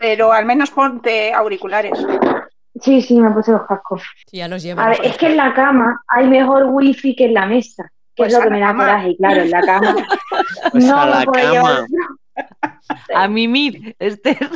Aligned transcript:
pero 0.00 0.32
al 0.32 0.46
menos 0.46 0.70
ponte 0.70 1.32
auriculares. 1.32 1.92
Sí, 2.80 3.02
sí, 3.02 3.20
me 3.20 3.30
puse 3.30 3.52
los 3.52 3.66
cascos. 3.66 4.02
Sí, 4.26 4.38
ya 4.38 4.48
los 4.48 4.62
llevo. 4.62 4.80
A 4.80 4.88
ver, 4.88 5.00
es 5.04 5.16
que 5.18 5.26
en 5.26 5.36
la 5.36 5.52
cama 5.52 6.02
hay 6.08 6.26
mejor 6.26 6.64
wifi 6.70 7.14
que 7.14 7.26
en 7.26 7.34
la 7.34 7.44
mesa, 7.46 7.84
que 7.84 8.22
Pues 8.22 8.32
es 8.32 8.38
lo 8.38 8.44
que 8.44 8.50
me 8.50 8.60
da 8.60 8.68
cama. 8.68 8.84
coraje. 8.86 9.16
Claro, 9.18 9.42
en 9.42 9.50
la 9.50 9.60
cama 9.60 9.96
Pues 10.72 10.84
no 10.86 11.00
a 11.00 11.06
la 11.06 11.24
puedo 11.24 11.52
llevar. 11.52 11.84
cama, 11.86 12.78
A 13.14 13.28
mimir, 13.28 13.94
Esther. 13.98 14.48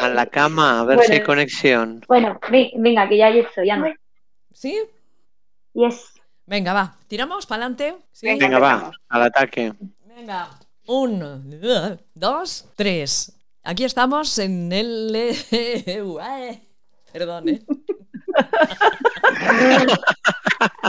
a 0.00 0.08
la 0.08 0.26
cama, 0.26 0.80
a 0.80 0.84
ver 0.84 0.96
Bueno. 0.96 1.06
si 1.08 1.12
hay 1.12 1.22
conexión. 1.22 2.04
Bueno, 2.08 2.40
ve- 2.50 2.72
venga, 2.74 3.08
que 3.08 3.16
ya 3.18 3.28
estoy, 3.28 3.70
anda. 3.70 3.94
¿Sí? 4.52 4.76
Yes. 5.74 6.14
Venga, 6.46 6.72
va. 6.72 6.96
¿Tiramos 7.06 7.46
para 7.46 7.62
adelante? 7.66 7.94
¿Sí? 8.10 8.26
Venga. 8.26 8.46
Venga, 8.46 8.58
va, 8.58 8.90
al 9.10 9.22
ataque. 9.22 9.72
Venga. 10.16 10.48
Uno, 10.86 11.40
dos, 12.14 12.66
tres. 12.74 13.37
Aquí 13.64 13.84
estamos 13.84 14.38
en 14.38 14.72
el... 14.72 15.34
Perdón, 17.12 17.48
¿eh? 17.48 17.62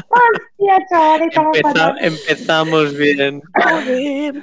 Hostia, 0.09 0.85
chaval, 0.89 1.21
estamos 1.23 1.57
Empeza- 1.57 1.73
fatal. 1.73 1.97
empezamos 2.01 2.97
bien. 2.97 3.41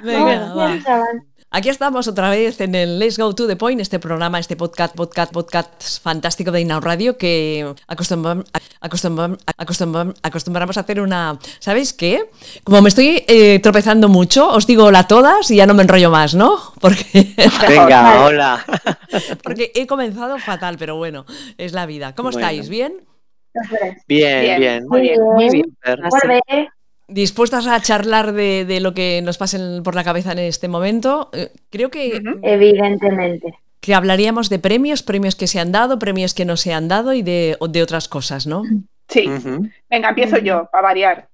Venga, 0.03 0.53
va. 0.53 0.65
Hostia, 0.65 0.83
chaval. 0.83 1.21
Aquí 1.49 1.69
estamos 1.69 2.07
otra 2.09 2.29
vez 2.29 2.59
en 2.59 2.75
el 2.75 2.99
Let's 2.99 3.17
Go 3.17 3.33
to 3.33 3.47
the 3.47 3.55
Point, 3.55 3.79
este 3.79 3.99
programa, 3.99 4.37
este 4.37 4.57
podcast, 4.57 4.93
podcast, 4.95 5.31
podcast 5.31 6.01
fantástico 6.03 6.51
de 6.51 6.59
Inau 6.61 6.81
Radio 6.81 7.17
que 7.17 7.65
acostumbram- 7.87 8.45
acostumbram- 8.81 9.37
acostumbram- 9.57 10.13
acostumbramos 10.23 10.75
a 10.77 10.81
hacer 10.81 10.99
una... 10.99 11.39
¿Sabéis 11.59 11.93
qué? 11.93 12.29
Como 12.65 12.81
me 12.81 12.89
estoy 12.89 13.23
eh, 13.29 13.59
tropezando 13.59 14.09
mucho, 14.09 14.49
os 14.49 14.67
digo 14.67 14.83
hola 14.83 14.99
a 14.99 15.07
todas 15.07 15.49
y 15.49 15.55
ya 15.55 15.65
no 15.65 15.73
me 15.73 15.83
enrollo 15.83 16.11
más, 16.11 16.35
¿no? 16.35 16.57
Porque, 16.81 17.33
Venga, 17.67 18.25
hola. 18.25 18.65
porque 19.43 19.71
he 19.73 19.87
comenzado 19.87 20.37
fatal, 20.39 20.75
pero 20.77 20.97
bueno, 20.97 21.25
es 21.57 21.71
la 21.71 21.85
vida. 21.85 22.13
¿Cómo 22.13 22.29
Bueno. 22.29 22.45
estáis? 22.45 22.67
¿Bien? 22.67 22.93
Bien, 24.07 24.41
Bien. 24.41 24.59
bien. 24.59 24.87
Muy 24.87 25.01
bien. 25.01 25.21
Muy 25.23 25.49
bien. 25.49 25.77
Fer. 25.81 25.99
Vuelve. 26.09 26.69
¿Dispuestas 27.07 27.67
a 27.67 27.81
charlar 27.81 28.33
de, 28.33 28.65
de 28.65 28.79
lo 28.79 28.93
que 28.93 29.21
nos 29.23 29.37
pasa 29.37 29.57
en- 29.57 29.81
por 29.83 29.95
la 29.95 30.03
cabeza 30.03 30.33
en 30.33 30.39
este 30.39 30.67
momento? 30.67 31.29
Eh, 31.33 31.49
creo 31.69 31.89
que. 31.89 32.21
Evidentemente. 32.43 33.53
que 33.79 33.93
hablaríamos 33.95 34.49
de 34.49 34.59
premios, 34.59 35.03
premios 35.03 35.35
que 35.35 35.47
se 35.47 35.59
han 35.59 35.71
dado, 35.71 35.97
premios 35.99 36.33
que 36.33 36.43
no 36.45 36.57
se 36.57 36.73
han 36.73 36.87
dado 36.89 37.13
y 37.13 37.21
de, 37.21 37.57
de 37.69 37.81
otras 37.83 38.07
cosas, 38.09 38.45
¿no? 38.45 38.63
Sí, 39.07 39.29
venga, 39.89 40.09
empiezo 40.09 40.37
yo, 40.39 40.67
para 40.71 40.81
variar. 40.83 41.27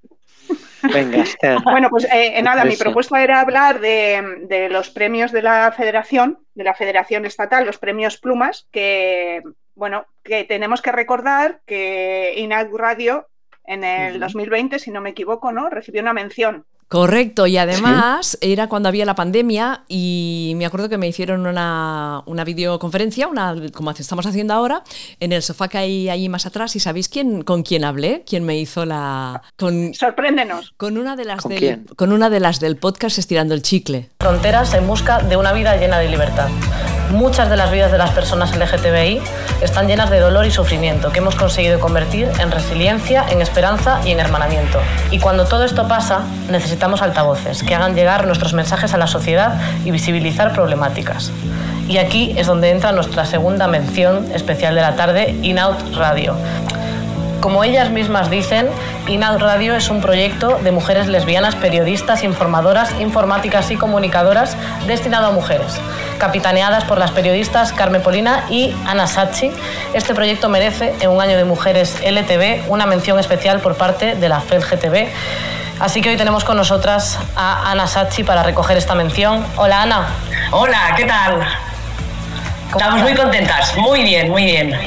Venga, 0.84 1.24
Esther. 1.24 1.58
Bueno, 1.64 1.90
pues 1.90 2.06
eh, 2.14 2.40
nada, 2.44 2.66
mi 2.66 2.76
propuesta 2.76 3.24
era 3.24 3.42
hablar 3.42 3.80
de, 3.80 4.46
de 4.48 4.70
los 4.70 4.90
premios 4.92 5.32
de 5.32 5.42
la 5.42 5.72
federación, 5.76 6.38
de 6.54 6.66
la 6.66 6.76
federación 6.76 7.26
estatal, 7.26 7.66
los 7.66 7.80
premios 7.80 8.18
Plumas, 8.18 8.68
que, 8.72 9.42
bueno, 9.74 10.06
que 10.24 10.44
tenemos 10.44 10.82
que 10.84 10.92
recordar 10.92 11.62
que 11.66 12.34
INAC 12.38 12.70
Radio 12.74 13.26
en 13.66 13.84
el 13.84 14.12
Ujú. 14.14 14.20
2020, 14.22 14.80
si 14.80 14.92
no 14.92 15.02
me 15.02 15.12
equivoco, 15.12 15.52
¿no? 15.52 15.70
Recibió 15.70 16.02
una 16.02 16.14
mención. 16.14 16.66
Correcto, 16.90 17.48
y 17.48 17.58
además 17.58 18.38
era 18.40 18.68
cuando 18.70 18.88
había 18.88 19.04
la 19.04 19.16
pandemia 19.16 19.84
y 19.88 20.54
me 20.58 20.66
acuerdo 20.68 20.90
que 20.90 21.00
me 21.00 21.08
hicieron 21.08 21.48
una, 21.48 22.22
una 22.28 22.44
videoconferencia, 22.44 23.28
una, 23.28 23.56
como 23.74 23.90
estamos 23.90 24.28
haciendo 24.28 24.54
ahora, 24.54 24.84
en 25.20 25.32
el 25.32 25.42
sofá 25.42 25.70
que 25.70 25.80
hay 25.80 26.10
ahí 26.10 26.30
más 26.30 26.46
atrás 26.46 26.76
y 26.76 26.80
¿sabéis 26.80 27.10
quién, 27.10 27.42
con 27.42 27.64
quién 27.64 27.84
hablé? 27.84 28.24
¿Quién 28.28 28.44
me 28.46 28.60
hizo 28.60 28.86
la... 28.86 29.42
con, 29.58 29.96
Sorpréndenos. 29.96 30.76
con 30.78 31.00
una 31.00 31.16
de 31.16 31.26
las 31.26 31.42
¿Con 31.42 31.50
del, 31.50 31.60
quién? 31.60 31.86
con 31.96 32.12
una 32.14 32.30
de 32.30 32.40
las 32.40 32.60
del 32.60 32.78
podcast 32.78 33.18
Estirando 33.18 33.56
el 33.56 33.64
Chicle. 33.64 34.12
fronteras 34.20 34.72
en 34.76 34.86
busca 34.86 35.18
de 35.24 35.36
una 35.36 35.52
vida 35.52 35.76
llena 35.78 35.98
de 35.98 36.10
libertad. 36.10 36.50
Muchas 37.14 37.48
de 37.48 37.58
las 37.58 37.70
vidas 37.70 37.92
de 37.92 38.00
las 38.00 38.10
personas 38.10 38.56
LGTBI 38.56 39.22
están 39.62 39.88
llenas 39.88 40.10
de 40.10 40.20
dolor 40.20 40.48
y 40.48 40.52
sufrimiento 40.52 41.12
que 41.12 41.20
hemos 41.20 41.36
conseguido 41.36 41.80
convertir 41.80 42.28
en 42.40 42.50
resiliencia, 42.50 43.24
en 43.30 43.40
esperanza 43.40 44.00
y 44.04 44.12
en 44.12 44.20
hermanamiento. 44.20 44.80
Y 45.12 45.20
cuando 45.20 45.46
todo 45.46 45.64
esto 45.64 45.88
pasa, 45.88 46.22
necesitamos 46.50 47.04
altavoces 47.04 47.62
que 47.62 47.76
hagan 47.76 47.94
llegar 47.94 48.26
nuestros 48.26 48.54
mensajes 48.54 48.96
a 48.96 48.98
la 48.98 49.06
sociedad 49.06 49.62
y 49.86 49.92
visibilizar 49.92 50.54
problemáticas. 50.54 51.32
Y 51.88 51.98
aquí 51.98 52.34
es 52.36 52.48
donde 52.48 52.72
entra 52.72 52.92
nuestra 52.94 53.26
segunda 53.26 53.68
mención 53.68 54.32
especial 54.34 54.74
de 54.74 54.82
la 54.82 54.96
tarde, 54.96 55.38
In 55.44 55.60
Out 55.60 55.96
Radio. 55.96 56.36
Como 57.44 57.66
ellas 57.66 57.90
mismas 57.90 58.30
dicen, 58.30 58.70
INAD 59.06 59.38
Radio 59.40 59.76
es 59.76 59.90
un 59.90 60.00
proyecto 60.00 60.60
de 60.60 60.72
mujeres 60.72 61.08
lesbianas, 61.08 61.56
periodistas, 61.56 62.24
informadoras, 62.24 62.94
informáticas 63.02 63.70
y 63.70 63.76
comunicadoras 63.76 64.56
destinado 64.88 65.28
a 65.28 65.32
mujeres. 65.32 65.78
Capitaneadas 66.20 66.86
por 66.86 66.98
las 66.98 67.12
periodistas 67.12 67.74
Carmen 67.74 68.02
Polina 68.02 68.46
y 68.50 68.74
Ana 68.88 69.08
Sachi, 69.08 69.52
este 69.94 70.14
proyecto 70.14 70.48
merece, 70.48 70.94
en 71.02 71.10
un 71.10 71.20
año 71.20 71.36
de 71.36 71.44
mujeres 71.44 72.00
LTV, 72.02 72.70
una 72.70 72.86
mención 72.86 73.20
especial 73.20 73.60
por 73.60 73.76
parte 73.76 74.16
de 74.16 74.30
la 74.30 74.40
FELGTB. 74.40 75.10
Así 75.82 76.00
que 76.00 76.12
hoy 76.12 76.16
tenemos 76.16 76.46
con 76.46 76.56
nosotras 76.56 77.20
a 77.36 77.70
Ana 77.70 77.88
Sachi 77.88 78.24
para 78.24 78.44
recoger 78.44 78.78
esta 78.78 78.96
mención. 78.96 79.46
Hola 79.58 79.82
Ana. 79.82 80.08
Hola, 80.52 80.94
¿qué 80.96 81.04
tal? 81.04 81.46
Estamos 82.72 83.02
muy 83.02 83.14
contentas, 83.16 83.76
muy 83.76 84.02
bien, 84.02 84.30
muy 84.30 84.46
bien. 84.46 84.80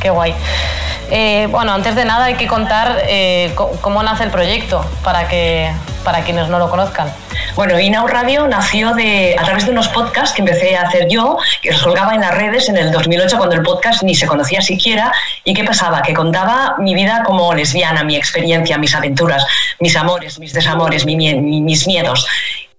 Qué 0.00 0.10
guay. 0.10 0.34
Eh, 1.10 1.48
bueno, 1.50 1.72
antes 1.72 1.94
de 1.94 2.04
nada 2.04 2.26
hay 2.26 2.34
que 2.34 2.46
contar 2.46 3.02
eh, 3.06 3.54
cómo 3.80 4.02
nace 4.02 4.24
el 4.24 4.30
proyecto 4.30 4.84
para 5.02 5.26
que 5.28 5.70
para 6.04 6.22
quienes 6.22 6.48
no 6.48 6.58
lo 6.58 6.70
conozcan. 6.70 7.12
Bueno, 7.54 7.78
Inau 7.78 8.06
Radio 8.06 8.46
nació 8.46 8.94
de, 8.94 9.36
a 9.38 9.44
través 9.44 9.66
de 9.66 9.72
unos 9.72 9.88
podcasts 9.88 10.34
que 10.34 10.42
empecé 10.42 10.76
a 10.76 10.82
hacer 10.82 11.08
yo, 11.08 11.38
que 11.60 11.70
los 11.70 11.82
colgaba 11.82 12.14
en 12.14 12.20
las 12.20 12.34
redes 12.34 12.68
en 12.68 12.76
el 12.76 12.90
2008 12.92 13.36
cuando 13.36 13.56
el 13.56 13.62
podcast 13.62 14.02
ni 14.02 14.14
se 14.14 14.26
conocía 14.26 14.62
siquiera. 14.62 15.12
¿Y 15.44 15.54
qué 15.54 15.64
pasaba? 15.64 16.00
Que 16.02 16.14
contaba 16.14 16.76
mi 16.78 16.94
vida 16.94 17.22
como 17.24 17.52
lesbiana, 17.52 18.04
mi 18.04 18.16
experiencia, 18.16 18.78
mis 18.78 18.94
aventuras, 18.94 19.44
mis 19.80 19.96
amores, 19.96 20.38
mis 20.38 20.52
desamores, 20.52 21.04
mis 21.04 21.86
miedos. 21.86 22.26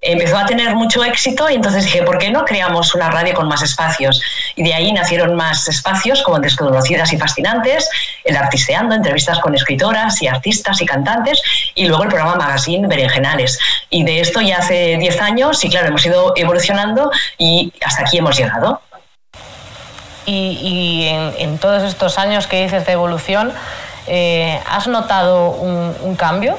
Empezó 0.01 0.37
a 0.37 0.45
tener 0.45 0.75
mucho 0.75 1.03
éxito 1.03 1.49
y 1.49 1.55
entonces 1.55 1.83
dije, 1.83 2.03
¿por 2.03 2.17
qué 2.17 2.31
no 2.31 2.45
creamos 2.45 2.95
una 2.95 3.09
radio 3.11 3.33
con 3.33 3.49
más 3.49 3.61
espacios? 3.61 4.21
Y 4.55 4.63
de 4.63 4.73
ahí 4.73 4.93
nacieron 4.93 5.35
más 5.35 5.67
espacios 5.67 6.21
como 6.23 6.39
Desconocidas 6.39 7.11
y 7.11 7.17
Fascinantes, 7.17 7.89
el 8.23 8.37
Artisteando, 8.37 8.95
entrevistas 8.95 9.39
con 9.39 9.55
escritoras 9.55 10.21
y 10.21 10.27
artistas 10.27 10.81
y 10.81 10.85
cantantes, 10.85 11.41
y 11.75 11.85
luego 11.85 12.03
el 12.03 12.09
programa 12.09 12.35
Magazine 12.35 12.87
Berenjenales. 12.87 13.59
Y 13.89 14.05
de 14.05 14.21
esto 14.21 14.39
ya 14.39 14.59
hace 14.59 14.95
10 14.97 15.21
años, 15.21 15.65
y 15.65 15.69
claro, 15.69 15.87
hemos 15.87 16.05
ido 16.05 16.31
evolucionando 16.37 17.11
y 17.37 17.73
hasta 17.85 18.03
aquí 18.03 18.19
hemos 18.19 18.37
llegado. 18.37 18.81
Y, 20.25 21.07
en, 21.09 21.57
todos 21.57 21.83
estos 21.83 22.17
años 22.19 22.47
que 22.47 22.61
dices 22.61 22.85
de 22.85 22.93
evolución, 22.93 23.51
eh, 24.07 24.61
¿has 24.69 24.87
notado 24.87 25.49
un 25.49 26.15
cambio? 26.15 26.57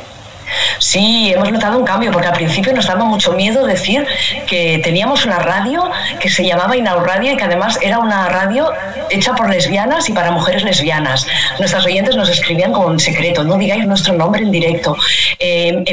Sí, 0.81 1.31
hemos 1.35 1.53
notado 1.53 1.79
un 1.79 1.85
cambio, 1.85 2.11
porque 2.11 2.29
al 2.29 2.35
principio 2.35 2.73
nos 2.73 2.87
daba 2.87 3.05
mucho 3.05 3.33
miedo 3.33 3.67
decir 3.67 4.07
que 4.47 4.81
teníamos 4.83 5.27
una 5.27 5.39
radio 5.39 5.91
que 6.19 6.31
se 6.31 6.43
llamaba 6.43 6.75
Inau 6.75 7.05
Radio 7.05 7.35
y 7.35 7.37
que 7.37 7.45
además 7.45 7.79
era 7.83 7.99
una 7.99 8.31
radio 8.31 8.73
hecha 9.11 9.35
por 9.35 9.51
lesbianas 9.51 10.09
y 10.09 10.13
para 10.15 10.31
mujeres 10.31 10.65
lesbianas. 10.65 11.27
Nuestras 11.59 11.85
oyentes 11.85 12.17
nos 12.17 12.31
escribían 12.31 12.73
como 12.73 12.91
en 12.93 12.99
secreto, 12.99 13.45
no 13.45 13.59
digáis 13.59 13.87
nuestro 13.87 14.15
nombre 14.15 14.41
en 14.41 14.51
directo, 14.51 14.97
eh, 15.39 15.85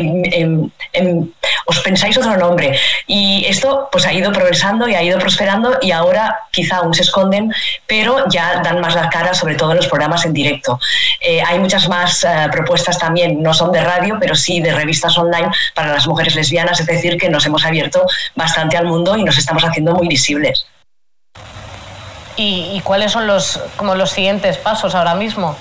os 1.65 1.79
pensáis 1.81 2.17
otro 2.17 2.37
nombre. 2.37 2.79
Y 3.07 3.45
esto 3.45 3.89
pues 3.91 4.05
ha 4.05 4.13
ido 4.13 4.31
progresando 4.31 4.87
y 4.87 4.95
ha 4.95 5.03
ido 5.03 5.19
prosperando 5.19 5.77
y 5.81 5.91
ahora 5.91 6.39
quizá 6.51 6.77
aún 6.77 6.93
se 6.93 7.01
esconden, 7.01 7.53
pero 7.87 8.23
ya 8.29 8.61
dan 8.63 8.79
más 8.79 8.95
la 8.95 9.09
cara, 9.09 9.33
sobre 9.33 9.55
todo 9.55 9.71
en 9.71 9.77
los 9.77 9.87
programas 9.87 10.25
en 10.25 10.31
directo. 10.31 10.79
Eh, 11.19 11.41
hay 11.45 11.59
muchas 11.59 11.89
más 11.89 12.23
eh, 12.23 12.47
propuestas 12.51 12.97
también, 12.97 13.43
no 13.43 13.53
son 13.53 13.73
de 13.73 13.81
radio, 13.81 14.17
pero 14.19 14.33
sí 14.33 14.61
de 14.61 14.76
revistas 14.77 15.17
online 15.17 15.49
para 15.73 15.91
las 15.93 16.07
mujeres 16.07 16.35
lesbianas, 16.35 16.79
es 16.79 16.85
decir, 16.85 17.17
que 17.17 17.29
nos 17.29 17.45
hemos 17.45 17.65
abierto 17.65 18.05
bastante 18.35 18.77
al 18.77 18.85
mundo 18.85 19.17
y 19.17 19.23
nos 19.25 19.37
estamos 19.37 19.63
haciendo 19.63 19.93
muy 19.93 20.07
visibles. 20.07 20.65
¿Y, 22.35 22.69
y 22.75 22.81
cuáles 22.81 23.11
son 23.11 23.25
los, 23.25 23.59
como 23.77 23.95
los 23.95 24.11
siguientes 24.11 24.57
pasos 24.57 24.93
ahora 24.93 25.15
mismo? 25.15 25.55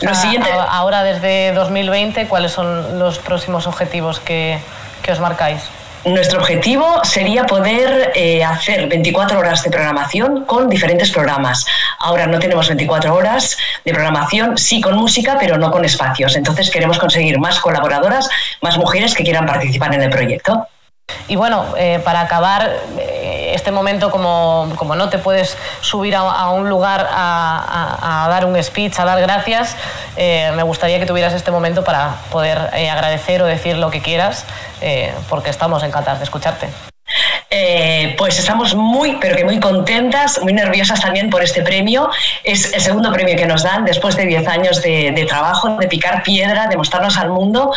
Los 0.00 0.16
siguientes- 0.18 0.52
ahora 0.70 1.02
desde 1.02 1.52
2020, 1.52 2.26
¿cuáles 2.26 2.52
son 2.52 2.98
los 2.98 3.18
próximos 3.18 3.66
objetivos 3.66 4.18
que, 4.20 4.58
que 5.02 5.12
os 5.12 5.20
marcáis? 5.20 5.62
Nuestro 6.06 6.38
objetivo 6.38 7.02
sería 7.02 7.46
poder 7.46 8.12
eh, 8.14 8.44
hacer 8.44 8.88
24 8.88 9.40
horas 9.40 9.64
de 9.64 9.70
programación 9.70 10.44
con 10.44 10.70
diferentes 10.70 11.10
programas. 11.10 11.66
Ahora 11.98 12.28
no 12.28 12.38
tenemos 12.38 12.68
24 12.68 13.12
horas 13.12 13.58
de 13.84 13.92
programación, 13.92 14.56
sí 14.56 14.80
con 14.80 14.94
música, 14.94 15.36
pero 15.40 15.58
no 15.58 15.72
con 15.72 15.84
espacios. 15.84 16.36
Entonces 16.36 16.70
queremos 16.70 17.00
conseguir 17.00 17.40
más 17.40 17.58
colaboradoras, 17.58 18.28
más 18.62 18.78
mujeres 18.78 19.16
que 19.16 19.24
quieran 19.24 19.46
participar 19.46 19.94
en 19.94 20.02
el 20.02 20.10
proyecto. 20.10 20.68
Y 21.28 21.36
bueno, 21.36 21.74
eh, 21.76 22.00
para 22.04 22.20
acabar 22.20 22.70
eh, 22.98 23.52
este 23.54 23.70
momento, 23.70 24.10
como, 24.10 24.72
como 24.76 24.94
no 24.94 25.08
te 25.08 25.18
puedes 25.18 25.56
subir 25.80 26.14
a, 26.14 26.50
un 26.50 26.68
lugar 26.68 27.08
a, 27.10 28.26
dar 28.30 28.44
un 28.44 28.62
speech, 28.62 28.98
a 28.98 29.04
dar 29.04 29.20
gracias, 29.20 29.76
eh, 30.16 30.52
me 30.54 30.62
gustaría 30.62 30.98
que 30.98 31.06
tuvieras 31.06 31.32
este 31.32 31.50
momento 31.50 31.84
para 31.84 32.16
poder 32.30 32.58
agradecer 32.58 33.42
o 33.42 33.46
decir 33.46 33.76
lo 33.76 33.90
que 33.90 34.00
quieras, 34.00 34.44
porque 35.28 35.50
estamos 35.50 35.82
encantados 35.82 36.18
de 36.20 36.24
escucharte. 36.24 36.68
Pues 38.26 38.40
estamos 38.40 38.74
muy, 38.74 39.18
pero 39.20 39.36
que 39.36 39.44
muy 39.44 39.60
contentas, 39.60 40.40
muy 40.42 40.52
nerviosas 40.52 41.00
también 41.00 41.30
por 41.30 41.44
este 41.44 41.62
premio. 41.62 42.10
Es 42.42 42.72
el 42.72 42.80
segundo 42.80 43.12
premio 43.12 43.36
que 43.36 43.46
nos 43.46 43.62
dan 43.62 43.84
después 43.84 44.16
de 44.16 44.26
10 44.26 44.48
años 44.48 44.82
de, 44.82 45.12
de 45.14 45.24
trabajo, 45.26 45.76
de 45.76 45.86
picar 45.86 46.24
piedra, 46.24 46.66
de 46.66 46.76
mostrarnos 46.76 47.18
al 47.18 47.30
mundo. 47.30 47.70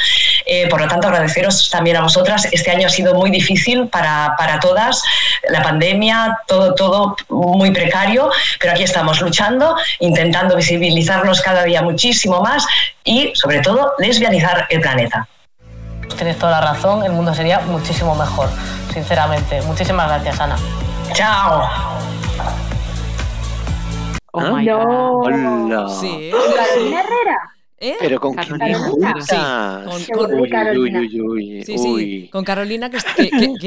Eh, 0.47 0.67
por 0.67 0.81
lo 0.81 0.87
tanto, 0.87 1.07
agradeceros 1.07 1.69
también 1.69 1.97
a 1.97 2.01
vosotras. 2.01 2.47
Este 2.51 2.71
año 2.71 2.87
ha 2.87 2.89
sido 2.89 3.13
muy 3.13 3.29
difícil 3.29 3.89
para, 3.89 4.33
para 4.39 4.59
todas, 4.59 5.03
la 5.49 5.61
pandemia, 5.61 6.39
todo, 6.47 6.73
todo 6.73 7.15
muy 7.29 7.69
precario, 7.69 8.31
pero 8.59 8.73
aquí 8.73 8.81
estamos 8.81 9.21
luchando, 9.21 9.75
intentando 9.99 10.55
visibilizarnos 10.55 11.41
cada 11.41 11.63
día 11.63 11.83
muchísimo 11.83 12.41
más 12.41 12.65
y, 13.03 13.31
sobre 13.35 13.59
todo, 13.59 13.93
lesbianizar 13.99 14.65
el 14.71 14.81
planeta. 14.81 15.27
Tienes 16.17 16.39
toda 16.39 16.59
la 16.59 16.61
razón, 16.73 17.03
el 17.03 17.11
mundo 17.11 17.35
sería 17.35 17.59
muchísimo 17.59 18.15
mejor, 18.15 18.49
sinceramente. 18.93 19.61
Muchísimas 19.63 20.07
gracias, 20.07 20.39
Ana. 20.39 20.55
¡Chao! 21.13 21.67
Oh 24.31 24.39
¿Ah? 24.41 24.51
my 24.51 24.65
God. 24.67 24.85
No. 24.85 25.17
Hola. 25.21 25.89
Sí. 25.89 26.31
Carolina 26.31 26.99
Herrera. 27.01 27.37
¿Eh? 27.81 27.95
Pero 27.99 28.19
con 28.19 28.33
quién 28.35 28.57
Carolina. 28.59 28.79
juntas? 28.89 29.25
Sí, 29.25 30.11
con- 30.11 30.25
con- 30.27 30.33
Uy, 30.35 30.41
uy, 30.41 30.49
Carolina. 30.49 30.99
uy, 30.99 31.21
uy, 31.21 31.63
Sí, 31.63 31.77
sí, 31.77 31.87
uy. 31.89 32.29
con 32.29 32.43
Carolina, 32.43 32.89
que, 32.89 32.97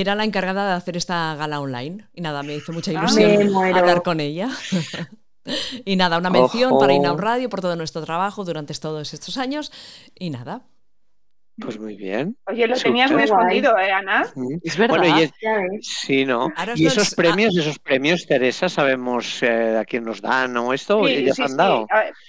era 0.01 0.15
la 0.15 0.25
encargada 0.25 0.69
de 0.69 0.73
hacer 0.75 0.97
esta 0.99 1.35
gala 1.35 1.61
online. 1.61 2.07
Y 2.13 2.21
nada, 2.21 2.43
me 2.43 2.55
hizo 2.55 2.73
mucha 2.73 2.91
Ah, 2.91 2.95
ilusión 2.95 3.57
hablar 3.75 4.03
con 4.03 4.21
ella. 4.21 4.51
y 5.87 5.97
nada, 5.97 6.19
una 6.19 6.29
mención 6.31 6.73
Ojo. 6.73 6.81
para 6.81 6.93
Inaud 6.93 7.19
Radio 7.19 7.49
por 7.49 7.61
todo 7.63 7.75
nuestro 7.75 8.03
trabajo 8.05 8.45
durante 8.45 8.75
todos 8.75 9.15
estos 9.15 9.39
años. 9.39 9.73
Y 10.15 10.29
nada, 10.31 10.61
Pues 11.61 11.79
muy 11.79 11.97
bien. 11.97 12.37
Oye, 12.47 12.67
lo 12.67 12.75
tenías 12.77 13.13
muy 13.13 13.23
escondido, 13.25 13.79
¿eh, 13.79 13.93
Ana? 13.93 14.27
Mm. 14.35 14.57
Es 14.65 14.77
verdad. 14.77 14.97
Bueno, 14.99 15.19
y 15.19 15.23
es- 15.23 15.33
Ya 15.43 15.59
ves. 15.59 15.87
sí, 15.87 16.25
¿no? 16.25 16.51
Ahora 16.57 16.73
Y 16.77 16.87
os 16.87 16.93
esos 16.97 17.11
doy- 17.11 17.17
premios, 17.17 17.57
esos 17.57 17.79
premios, 17.79 18.27
Teresa, 18.27 18.69
sabemos 18.69 19.43
eh, 19.43 19.77
a 19.79 19.85
quién 19.85 20.05
nos 20.05 20.23
dan 20.23 20.57
o 20.57 20.73
esto, 20.73 21.07
Sí, 21.07 21.25
ya 21.25 21.33
sí, 21.35 21.37
se 21.37 21.43
han 21.43 21.49
sí. 21.51 21.57
dado, 21.57 21.87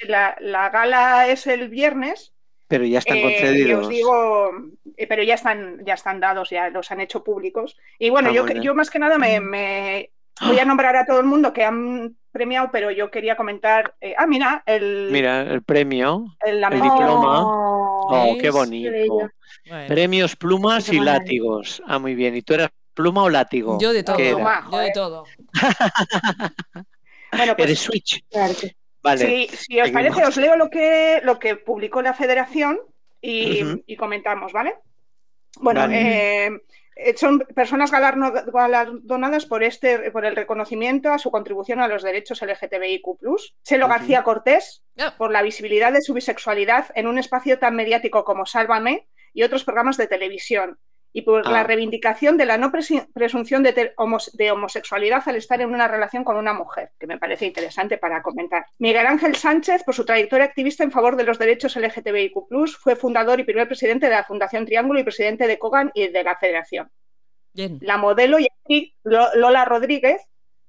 La, 0.07 0.35
la 0.39 0.69
gala 0.69 1.27
es 1.29 1.47
el 1.47 1.69
viernes. 1.69 2.31
pero 2.67 2.85
ya 2.85 2.99
están 2.99 3.17
eh, 3.17 3.21
concedidos. 3.23 3.81
os 3.83 3.89
digo, 3.89 4.49
eh, 4.97 5.05
pero 5.07 5.21
ya 5.21 5.35
están, 5.35 5.85
ya 5.85 5.93
están 5.93 6.19
dados, 6.19 6.49
ya 6.49 6.69
los 6.69 6.91
han 6.91 7.01
hecho 7.01 7.23
públicos. 7.23 7.77
Y 7.99 8.09
bueno, 8.09 8.29
Ah, 8.29 8.33
yo, 8.33 8.47
yo 8.61 8.73
más 8.73 8.89
que 8.89 8.97
nada 8.99 9.17
me, 9.19 9.39
me 9.39 10.09
voy 10.41 10.59
a 10.59 10.65
nombrar 10.65 10.95
a 10.95 11.05
todo 11.05 11.19
el 11.19 11.25
mundo 11.25 11.53
que 11.53 11.63
han 11.63 12.15
premiado, 12.31 12.69
pero 12.71 12.89
yo 12.91 13.11
quería 13.11 13.35
comentar. 13.35 13.93
eh, 14.01 14.15
ah, 14.17 14.25
mira, 14.25 14.63
el, 14.65 15.09
Mira, 15.11 15.41
el 15.41 15.61
premio. 15.63 16.25
el- 16.45 16.61
la 16.61 16.67
el 16.69 16.81
diploma. 16.81 17.43
Oh, 17.45 17.79
Oh, 18.05 18.37
qué 18.39 18.49
bonito. 18.49 19.29
Premios, 19.87 20.35
plumas 20.35 20.89
Qué 20.89 20.97
y 20.97 20.99
látigos. 20.99 21.81
Ah, 21.87 21.99
muy 21.99 22.15
bien. 22.15 22.35
¿Y 22.35 22.41
tú 22.41 22.53
eras 22.53 22.69
pluma 22.93 23.23
o 23.23 23.29
látigo? 23.29 23.77
yo 23.79 23.93
de 23.93 24.03
todo, 24.03 24.17
yo 24.19 24.77
de 24.79 24.91
todo. 24.91 25.23
Bueno, 27.35 27.55
pues 27.55 27.65
Eres 27.67 27.79
Switch. 27.79 28.23
Claro 28.29 28.53
que- 28.59 28.75
Vale. 29.01 29.19
si, 29.25 29.47
si 29.57 29.79
os 29.81 29.87
seguimos. 29.87 29.91
parece, 29.91 30.25
os 30.25 30.37
leo 30.37 30.55
lo 30.55 30.69
que, 30.69 31.19
lo 31.23 31.39
que 31.39 31.55
publicó 31.55 32.01
la 32.01 32.13
federación 32.13 32.79
y, 33.21 33.95
comentamos, 33.97 34.51
¿vale? 34.53 34.75
Bueno, 35.59 35.81
Vale. 35.81 36.45
eh, 36.45 36.51
son 37.15 37.39
personas 37.39 37.91
galardonadas 37.91 39.45
por, 39.45 39.63
este, 39.63 40.11
por 40.11 40.25
el 40.25 40.35
reconocimiento 40.35 41.11
a 41.11 41.17
su 41.19 41.31
contribución 41.31 41.79
a 41.79 41.87
los 41.87 42.03
derechos 42.03 42.41
LGTBIQ. 42.41 43.05
Chelo. 43.63 43.87
García 43.87 44.23
Cortés, 44.23 44.83
Ah. 44.97 45.13
por 45.17 45.31
la 45.31 45.41
visibilidad 45.41 45.91
de 45.91 46.01
su 46.01 46.13
bisexualidad 46.13 46.87
en 46.95 47.07
un 47.07 47.17
espacio 47.17 47.57
tan 47.59 47.75
mediático 47.75 48.23
como 48.23 48.45
Sálvame 48.45 49.07
y 49.33 49.43
otros 49.43 49.63
programas 49.63 49.97
de 49.97 50.07
televisión. 50.07 50.77
Y 51.15 51.21
por 51.21 51.47
Ah. 51.47 51.51
la 51.51 51.63
reivindicación 51.63 52.37
de 52.37 52.45
la 52.45 52.57
no 52.57 52.71
presunción 52.71 53.61
de, 53.61 53.71
te- 53.73 53.93
homos- 53.97 54.31
de 54.35 54.49
homosexualidad 54.51 55.21
al 55.27 55.35
estar 55.35 55.61
en 55.61 55.69
una 55.69 55.87
relación 55.87 56.23
con 56.23 56.37
una 56.37 56.53
mujer, 56.53 56.89
que 56.99 57.05
me 57.05 57.19
parece 57.19 57.45
interesante 57.45 57.99
para 57.99 58.23
comentar. 58.23 58.65
Miguel 58.79 59.05
Ángel 59.05 59.35
Sánchez, 59.35 59.83
por 59.83 59.93
su 59.93 60.05
trayectoria 60.05 60.45
activista 60.45 60.83
en 60.83 60.91
favor 60.91 61.15
de 61.15 61.23
los 61.23 61.37
derechos 61.37 61.75
LGTBIQ, 61.75 62.33
fue 62.81 62.95
fundador 62.95 63.39
y 63.39 63.43
primer 63.43 63.67
presidente 63.67 64.07
de 64.07 64.13
la 64.13 64.23
Fundación 64.23 64.65
Triángulo 64.65 64.99
y 64.99 65.03
presidente 65.03 65.47
de 65.47 65.59
Cogan 65.59 65.91
y 65.93 66.07
de 66.07 66.23
la 66.23 66.35
Federación. 66.35 66.89
Bien. 67.53 67.77
La 67.81 67.97
modelo 67.97 68.39
y 68.39 68.47
actriz 68.47 68.93
Lola 69.03 69.65
Rodríguez, 69.65 70.19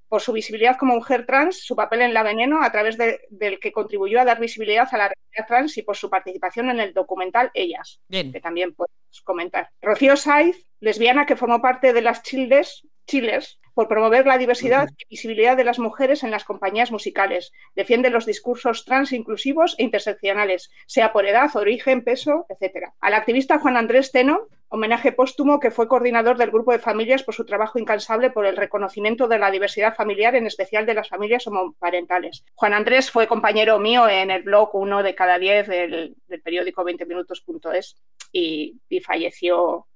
por 0.08 0.20
su 0.20 0.32
visibilidad 0.32 0.76
como 0.76 0.94
mujer 0.94 1.26
trans, 1.26 1.64
su 1.64 1.74
papel 1.74 2.02
en 2.02 2.14
La 2.14 2.22
Veneno, 2.22 2.62
a 2.62 2.70
través 2.70 2.96
de- 2.96 3.20
del 3.30 3.58
que 3.58 3.72
contribuyó 3.72 4.20
a 4.20 4.24
dar 4.24 4.40
visibilidad 4.40 4.88
a 4.92 4.96
la 4.98 5.08
realidad 5.08 5.46
trans 5.48 5.76
y 5.78 5.82
por 5.82 5.96
su 5.96 6.08
participación 6.10 6.70
en 6.70 6.80
el 6.80 6.92
documental 6.94 7.50
Ellas, 7.54 8.00
Bien. 8.08 8.32
que 8.32 8.40
también 8.40 8.74
podemos 8.74 9.20
comentar. 9.24 9.70
Rocío 9.82 10.16
Saiz, 10.16 10.66
lesbiana 10.80 11.26
que 11.26 11.36
formó 11.36 11.60
parte 11.60 11.92
de 11.92 12.02
las 12.02 12.22
Childes, 12.22 12.86
Chiles, 13.06 13.58
por 13.74 13.88
promover 13.88 14.24
la 14.24 14.38
diversidad 14.38 14.88
y 14.96 15.04
visibilidad 15.10 15.56
de 15.56 15.64
las 15.64 15.80
mujeres 15.80 16.22
en 16.22 16.30
las 16.30 16.44
compañías 16.44 16.92
musicales. 16.92 17.50
Defiende 17.74 18.08
los 18.08 18.24
discursos 18.24 18.84
trans 18.84 19.12
inclusivos 19.12 19.74
e 19.78 19.82
interseccionales, 19.82 20.70
sea 20.86 21.12
por 21.12 21.26
edad, 21.26 21.50
origen, 21.56 22.04
peso, 22.04 22.46
etc. 22.48 22.92
Al 23.00 23.14
activista 23.14 23.58
Juan 23.58 23.76
Andrés 23.76 24.12
Teno, 24.12 24.46
homenaje 24.74 25.12
póstumo 25.12 25.60
que 25.60 25.70
fue 25.70 25.86
coordinador 25.86 26.36
del 26.36 26.50
grupo 26.50 26.72
de 26.72 26.80
familias 26.80 27.22
por 27.22 27.34
su 27.34 27.44
trabajo 27.46 27.78
incansable 27.78 28.30
por 28.30 28.44
el 28.44 28.56
reconocimiento 28.56 29.28
de 29.28 29.38
la 29.38 29.52
diversidad 29.52 29.94
familiar, 29.94 30.34
en 30.34 30.46
especial 30.46 30.84
de 30.84 30.94
las 30.94 31.08
familias 31.08 31.46
homoparentales. 31.46 32.44
Juan 32.54 32.74
Andrés 32.74 33.08
fue 33.08 33.28
compañero 33.28 33.78
mío 33.78 34.08
en 34.08 34.32
el 34.32 34.42
blog 34.42 34.74
uno 34.74 35.04
de 35.04 35.14
cada 35.14 35.38
diez 35.38 35.68
del, 35.68 36.16
del 36.26 36.42
periódico 36.42 36.84
20minutos.es 36.84 37.96
y, 38.32 38.80
y 38.88 39.00
falleció 39.00 39.86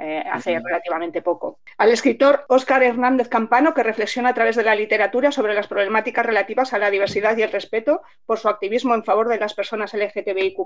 eh, 0.00 0.24
hace 0.32 0.58
relativamente 0.58 1.20
poco. 1.20 1.60
Al 1.76 1.90
escritor 1.90 2.46
Óscar 2.48 2.82
Hernández 2.82 3.28
Campano, 3.28 3.74
que 3.74 3.82
reflexiona 3.82 4.30
a 4.30 4.34
través 4.34 4.56
de 4.56 4.62
la 4.62 4.74
literatura 4.74 5.30
sobre 5.30 5.52
las 5.52 5.68
problemáticas 5.68 6.24
relativas 6.24 6.72
a 6.72 6.78
la 6.78 6.90
diversidad 6.90 7.36
y 7.36 7.42
el 7.42 7.52
respeto 7.52 8.00
por 8.24 8.38
su 8.38 8.48
activismo 8.48 8.94
en 8.94 9.04
favor 9.04 9.28
de 9.28 9.38
las 9.38 9.52
personas 9.52 9.92
LGTBIQ, 9.92 10.56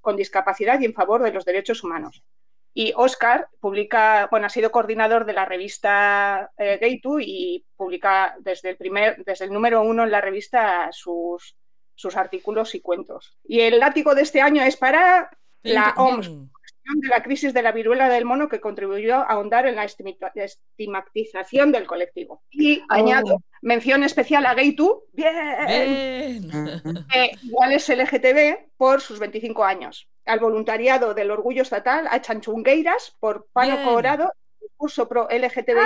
con 0.00 0.14
discapacidad 0.14 0.78
y 0.78 0.84
en 0.84 0.94
favor 0.94 1.24
de 1.24 1.32
los 1.32 1.44
derechos 1.44 1.82
humanos. 1.82 2.22
Y 2.72 2.92
Óscar 2.96 3.48
publica, 3.60 4.28
bueno, 4.30 4.46
ha 4.46 4.50
sido 4.50 4.70
coordinador 4.70 5.24
de 5.24 5.32
la 5.32 5.44
revista 5.44 6.50
eh, 6.56 6.78
Gay2 6.80 7.22
y 7.26 7.64
publica 7.76 8.36
desde 8.40 8.70
el 8.70 8.76
primer, 8.76 9.24
desde 9.24 9.46
el 9.46 9.52
número 9.52 9.82
uno 9.82 10.04
en 10.04 10.10
la 10.10 10.20
revista 10.20 10.88
sus, 10.92 11.56
sus 11.94 12.16
artículos 12.16 12.74
y 12.74 12.80
cuentos. 12.80 13.36
Y 13.44 13.60
el 13.60 13.80
látigo 13.80 14.14
de 14.14 14.22
este 14.22 14.40
año 14.40 14.62
es 14.62 14.76
para 14.76 15.30
la 15.62 15.94
OMS, 15.96 16.28
de 16.28 17.08
la 17.08 17.22
crisis 17.22 17.52
de 17.54 17.62
la 17.62 17.72
viruela 17.72 18.08
del 18.08 18.24
mono 18.24 18.48
que 18.48 18.60
contribuyó 18.60 19.16
a 19.16 19.24
ahondar 19.24 19.66
en 19.66 19.76
la 19.76 19.84
estigmatización 19.84 21.72
del 21.72 21.86
colectivo. 21.86 22.42
Y 22.50 22.82
añado 22.88 23.42
mención 23.62 24.02
especial 24.02 24.46
a 24.46 24.56
Gay2, 24.56 25.02
bien, 25.12 26.48
Bien. 26.48 27.06
que 27.10 27.32
igual 27.42 27.72
es 27.72 27.88
LGTB 27.88 28.70
por 28.76 29.00
sus 29.00 29.18
25 29.18 29.64
años. 29.64 30.08
Al 30.26 30.38
voluntariado 30.40 31.14
del 31.14 31.30
orgullo 31.30 31.62
estatal, 31.62 32.06
a 32.10 32.20
Chanchungueiras 32.20 33.16
por 33.20 33.48
Pano 33.52 33.72
Bien. 33.72 33.84
Colorado, 33.84 34.32
discurso 34.60 35.08
pro 35.08 35.28
LGTB, 35.28 35.78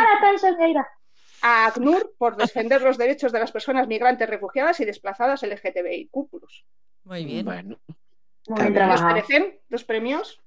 Ah, 1.42 1.64
a 1.66 1.66
ACNUR 1.66 2.14
por 2.18 2.36
defender 2.36 2.80
los 2.82 2.96
derechos 2.98 3.30
de 3.32 3.38
las 3.40 3.52
personas 3.52 3.86
migrantes, 3.86 4.28
refugiadas 4.28 4.80
y 4.80 4.84
desplazadas 4.84 5.42
LGTBIQ. 5.42 6.10
Muy 7.04 7.24
bien. 7.24 7.44
Bueno, 7.44 7.78
Muy 8.46 8.60
bien 8.60 8.72
bien. 8.72 8.88
¿Qué 8.88 8.92
os 8.94 9.00
trabajado. 9.00 9.08
parecen 9.08 9.60
los 9.68 9.84
premios? 9.84 10.40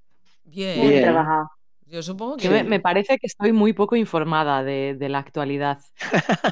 Bien. 0.44 0.78
Muy 0.80 0.88
bien 0.90 1.02
Bien. 1.02 1.04
trabajado. 1.04 1.52
Yo 1.90 2.04
supongo 2.04 2.40
que 2.40 2.50
Yo 2.50 2.52
me, 2.52 2.64
me 2.64 2.80
parece 2.82 3.18
que 3.18 3.28
estoy 3.28 3.54
muy 3.54 3.74
poco 3.74 3.96
informada 3.96 4.64
de, 4.64 4.96
de 5.00 5.10
la 5.10 5.20
actualidad. 5.20 5.80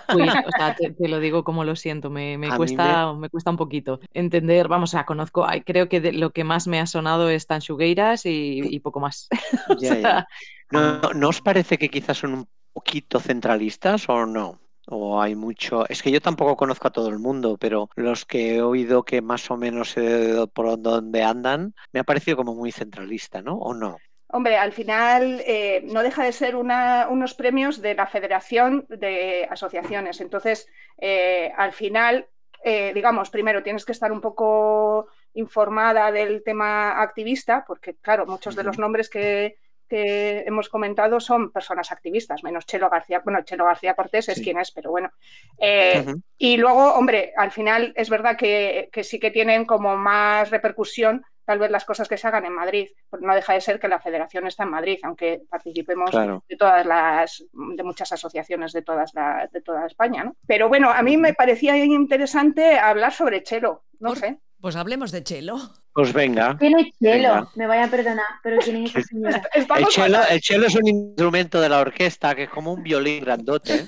o 0.09 0.51
sea, 0.51 0.73
te, 0.75 0.93
te 0.93 1.07
lo 1.09 1.19
digo 1.19 1.43
como 1.43 1.63
lo 1.65 1.75
siento, 1.75 2.09
me, 2.09 2.37
me 2.37 2.53
cuesta, 2.55 3.13
me... 3.13 3.29
cuesta 3.29 3.51
un 3.51 3.57
poquito 3.57 3.99
entender, 4.13 4.67
vamos, 4.67 4.91
o 4.91 4.93
sea, 4.93 5.05
conozco, 5.05 5.45
creo 5.65 5.89
que 5.89 6.01
de- 6.01 6.13
lo 6.13 6.31
que 6.31 6.43
más 6.43 6.67
me 6.67 6.79
ha 6.79 6.87
sonado 6.87 7.29
es 7.29 7.47
Tanchugueiras 7.47 8.25
y, 8.25 8.31
y 8.75 8.79
poco 8.79 8.99
más. 8.99 9.27
O 9.69 9.79
ya, 9.79 9.97
ya. 9.99 10.15
sea, 10.15 10.27
¿No, 10.71 10.99
¿No 11.13 11.29
os 11.29 11.41
parece 11.41 11.77
que 11.77 11.89
quizás 11.89 12.17
son 12.17 12.33
un 12.33 12.47
poquito 12.73 13.19
centralistas 13.19 14.09
o 14.09 14.25
no? 14.25 14.59
O 14.87 15.21
hay 15.21 15.35
mucho. 15.35 15.87
Es 15.89 16.01
que 16.03 16.11
yo 16.11 16.21
tampoco 16.21 16.55
conozco 16.55 16.87
a 16.87 16.91
todo 16.91 17.09
el 17.09 17.19
mundo, 17.19 17.57
pero 17.59 17.89
los 17.95 18.25
que 18.25 18.55
he 18.55 18.61
oído 18.61 19.03
que 19.03 19.21
más 19.21 19.49
o 19.51 19.57
menos 19.57 19.91
sé 19.91 20.35
por 20.53 20.79
dónde 20.81 21.23
andan, 21.23 21.73
me 21.91 21.99
ha 22.01 22.03
parecido 22.03 22.37
como 22.37 22.55
muy 22.55 22.71
centralista, 22.71 23.41
¿no? 23.41 23.55
¿O 23.57 23.73
no? 23.73 23.97
Hombre, 24.35 24.57
al 24.57 24.73
final 24.73 25.41
eh, 25.47 25.79
no 25.85 26.03
deja 26.03 26.25
de 26.25 26.33
ser 26.33 26.57
una- 26.57 27.07
unos 27.09 27.33
premios 27.35 27.81
de 27.81 27.95
la 27.95 28.05
Federación 28.05 28.85
de 28.89 29.47
Asociaciones. 29.49 30.19
Entonces, 30.19 30.67
eh, 30.97 31.53
al 31.55 31.71
final, 31.71 32.27
eh, 32.61 32.91
digamos, 32.93 33.29
primero 33.29 33.63
tienes 33.63 33.85
que 33.85 33.93
estar 33.93 34.11
un 34.11 34.19
poco 34.19 35.07
informada 35.35 36.11
del 36.11 36.43
tema 36.43 37.01
activista, 37.01 37.63
porque, 37.65 37.95
claro, 37.95 38.25
muchos 38.25 38.57
de 38.57 38.63
los 38.63 38.77
nombres 38.77 39.09
que, 39.09 39.55
que 39.87 40.39
hemos 40.45 40.67
comentado 40.67 41.21
son 41.21 41.53
personas 41.53 41.93
activistas, 41.93 42.43
menos 42.43 42.65
Chelo 42.65 42.89
García. 42.89 43.21
Bueno, 43.23 43.41
Chelo 43.45 43.63
García 43.63 43.93
Cortés 43.93 44.27
es 44.27 44.35
Sí. 44.39 44.43
quien 44.43 44.59
es, 44.59 44.69
pero 44.71 44.91
bueno. 44.91 45.11
Eh, 45.59 46.03
y 46.37 46.57
luego, 46.57 46.93
hombre, 46.95 47.31
al 47.37 47.51
final 47.51 47.93
es 47.95 48.09
verdad 48.09 48.35
que, 48.35 48.89
que 48.91 49.05
sí 49.05 49.17
que 49.17 49.31
tienen 49.31 49.63
como 49.63 49.95
más 49.95 50.51
repercusión 50.51 51.23
tal 51.45 51.59
vez 51.59 51.71
las 51.71 51.85
cosas 51.85 52.07
que 52.07 52.17
se 52.17 52.27
hagan 52.27 52.45
en 52.45 52.53
Madrid, 52.53 52.89
porque 53.09 53.25
no 53.25 53.35
deja 53.35 53.53
de 53.53 53.61
ser 53.61 53.79
que 53.79 53.87
la 53.87 53.99
federación 53.99 54.47
está 54.47 54.63
en 54.63 54.71
Madrid, 54.71 54.99
aunque 55.03 55.41
participemos 55.49 56.11
de 56.11 56.57
todas 56.57 56.85
las, 56.85 57.43
de 57.51 57.83
muchas 57.83 58.11
asociaciones 58.11 58.73
de 58.73 58.81
todas 58.81 59.13
la, 59.13 59.47
de 59.51 59.61
toda 59.61 59.85
España, 59.85 60.23
¿no? 60.23 60.35
Pero 60.47 60.67
bueno, 60.67 60.89
a 60.89 61.01
mí 61.01 61.17
me 61.17 61.33
parecía 61.33 61.77
interesante 61.77 62.77
hablar 62.77 63.13
sobre 63.13 63.43
Chelo, 63.43 63.83
no 63.99 64.15
sé. 64.15 64.39
Pues 64.59 64.75
hablemos 64.75 65.11
de 65.11 65.23
Chelo. 65.23 65.57
Pues 65.93 66.11
venga. 66.11 66.57
¿Quién 66.57 66.79
es 66.79 66.87
Chelo? 66.99 67.51
Me 67.55 67.67
vaya 67.67 67.85
a 67.85 67.87
perdonar, 67.87 68.25
pero 68.41 68.57
¿quién 68.59 68.83
es 68.83 68.95
esa 68.95 69.01
señora? 69.03 69.43
El 69.53 69.85
chelo, 69.87 70.19
el 70.29 70.41
chelo, 70.41 70.65
es 70.67 70.75
un 70.75 70.87
instrumento 70.87 71.61
de 71.61 71.69
la 71.69 71.79
orquesta 71.79 72.33
que 72.35 72.43
es 72.43 72.49
como 72.49 72.73
un 72.73 72.81
violín 72.81 73.23
grandote. 73.23 73.85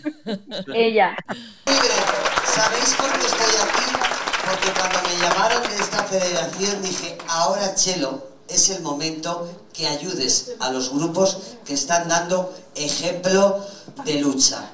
Ella. 0.73 1.17
¿Sabéis 2.45 2.95
por 2.95 3.11
qué 3.11 3.25
estoy 3.25 3.55
aquí? 3.67 4.16
Porque 4.49 4.71
cuando 4.79 5.01
me 5.01 5.19
llamaron 5.21 5.61
de 5.63 5.75
esta 5.75 6.03
federación 6.05 6.81
dije, 6.81 7.17
ahora 7.27 7.75
Chelo, 7.75 8.27
es 8.47 8.69
el 8.69 8.81
momento 8.81 9.49
que 9.73 9.87
ayudes 9.87 10.51
a 10.59 10.71
los 10.71 10.93
grupos 10.93 11.37
que 11.65 11.73
están 11.73 12.07
dando 12.07 12.55
ejemplo 12.73 13.61
de 14.05 14.21
lucha. 14.21 14.71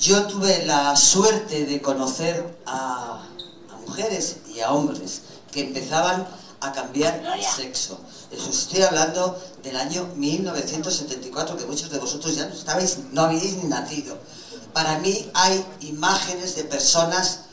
Yo 0.00 0.26
tuve 0.26 0.66
la 0.66 0.96
suerte 0.96 1.64
de 1.64 1.80
conocer 1.80 2.58
a, 2.66 3.24
a 3.70 3.76
mujeres 3.86 4.38
y 4.52 4.58
a 4.60 4.72
hombres 4.72 5.22
que 5.52 5.60
empezaban 5.60 6.26
a 6.60 6.72
cambiar 6.72 7.22
el 7.36 7.44
sexo. 7.44 8.00
Eso 8.32 8.50
estoy 8.50 8.82
hablando 8.82 9.40
del 9.62 9.76
año 9.76 10.08
1974, 10.16 11.56
que 11.56 11.66
muchos 11.66 11.88
de 11.88 11.98
vosotros 12.00 12.34
ya 12.34 12.46
no, 12.46 12.54
estabais, 12.54 12.98
no 13.12 13.22
habíais 13.22 13.58
ni 13.58 13.68
nacido. 13.68 14.18
Para 14.72 14.98
mí 14.98 15.30
hay 15.34 15.64
imágenes 15.80 16.56
de 16.56 16.64
personas 16.64 17.51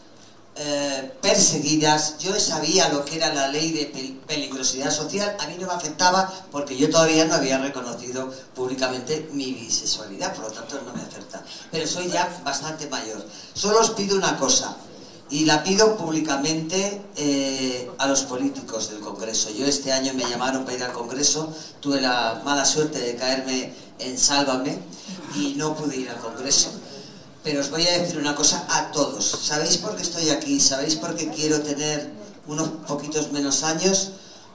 eh, 0.61 1.13
perseguidas. 1.21 2.17
Yo 2.17 2.37
sabía 2.37 2.89
lo 2.89 3.05
que 3.05 3.15
era 3.15 3.33
la 3.33 3.47
ley 3.47 3.71
de 3.71 3.85
peligrosidad 4.27 4.91
social. 4.91 5.37
A 5.39 5.47
mí 5.47 5.55
no 5.57 5.67
me 5.67 5.73
afectaba 5.73 6.29
porque 6.51 6.75
yo 6.75 6.89
todavía 6.89 7.23
no 7.23 7.35
había 7.35 7.59
reconocido 7.59 8.29
públicamente 8.53 9.29
mi 9.31 9.53
bisexualidad, 9.53 10.35
por 10.35 10.45
lo 10.45 10.51
tanto 10.51 10.81
no 10.85 10.93
me 10.93 11.01
afecta. 11.01 11.41
Pero 11.71 11.87
soy 11.87 12.09
ya 12.09 12.41
bastante 12.43 12.87
mayor. 12.87 13.25
Solo 13.53 13.79
os 13.79 13.91
pido 13.91 14.17
una 14.17 14.37
cosa 14.37 14.75
y 15.29 15.45
la 15.45 15.63
pido 15.63 15.95
públicamente 15.95 17.03
eh, 17.15 17.89
a 17.97 18.07
los 18.07 18.23
políticos 18.23 18.89
del 18.89 18.99
Congreso. 18.99 19.51
Yo 19.51 19.65
este 19.65 19.93
año 19.93 20.13
me 20.13 20.25
llamaron 20.25 20.65
para 20.65 20.75
ir 20.75 20.83
al 20.83 20.91
Congreso, 20.91 21.53
tuve 21.79 22.01
la 22.01 22.41
mala 22.43 22.65
suerte 22.65 22.99
de 22.99 23.15
caerme 23.15 23.73
en 23.99 24.17
Sálvame 24.17 24.77
y 25.35 25.53
no 25.55 25.73
pude 25.73 25.95
ir 25.95 26.09
al 26.09 26.17
Congreso. 26.17 26.71
Pero 27.49 27.61
os 27.61 27.71
voy 27.71 27.81
a 27.87 27.97
decir 27.97 28.19
una 28.19 28.35
cosa 28.35 28.63
a 28.69 28.91
todos. 28.91 29.25
¿Sabéis 29.25 29.77
por 29.77 29.95
qué 29.95 30.03
estoy 30.03 30.29
aquí? 30.29 30.59
¿Sabéis 30.59 30.95
por 30.97 31.15
qué 31.15 31.29
quiero 31.29 31.59
tener 31.63 32.13
unos 32.45 32.69
poquitos 32.85 33.31
menos 33.31 33.63
años? 33.63 34.11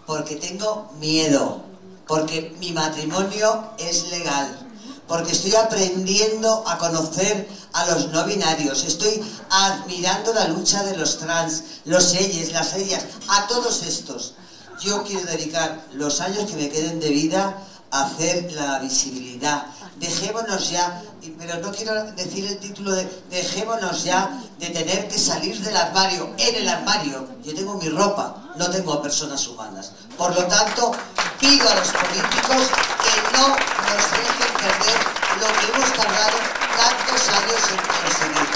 Porque 0.06 0.36
tengo 0.36 0.92
miedo, 1.00 1.60
porque 2.06 2.54
mi 2.60 2.70
matrimonio 2.70 3.70
es 3.78 4.10
legal 4.10 4.60
porque 5.08 5.32
estoy 5.32 5.54
aprendiendo 5.56 6.62
a 6.66 6.78
conocer 6.78 7.48
a 7.72 7.84
los 7.86 8.10
no 8.12 8.24
binarios, 8.24 8.84
estoy 8.84 9.20
admirando 9.50 10.32
la 10.32 10.48
lucha 10.48 10.82
de 10.84 10.96
los 10.96 11.18
trans, 11.18 11.64
los 11.84 12.14
ellos, 12.14 12.52
las 12.52 12.72
ellas, 12.74 13.04
a 13.28 13.46
todos 13.48 13.82
estos. 13.82 14.34
Yo 14.80 15.02
quiero 15.02 15.26
dedicar 15.26 15.84
los 15.92 16.20
años 16.22 16.48
que 16.48 16.56
me 16.56 16.70
queden 16.70 17.00
de 17.00 17.10
vida 17.10 17.58
hacer 17.94 18.50
la 18.52 18.80
visibilidad. 18.80 19.66
Dejémonos 19.96 20.70
ya, 20.70 21.00
pero 21.38 21.60
no 21.60 21.70
quiero 21.70 21.94
decir 22.12 22.44
el 22.46 22.58
título 22.58 22.92
de 22.92 23.08
dejémonos 23.30 24.02
ya 24.02 24.42
de 24.58 24.70
tener 24.70 25.06
que 25.06 25.18
salir 25.18 25.56
del 25.60 25.76
armario. 25.76 26.34
En 26.36 26.54
el 26.56 26.68
armario 26.68 27.28
yo 27.44 27.54
tengo 27.54 27.74
mi 27.74 27.88
ropa, 27.88 28.52
no 28.56 28.68
tengo 28.70 28.94
a 28.94 29.02
personas 29.02 29.46
humanas. 29.46 29.92
Por 30.18 30.34
lo 30.34 30.44
tanto, 30.46 30.92
pido 31.38 31.68
a 31.68 31.74
los 31.76 31.88
políticos 31.88 32.68
que 33.04 33.38
no 33.38 33.48
nos 33.48 34.04
dejen 34.10 34.52
perder 34.58 34.98
lo 35.40 35.46
que 35.46 35.66
hemos 35.72 35.92
tardado 35.92 36.38
tantos 36.76 37.28
años 37.28 37.62
en 37.70 37.78
conseguir. 38.02 38.48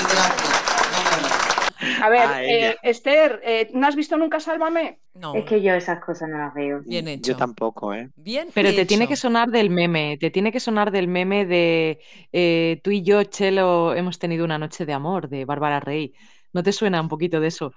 y 0.00 0.04
gracias. 0.12 1.55
A 2.02 2.08
ver, 2.08 2.28
eh, 2.42 2.76
Esther, 2.82 3.40
eh, 3.44 3.70
¿no 3.74 3.86
has 3.86 3.96
visto 3.96 4.16
nunca 4.16 4.40
Sálvame? 4.40 4.98
No. 5.14 5.34
Es 5.34 5.44
que 5.44 5.62
yo 5.62 5.74
esas 5.74 6.02
cosas 6.04 6.28
no 6.28 6.38
las 6.38 6.54
veo. 6.54 6.80
Bien 6.84 7.08
hecho. 7.08 7.32
Yo 7.32 7.36
tampoco, 7.36 7.94
¿eh? 7.94 8.10
Bien. 8.16 8.48
Pero 8.54 8.74
te 8.74 8.86
tiene 8.86 9.08
que 9.08 9.16
sonar 9.16 9.48
del 9.48 9.70
meme, 9.70 10.18
te 10.18 10.30
tiene 10.30 10.52
que 10.52 10.60
sonar 10.60 10.90
del 10.90 11.08
meme 11.08 11.46
de 11.46 12.00
eh, 12.32 12.80
tú 12.82 12.90
y 12.90 13.02
yo, 13.02 13.22
Chelo, 13.24 13.94
hemos 13.94 14.18
tenido 14.18 14.44
una 14.44 14.58
noche 14.58 14.86
de 14.86 14.92
amor, 14.92 15.28
de 15.28 15.44
Bárbara 15.44 15.80
Rey. 15.80 16.12
¿No 16.52 16.62
te 16.62 16.72
suena 16.72 17.00
un 17.00 17.08
poquito 17.08 17.40
de 17.40 17.48
eso? 17.48 17.72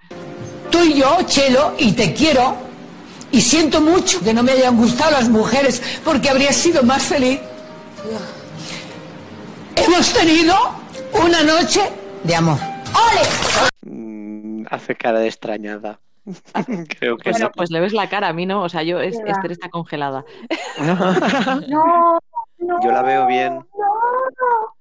Tú 0.69 0.83
y 0.83 0.93
yo, 0.93 1.17
Chelo, 1.25 1.73
y 1.77 1.93
te 1.93 2.13
quiero, 2.13 2.55
y 3.31 3.41
siento 3.41 3.81
mucho 3.81 4.21
que 4.23 4.33
no 4.33 4.43
me 4.43 4.53
hayan 4.53 4.77
gustado 4.77 5.11
las 5.11 5.29
mujeres 5.29 5.81
porque 6.03 6.29
habría 6.29 6.53
sido 6.53 6.83
más 6.83 7.03
feliz. 7.03 7.39
Hemos 9.75 10.13
tenido 10.13 10.55
una 11.13 11.43
noche 11.43 11.81
de 12.23 12.35
amor. 12.35 12.57
¡Ole! 12.93 13.68
Mm, 13.81 14.65
hace 14.69 14.95
cara 14.95 15.19
de 15.19 15.27
extrañada. 15.27 15.99
Creo 16.99 17.17
que 17.17 17.31
bueno, 17.31 17.51
pues 17.55 17.71
le 17.71 17.79
ves 17.79 17.93
la 17.93 18.09
cara, 18.09 18.27
a 18.27 18.33
mí 18.33 18.45
no, 18.45 18.63
o 18.63 18.69
sea, 18.69 18.83
yo, 18.83 18.99
Esther 18.99 19.51
está 19.51 19.69
congelada. 19.69 20.25
no, 21.67 22.19
no, 22.59 22.83
yo 22.83 22.91
la 22.91 23.01
veo 23.01 23.25
bien. 23.25 23.55
No, 23.55 23.65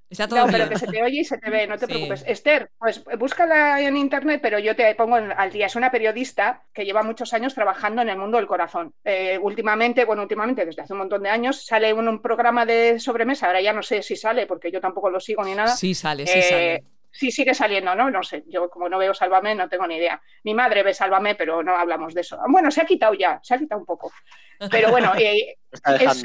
Está 0.09 0.27
todo 0.27 0.45
no, 0.45 0.51
pero 0.51 0.67
que 0.67 0.79
se 0.79 0.87
te 0.87 1.03
oye 1.03 1.19
y 1.19 1.23
se 1.23 1.37
te 1.37 1.51
ve, 1.51 1.67
no 1.67 1.77
te 1.77 1.85
preocupes. 1.85 2.23
Esther, 2.25 2.71
pues 2.79 3.03
búscala 3.19 3.79
en 3.79 3.95
internet, 3.95 4.39
pero 4.41 4.57
yo 4.57 4.75
te 4.75 4.95
pongo 4.95 5.15
al 5.15 5.51
día. 5.51 5.67
Es 5.67 5.75
una 5.75 5.91
periodista 5.91 6.63
que 6.73 6.83
lleva 6.83 7.03
muchos 7.03 7.31
años 7.33 7.53
trabajando 7.53 8.01
en 8.01 8.09
el 8.09 8.17
mundo 8.17 8.37
del 8.37 8.47
corazón. 8.47 8.91
Eh, 9.03 9.37
últimamente, 9.39 10.05
bueno, 10.05 10.23
últimamente, 10.23 10.65
desde 10.65 10.81
hace 10.81 10.93
un 10.93 10.99
montón 10.99 11.21
de 11.21 11.29
años, 11.29 11.63
sale 11.63 11.89
en 11.89 12.07
un 12.07 12.23
programa 12.23 12.65
de 12.65 12.99
sobremesa. 12.99 13.45
Ahora 13.45 13.61
ya 13.61 13.71
no 13.71 13.83
sé 13.83 14.01
si 14.01 14.15
sale, 14.15 14.47
porque 14.47 14.71
yo 14.71 14.81
tampoco 14.81 15.11
lo 15.11 15.19
sigo 15.19 15.43
ni 15.43 15.53
nada. 15.53 15.75
Sí, 15.75 15.93
sale, 15.93 16.25
sí 16.25 16.41
sale. 16.41 16.83
Sí 17.11 17.31
sigue 17.31 17.53
saliendo, 17.53 17.95
¿no? 17.95 18.09
No 18.09 18.23
sé, 18.23 18.43
yo 18.47 18.69
como 18.69 18.87
no 18.87 18.97
veo 18.97 19.13
Sálvame 19.13 19.55
no 19.55 19.67
tengo 19.67 19.87
ni 19.87 19.95
idea. 19.97 20.21
Mi 20.43 20.53
madre 20.53 20.83
ve 20.83 20.93
Sálvame, 20.93 21.35
pero 21.35 21.63
no 21.63 21.75
hablamos 21.75 22.13
de 22.13 22.21
eso. 22.21 22.39
Bueno, 22.47 22.69
se 22.71 22.81
ha 22.81 22.85
quitado 22.85 23.13
ya, 23.13 23.39
se 23.41 23.55
ha 23.55 23.57
quitado 23.57 23.79
un 23.79 23.85
poco. 23.85 24.11
Pero 24.69 24.91
bueno, 24.91 25.13
eh, 25.17 25.57
es 25.71 26.23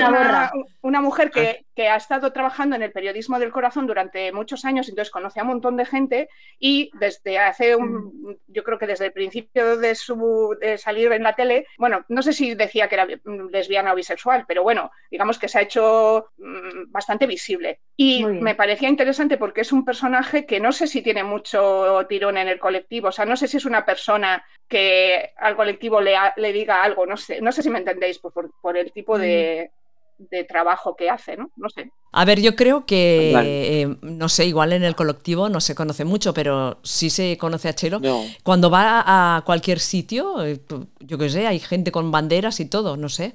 una, 0.83 1.01
mujer 1.01 1.31
que, 1.31 1.67
que, 1.75 1.89
ha 1.89 1.97
estado 1.97 2.33
trabajando 2.33 2.77
en 2.77 2.83
el 2.83 2.93
periodismo 2.93 3.39
del 3.39 3.53
corazón 3.53 3.87
durante 3.87 4.33
muchos 4.33 4.65
años, 4.65 4.89
entonces 4.89 5.13
conoce 5.13 5.39
a 5.39 5.43
un 5.43 5.51
montón 5.51 5.77
de 5.77 5.85
gente 5.85 6.29
y 6.59 6.91
desde 6.99 7.39
hace 7.39 7.77
un, 7.77 8.39
yo 8.47 8.65
creo 8.65 8.79
que 8.79 8.87
desde 8.87 9.07
el 9.07 9.13
principio 9.13 9.77
de 9.77 9.95
su 9.95 10.57
de 10.61 10.79
salir 10.79 11.13
en 11.13 11.23
la 11.23 11.35
tele, 11.35 11.67
bueno, 11.79 12.05
no 12.09 12.23
sé 12.23 12.33
si 12.33 12.55
decía 12.55 12.89
que 12.89 12.95
era 12.95 13.07
lesbiana 13.51 13.93
o 13.93 13.97
bisexual, 13.97 14.45
pero 14.49 14.63
bueno, 14.63 14.91
digamos 15.11 15.39
que 15.39 15.49
se 15.49 15.59
ha 15.59 15.63
hecho 15.63 16.31
mm, 16.39 16.91
bastante 16.91 17.27
visible. 17.27 17.81
Y 17.97 18.25
me 18.25 18.55
parecía 18.55 18.89
interesante 18.89 19.37
porque 19.37 19.61
es 19.61 19.73
un 19.73 19.85
personaje 19.85 20.47
que 20.47 20.59
no 20.59 20.73
sé 20.73 20.87
si 20.87 21.03
tiene 21.03 21.23
mucho 21.23 22.05
tirón 22.09 22.39
en 22.39 22.49
el 22.49 22.59
colectivo, 22.59 23.09
o 23.09 23.13
sea, 23.13 23.27
no 23.27 23.37
sé 23.37 23.47
si 23.47 23.59
es 23.59 23.67
una 23.67 23.85
persona 23.85 24.45
que 24.75 25.31
al 25.37 25.55
colectivo 25.55 26.01
le, 26.01 26.17
le 26.37 26.53
diga 26.53 26.83
algo, 26.83 27.07
no 27.07 27.17
sé, 27.17 27.41
no 27.41 27.53
sé 27.53 27.63
si 27.63 27.71
me 27.71 27.79
entendéis 27.79 28.19
pues, 28.19 28.35
por, 28.35 28.51
por 28.61 28.77
el 28.77 28.91
tipo 28.91 29.17
de 29.17 29.71
de, 30.19 30.45
trabajo 30.45 30.97
que 30.97 31.11
hace, 31.11 31.37
¿no? 31.37 31.51
No 31.57 31.69
sé. 31.69 31.91
A 32.13 32.25
ver, 32.25 32.41
yo 32.41 32.57
creo 32.57 32.87
que, 32.87 33.33
eh, 33.35 33.97
no 34.03 34.29
sé, 34.29 34.47
igual 34.47 34.73
en 34.73 34.85
el 34.85 34.97
colectivo 34.97 35.49
no 35.49 35.61
se 35.61 35.75
conoce 35.75 36.05
mucho, 36.05 36.35
pero 36.35 36.79
sí 36.83 37.11
se 37.11 37.37
conoce 37.39 37.69
a 37.69 37.75
Chelo. 37.75 38.01
Cuando 38.43 38.71
va 38.71 39.03
a 39.37 39.43
cualquier 39.45 39.79
sitio, 39.81 40.45
eh, 40.45 40.61
yo 41.01 41.19
qué 41.19 41.29
sé, 41.29 41.47
hay 41.47 41.59
gente 41.59 41.93
con 41.93 42.11
banderas 42.11 42.61
y 42.61 42.67
todo, 42.67 42.97
no 42.97 43.09
sé 43.09 43.35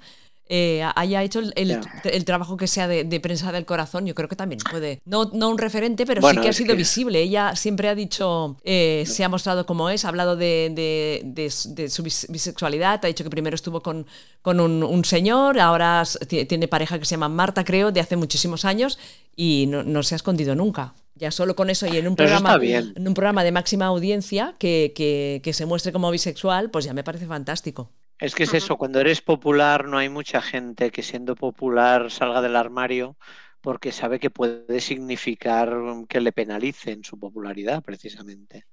eh, 0.51 0.83
haya 0.95 1.21
hecho 1.21 1.41
el, 1.55 2.25
trabajo 2.25 2.57
que 2.57 2.65
sea 2.65 2.87
de, 2.87 3.19
prensa 3.19 3.51
del 3.51 3.65
corazón, 3.65 4.07
yo 4.07 4.15
creo 4.15 4.27
que 4.27 4.35
también 4.35 4.59
puede. 4.69 4.99
No, 5.05 5.25
no 5.31 5.47
un 5.49 5.59
referente, 5.59 6.07
pero 6.07 6.27
sí 6.27 6.37
que 6.37 6.49
ha 6.49 6.53
sido 6.53 6.75
visible. 6.75 7.21
Ella 7.21 7.55
siempre 7.55 7.87
ha 7.87 7.93
dicho, 7.93 8.57
eh, 8.63 9.03
se 9.05 9.23
ha 9.23 9.29
mostrado 9.29 9.67
como 9.67 9.91
es, 9.91 10.05
ha 10.05 10.09
hablado 10.09 10.35
de, 10.35 11.21
de, 11.23 11.49
su 11.51 12.03
bisexualidad, 12.03 12.99
ha 13.03 13.07
dicho 13.07 13.23
que 13.23 13.29
primero 13.29 13.53
estuvo 13.53 13.81
con, 13.81 14.07
con 14.41 14.59
un, 14.59 15.05
señor, 15.05 15.59
ahora 15.59 16.03
tiene 16.27 16.67
pareja 16.67 16.97
que 16.97 17.05
se 17.05 17.11
llama 17.11 17.29
Marta, 17.29 17.63
creo, 17.63 17.91
de 17.91 17.99
hace 17.99 18.15
muchísimos 18.15 18.65
años 18.65 18.97
y 19.35 19.67
no, 19.67 19.83
no 19.83 20.01
se 20.01 20.15
ha 20.15 20.17
escondido 20.17 20.55
nunca. 20.55 20.95
Ya 21.13 21.29
solo 21.29 21.55
con 21.55 21.69
eso 21.69 21.85
y 21.85 21.97
en 21.97 22.07
un 22.07 22.15
programa, 22.15 22.57
en 22.59 23.07
un 23.07 23.13
programa 23.13 23.43
de 23.43 23.51
máxima 23.51 23.85
audiencia 23.85 24.55
que, 24.57 24.93
que, 24.95 25.41
que 25.43 25.53
se 25.53 25.67
muestre 25.67 25.91
como 25.91 26.09
bisexual, 26.09 26.71
pues 26.71 26.85
ya 26.85 26.93
me 26.93 27.03
parece 27.03 27.27
fantástico. 27.27 27.91
Es 28.19 28.35
que 28.35 28.43
es 28.43 28.53
eso, 28.53 28.77
cuando 28.77 28.99
eres 28.99 29.21
popular 29.21 29.87
no 29.87 29.97
hay 29.97 30.09
mucha 30.09 30.41
gente 30.41 30.91
que 30.91 31.03
siendo 31.03 31.35
popular 31.35 32.11
salga 32.11 32.41
del 32.41 32.55
armario 32.55 33.17
porque 33.61 33.91
sabe 33.91 34.19
que 34.19 34.29
puede 34.29 34.79
significar 34.79 35.73
que 36.07 36.21
le 36.21 36.31
penalicen 36.31 37.03
su 37.03 37.19
popularidad, 37.19 37.83
precisamente. 37.83 38.65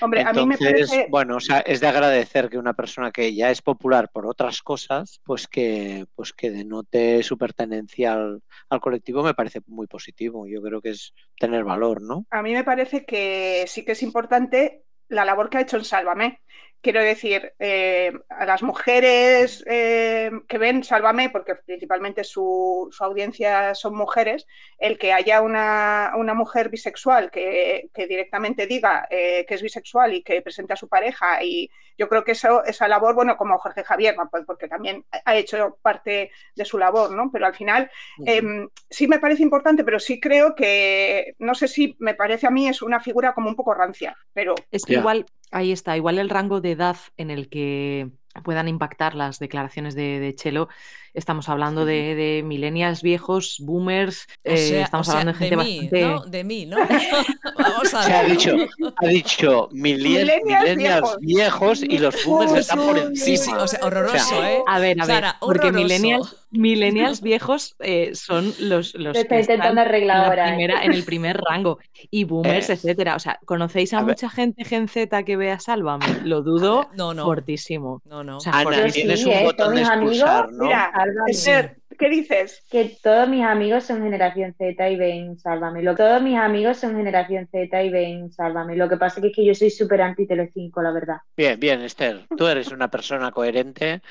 Hombre, 0.00 0.22
a 0.22 0.32
mí 0.32 0.46
me 0.46 0.56
parece... 0.56 1.06
Bueno, 1.10 1.36
o 1.36 1.40
sea, 1.40 1.58
es 1.60 1.80
de 1.80 1.88
agradecer 1.88 2.48
que 2.48 2.58
una 2.58 2.72
persona 2.72 3.10
que 3.10 3.34
ya 3.34 3.50
es 3.50 3.60
popular 3.60 4.08
por 4.10 4.26
otras 4.26 4.62
cosas, 4.62 5.20
pues 5.24 5.46
que, 5.46 6.06
pues 6.14 6.32
que 6.32 6.50
denote 6.50 7.22
su 7.22 7.36
pertenencia 7.36 8.14
al, 8.14 8.42
al 8.70 8.80
colectivo 8.80 9.22
me 9.22 9.34
parece 9.34 9.60
muy 9.66 9.86
positivo. 9.86 10.46
Yo 10.46 10.62
creo 10.62 10.80
que 10.80 10.90
es 10.90 11.12
tener 11.38 11.64
valor, 11.64 12.00
¿no? 12.00 12.26
A 12.30 12.42
mí 12.42 12.54
me 12.54 12.64
parece 12.64 13.04
que 13.04 13.64
sí 13.66 13.84
que 13.84 13.92
es 13.92 14.02
importante 14.02 14.84
la 15.08 15.24
labor 15.24 15.50
que 15.50 15.58
ha 15.58 15.62
hecho 15.62 15.76
en 15.76 15.84
Sálvame, 15.84 16.40
quiero 16.82 17.02
decir, 17.02 17.52
eh, 17.58 18.12
a 18.28 18.46
las 18.46 18.62
mujeres 18.62 19.62
eh, 19.66 20.30
que 20.48 20.58
ven 20.58 20.82
Sálvame, 20.82 21.30
porque 21.30 21.54
principalmente 21.54 22.24
su, 22.24 22.88
su, 22.90 23.04
audiencia 23.04 23.74
son 23.74 23.94
mujeres, 23.94 24.46
el 24.78 24.98
que 24.98 25.12
haya 25.12 25.42
una, 25.42 26.12
una 26.16 26.34
mujer 26.34 26.70
bisexual 26.70 27.30
que, 27.30 27.90
que 27.92 28.06
directamente 28.06 28.66
diga 28.66 29.06
eh, 29.10 29.44
que 29.46 29.54
es 29.54 29.62
bisexual 29.62 30.14
y 30.14 30.22
que 30.22 30.42
presente 30.42 30.72
a 30.72 30.76
su 30.76 30.88
pareja, 30.88 31.42
y 31.42 31.70
yo 31.98 32.08
creo 32.08 32.24
que 32.24 32.32
eso, 32.32 32.64
esa 32.64 32.88
labor, 32.88 33.14
bueno, 33.14 33.36
como 33.36 33.58
Jorge 33.58 33.84
Javier, 33.84 34.16
pues 34.30 34.44
porque 34.46 34.68
también 34.68 35.04
ha 35.26 35.36
hecho 35.36 35.78
parte 35.82 36.30
de 36.54 36.64
su 36.64 36.78
labor, 36.78 37.10
¿no? 37.12 37.30
Pero 37.30 37.46
al 37.46 37.54
final 37.54 37.90
eh, 38.24 38.42
sí 38.88 39.06
me 39.06 39.18
parece 39.18 39.42
importante, 39.42 39.84
pero 39.84 40.00
sí 40.00 40.18
creo 40.18 40.54
que, 40.54 41.34
no 41.38 41.54
sé 41.54 41.68
si 41.68 41.96
me 41.98 42.14
parece 42.14 42.46
a 42.46 42.50
mí, 42.50 42.68
es 42.68 42.80
una 42.80 43.00
figura 43.00 43.34
como 43.34 43.50
un 43.50 43.56
poco 43.56 43.74
rancia, 43.74 44.16
pero... 44.32 44.54
Es 44.70 44.84
que 44.84 44.94
igual, 44.94 45.26
ahí 45.50 45.72
está, 45.72 45.96
igual 45.96 46.18
el 46.18 46.30
rango 46.30 46.60
de 46.60 46.72
edad 46.72 46.96
en 47.16 47.30
el 47.30 47.48
que 47.48 48.10
puedan 48.44 48.68
impactar 48.68 49.14
las 49.14 49.38
declaraciones 49.38 49.94
de, 49.94 50.34
Chelo. 50.36 50.68
Estamos 51.14 51.48
hablando 51.48 51.84
de, 51.84 52.14
de 52.14 52.42
millennials 52.44 53.02
viejos, 53.02 53.56
boomers, 53.60 54.26
O 54.44 54.56
sea- 54.56 54.78
eh, 54.78 54.82
estamos 54.82 55.08
o 55.08 55.10
sea, 55.12 55.20
hablando 55.20 55.38
de 55.38 55.46
gente 55.48 55.56
mí, 55.64 55.76
bastante... 55.80 56.02
¿no? 56.06 56.20
De 56.26 56.44
mí, 56.44 56.66
¿no? 56.66 56.76
Vamos 57.58 57.94
a 57.94 58.02
Se 58.02 58.12
ha 58.14 58.22
ver. 58.22 58.30
dicho, 58.32 58.56
ha 58.96 59.06
dicho 59.06 59.68
millennials, 59.72 60.42
Millennials 60.44 61.16
viejos 61.20 61.82
y 61.82 61.98
los 61.98 62.24
boomers 62.24 62.52
están 62.54 62.78
por 62.78 62.98
Sí, 63.16 63.32
encima. 63.34 63.36
sí, 63.38 63.50
o 63.58 63.66
sea, 63.66 63.80
horroroso, 63.82 64.16
O 64.16 64.18
sea, 64.18 64.52
¿eh? 64.52 64.62
A 64.66 64.78
ver, 64.78 65.00
a 65.00 65.06
ver, 65.06 65.14
Sara, 65.16 65.36
porque 65.40 65.72
millennials, 65.72 66.36
millennials 66.50 67.20
viejos 67.22 67.76
eh, 67.80 68.12
son 68.14 68.46
los, 68.60 68.94
los 68.94 68.94
Lo 68.94 69.10
está 69.12 69.34
que 69.36 69.40
están 69.40 69.56
intentando 69.56 69.80
arreglar 69.82 70.16
en, 70.16 70.22
la 70.22 70.26
ahora, 70.28 70.44
¿eh? 70.48 70.48
primera, 70.56 70.84
en 70.84 70.92
el 70.92 71.04
primer 71.04 71.36
rango. 71.40 71.78
Y 72.10 72.24
boomers, 72.24 72.70
Eh, 72.70 72.74
etcétera. 72.74 73.16
O 73.16 73.18
sea, 73.18 73.38
¿conocéis 73.44 73.92
a, 73.92 73.98
a 73.98 74.02
ver. 74.02 74.14
mucha 74.16 74.30
gente 74.30 74.64
Gen 74.64 74.88
Z 74.88 75.22
que 75.24 75.36
vea 75.36 75.58
Sálvame? 75.60 76.06
Lo 76.24 76.42
dudo 76.42 76.88
No, 76.94 77.14
no. 77.14 77.24
fortísimo. 77.24 78.00
No, 78.04 78.24
no. 78.24 78.38
O 78.38 78.40
sea, 78.40 78.52
Ana, 78.54 78.84
tienes 78.92 79.20
sí, 79.22 79.26
un 79.28 79.32
¿eh? 79.34 79.44
botón 79.44 79.74
de 79.74 79.80
mis 79.80 79.88
amigos, 79.90 80.16
expulsar, 80.16 80.52
¿no? 80.52 80.64
Mira, 80.64 80.90
Sálvame. 81.04 81.30
Esther, 81.30 81.76
¿qué 81.98 82.08
dices? 82.08 82.62
Que 82.70 82.96
todos 83.02 83.28
mis 83.28 83.44
amigos 83.44 83.84
son 83.84 84.02
generación 84.02 84.54
Z 84.56 84.88
y 84.90 84.96
ven 84.96 85.38
Sálvame. 85.38 85.82
Lo- 85.82 85.94
todos 85.96 86.20
mis 86.22 86.36
amigos 86.38 86.78
son 86.78 86.96
generación 86.96 87.48
Z 87.50 87.82
y 87.82 87.90
ven 87.90 88.32
Sálvame. 88.32 88.76
Lo 88.76 88.88
que 88.88 88.96
pasa 88.96 89.20
que 89.20 89.28
es 89.28 89.32
que 89.36 89.44
yo 89.44 89.54
soy 89.54 89.70
súper 89.70 90.02
anti 90.02 90.26
Telecinco, 90.26 90.82
la 90.82 90.92
verdad. 90.92 91.16
Bien, 91.36 91.58
bien, 91.58 91.80
Esther. 91.82 92.26
Tú 92.36 92.46
eres 92.46 92.68
una 92.72 92.90
persona 92.90 93.30
coherente. 93.32 94.02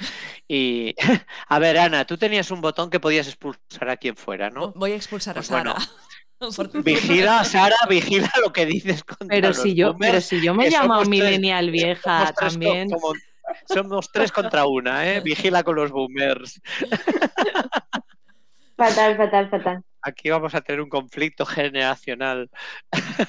Y 0.48 0.96
a 1.48 1.60
ver, 1.60 1.78
Ana, 1.78 2.06
tú 2.06 2.18
tenías 2.18 2.52
un 2.52 2.62
botón 2.62 2.90
que 2.90 3.00
podías 3.00 3.28
expulsar 3.28 3.90
a 3.90 3.98
quien 3.98 4.16
fuera, 4.16 4.50
¿no? 4.50 4.72
Voy 4.76 4.92
a 4.94 4.96
expulsar 4.96 5.34
a 5.38 5.40
Pues 5.40 5.48
Sara. 5.48 5.74
bueno, 5.74 5.86
Vigila, 6.86 7.44
Sara, 7.44 7.76
vigila 7.90 8.32
lo 8.42 8.54
que 8.54 8.66
dices 8.66 9.04
Pero 9.28 9.54
si 9.54 9.76
yo, 9.76 9.92
boomers, 9.92 10.10
pero 10.12 10.22
si 10.22 10.42
yo 10.42 10.54
me 10.54 10.68
he 10.68 10.70
llamado 10.72 11.04
millennial 11.06 11.70
vieja 11.70 12.32
también. 12.34 12.90
como- 12.90 13.14
somos 13.66 14.12
tres 14.12 14.32
contra 14.32 14.66
una, 14.66 15.08
¿eh? 15.08 15.22
Vigila 15.22 15.64
con 15.64 15.76
los 15.76 15.92
boomers. 15.92 16.62
Fatal, 18.78 19.18
fatal, 19.18 19.50
fatal. 19.50 19.84
Aquí 20.02 20.30
vamos 20.30 20.56
a 20.56 20.62
tener 20.62 20.80
un 20.80 20.88
conflicto 20.90 21.46
generacional. 21.46 22.50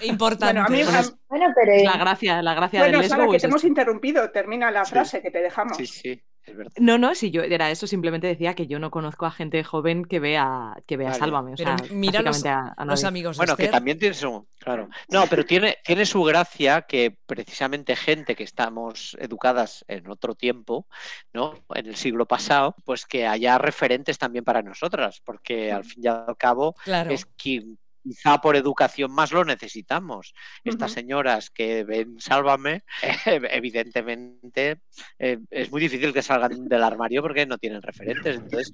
Importante. 0.02 0.60
Bueno, 0.60 0.66
a 0.66 0.68
mí, 0.68 0.82
a- 0.82 1.02
Bueno, 1.28 1.46
pero 1.54 1.72
Es 1.72 1.82
la 1.84 1.96
gracia, 1.96 2.40
la 2.42 2.54
gracia 2.54 2.80
bueno, 2.80 3.00
del 3.00 3.08
Sara, 3.08 3.22
lesbo 3.22 3.30
que 3.32 3.36
es 3.38 3.42
te 3.42 3.48
hemos 3.48 3.56
esto. 3.58 3.66
interrumpido. 3.68 4.30
Termina 4.30 4.70
la 4.70 4.84
Sí. 4.84 4.92
frase 4.92 5.20
que 5.20 5.32
te 5.32 5.40
dejamos. 5.40 5.76
Sí, 5.76 5.86
sí, 5.86 6.22
es 6.50 6.57
verdad. 6.57 6.73
No, 6.78 6.99
no, 6.99 7.14
si 7.14 7.30
yo 7.30 7.42
era 7.42 7.71
eso, 7.71 7.87
simplemente 7.87 8.26
decía 8.26 8.54
que 8.54 8.66
yo 8.66 8.78
no 8.78 8.90
conozco 8.90 9.26
a 9.26 9.30
gente 9.30 9.62
joven 9.64 10.04
que 10.04 10.21
vea, 10.21 10.75
que 10.87 10.97
vea 10.97 11.09
Vale. 11.11 11.19
Sálvame. 11.19 11.52
O 11.52 11.57
Pero 11.57 11.76
sea, 11.78 11.87
mira 11.97 12.23
los, 12.23 12.45
a, 12.45 12.69
a 12.76 12.85
los 12.85 13.04
amigos 13.04 13.37
de 13.37 13.40
Bueno, 13.40 13.57
que 13.57 13.62
Esther. 13.64 13.75
también 13.76 13.99
tiene 13.99 14.14
su. 14.14 14.47
Claro. 14.59 14.88
No, 15.09 15.26
pero 15.28 15.45
tiene, 15.47 15.78
tiene 15.85 16.04
su 16.07 16.23
gracia 16.23 16.83
que 16.83 17.16
precisamente 17.26 17.97
gente 17.97 18.35
que 18.37 18.45
estamos 18.45 19.16
educadas 19.19 19.85
en 19.88 20.09
otro 20.11 20.35
tiempo, 20.35 20.87
¿no? 21.33 21.54
En 21.75 21.87
el 21.87 21.97
siglo 21.97 22.26
pasado, 22.26 22.75
pues 22.85 23.07
que 23.07 23.26
haya 23.26 23.57
referentes 23.59 24.19
también 24.19 24.45
para 24.45 24.62
nosotras, 24.62 25.21
porque 25.25 25.73
al 25.73 25.85
fin 25.85 26.04
y 26.04 26.09
al 26.09 26.37
cabo 26.37 26.75
Claro. 26.85 27.11
es 27.11 27.25
quien 27.26 27.78
quizá 28.02 28.38
por 28.40 28.57
educación 28.57 29.12
más 29.12 29.33
lo 29.33 29.45
necesitamos. 29.45 30.33
Estas 30.64 30.92
señoras 30.92 31.50
que 31.50 31.85
ven 31.85 32.19
Sálvame, 32.21 32.83
evidentemente 33.85 34.80
eh, 35.18 35.38
es 35.51 35.70
muy 35.70 35.81
difícil 35.81 36.12
que 36.12 36.22
salgan 36.22 36.68
del 36.68 36.83
armario 36.83 37.22
porque 37.22 37.46
no 37.46 37.59
tienen 37.59 37.83
referentes. 37.83 38.37
Entonces, 38.37 38.72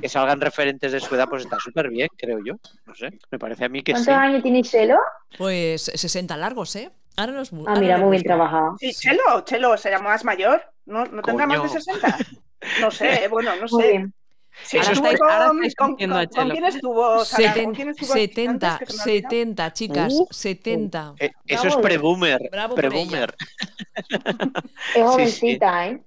que 0.00 0.08
salgan 0.08 0.40
referentes 0.40 0.92
de 0.92 1.00
su 1.00 1.14
edad, 1.14 1.28
pues 1.28 1.44
está 1.44 1.58
súper 1.58 1.88
bien, 1.90 2.08
creo 2.16 2.38
yo. 2.44 2.54
No 2.86 2.94
sé, 2.94 3.10
me 3.30 3.38
parece 3.38 3.64
a 3.64 3.68
mí 3.68 3.82
que 3.82 3.92
sí. 3.92 4.04
¿cuántos 4.04 4.14
años 4.14 4.42
tiene 4.42 4.62
Chelo? 4.62 4.98
Pues 5.36 5.82
60 5.94 6.36
largos, 6.36 6.74
¿eh? 6.76 6.90
Ahora 7.16 7.42
bu- 7.42 7.64
Ah, 7.66 7.70
ahora 7.70 7.80
mira, 7.80 7.98
muy 7.98 8.10
bien 8.12 8.22
trabajado. 8.22 8.76
Sí, 8.80 8.92
Chelo, 8.94 9.42
Chelo, 9.44 9.76
será 9.76 9.98
más 10.00 10.24
mayor. 10.24 10.62
¿No, 10.86 11.04
no 11.04 11.22
tendrá 11.22 11.46
más 11.46 11.62
de 11.62 11.68
Coño. 11.68 11.80
60? 11.80 12.18
No 12.80 12.90
sé, 12.90 13.28
bueno, 13.28 13.54
no 13.56 13.66
Muy 13.70 13.82
sé. 13.82 14.06
Bien. 14.52 14.64
Sí, 14.64 14.76
Ahora 14.78 14.92
estuvo 14.92 15.06
estáis- 15.08 15.20
ahora 15.32 15.46
con, 15.48 15.56
estáis 15.56 15.74
con- 15.76 15.96
con- 15.96 16.10
¿con 16.10 16.26
Chelo. 16.28 16.50
quién 16.52 16.64
estuvo, 16.64 17.24
Sara? 17.24 17.42
¿Con 17.54 17.54
Seten- 17.64 17.74
quién 17.74 17.88
estuvo 17.88 18.12
antes 18.12 18.22
70, 18.22 18.78
que 18.78 18.86
se 18.86 18.92
me 18.92 19.00
ha 19.00 19.04
olvidado? 19.04 19.30
70, 19.30 19.72
chicas, 19.72 20.12
Uh, 20.14 20.26
70. 20.30 21.14
Eh, 21.18 21.30
eso 21.46 21.62
Bravo. 21.62 21.78
es 21.80 21.82
pre-boomer. 21.86 22.48
Bravo 22.50 22.74
por 22.74 22.84
Pre-boomer. 22.84 23.34
Es 24.94 25.02
jovencita, 25.02 25.86
¿eh? 25.88 26.00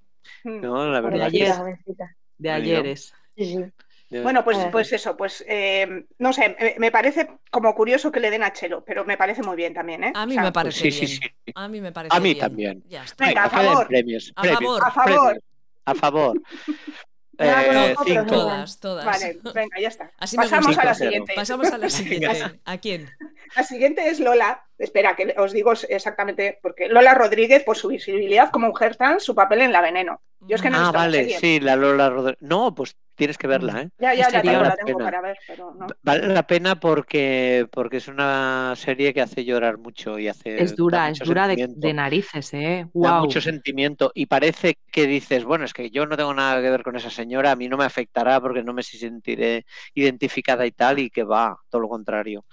Mm. 0.43 0.61
No, 0.61 0.87
la 0.91 1.01
verdad 1.01 1.27
ayer. 1.27 1.47
Jovencita, 1.53 1.57
jovencita. 1.59 2.15
De 2.37 2.51
ayeres. 2.51 3.13
Sí, 3.35 3.45
sí. 3.45 3.63
sí. 4.09 4.19
Bueno, 4.19 4.43
pues, 4.43 4.57
Eh. 4.59 4.69
pues 4.71 4.93
eso, 4.93 5.17
pues 5.17 5.43
eh, 5.47 6.05
no 6.19 6.31
sé, 6.31 6.55
me, 6.59 6.75
me 6.77 6.91
parece 6.91 7.27
como 7.51 7.73
curioso 7.75 8.11
que 8.11 8.19
le 8.19 8.29
den 8.29 8.43
a 8.43 8.53
Chelo, 8.53 8.83
pero 8.85 9.03
me 9.05 9.17
parece 9.17 9.41
muy 9.41 9.55
bien 9.55 9.73
también, 9.73 10.03
¿eh? 10.03 10.11
A 10.15 10.25
mí 10.25 10.33
O 10.33 10.35
sea, 10.35 10.43
me 10.43 10.51
parece 10.51 10.79
sí, 10.79 10.91
sí, 10.91 11.05
bien. 11.19 11.31
sí. 11.45 11.51
A 11.55 11.67
mí 11.67 11.81
me 11.81 11.91
parece 11.91 12.15
A 12.15 12.19
mí 12.19 12.29
bien. 12.33 12.39
también. 12.39 12.83
Ya 12.87 13.03
está. 13.03 13.25
Venga, 13.25 13.45
a 13.45 13.49
favor. 13.49 13.87
Premios, 13.87 14.31
A 14.35 14.41
premios, 14.41 14.59
favor. 14.61 14.83
A 14.85 14.91
favor. 14.91 15.23
premios. 15.31 15.43
A 15.85 15.95
favor. 15.95 16.41
No, 17.37 17.45
Eh, 17.45 17.63
bueno, 17.65 17.95
cinco. 18.05 18.25
Todas, 18.25 18.79
todas. 18.79 19.05
Vale, 19.05 19.39
venga, 19.53 19.79
ya 19.79 19.87
está. 19.87 20.11
Así 20.19 20.37
me 20.37 20.43
Pasamos 20.43 20.67
gusta. 20.67 20.81
a 20.81 20.85
la 20.85 20.93
siguiente. 20.95 21.33
Pasamos 21.35 21.71
a 21.71 21.77
la 21.77 21.89
siguiente. 21.89 22.43
¿A 22.65 22.77
quién? 22.77 23.09
La 23.55 23.63
siguiente 23.63 24.09
es 24.09 24.19
Lola. 24.19 24.63
Espera, 24.77 25.15
que 25.15 25.33
os 25.37 25.53
digo 25.53 25.71
exactamente, 25.89 26.59
porque 26.61 26.87
Lola 26.89 27.13
Rodríguez, 27.13 27.63
por 27.63 27.77
su 27.77 27.87
visibilidad 27.87 28.51
como 28.51 28.67
mujer 28.67 28.95
trans, 28.95 29.23
su 29.23 29.33
papel 29.33 29.61
en 29.61 29.71
La 29.71 29.81
Veneno. 29.81 30.21
Yo 30.41 30.55
es 30.57 30.61
que 30.61 30.69
no 30.69 30.77
Ah, 30.77 30.91
vale, 30.91 31.29
sí, 31.29 31.59
la 31.59 31.75
Lola 31.75 32.09
Rodríguez. 32.09 32.37
No, 32.41 32.75
pues 32.75 32.95
tienes 33.15 33.37
que 33.37 33.47
verla, 33.47 33.83
¿eh? 33.83 33.89
Ya, 33.97 34.13
ya, 34.13 34.29
ya, 34.29 34.41
tengo, 34.41 34.53
la 34.53 34.59
Vale 34.59 34.69
la 34.69 34.75
tengo 34.75 34.97
pena. 34.97 35.05
para 35.05 35.21
ver, 35.21 35.37
pero 35.47 35.73
no. 35.73 35.87
Vale 36.03 36.27
la 36.27 36.45
pena 36.45 36.79
porque, 36.79 37.67
porque 37.71 37.97
es 37.97 38.07
una 38.09 38.73
serie 38.75 39.13
que 39.13 39.21
hace 39.21 39.45
llorar 39.45 39.77
mucho 39.77 40.19
y 40.19 40.27
hace. 40.27 40.61
Es 40.61 40.75
dura, 40.75 40.97
da 40.99 41.09
es 41.09 41.19
dura 41.19 41.47
de, 41.47 41.93
narices, 41.93 42.53
¿eh? 42.53 42.85
Da 42.93 43.13
Wow. 43.13 43.21
mucho 43.21 43.41
sentimiento 43.41 44.11
y 44.13 44.25
parece 44.25 44.77
que 44.91 45.07
dices, 45.07 45.45
bueno, 45.45 45.65
es 45.65 45.73
que 45.73 45.89
yo 45.89 46.05
no 46.05 46.17
tengo 46.17 46.33
nada 46.33 46.61
que 46.61 46.69
ver 46.69 46.83
con 46.83 46.95
esa 46.95 47.09
señora, 47.09 47.51
a 47.51 47.55
mí 47.55 47.69
no 47.69 47.77
me 47.77 47.85
afectará 47.85 48.41
porque 48.41 48.63
no 48.63 48.73
me 48.73 48.83
sentiré 48.83 49.65
identificada 49.93 50.65
y 50.65 50.71
tal, 50.71 50.99
y 50.99 51.09
que 51.09 51.23
va, 51.23 51.57
todo 51.69 51.81
lo 51.81 51.89
contrario. 51.89 52.45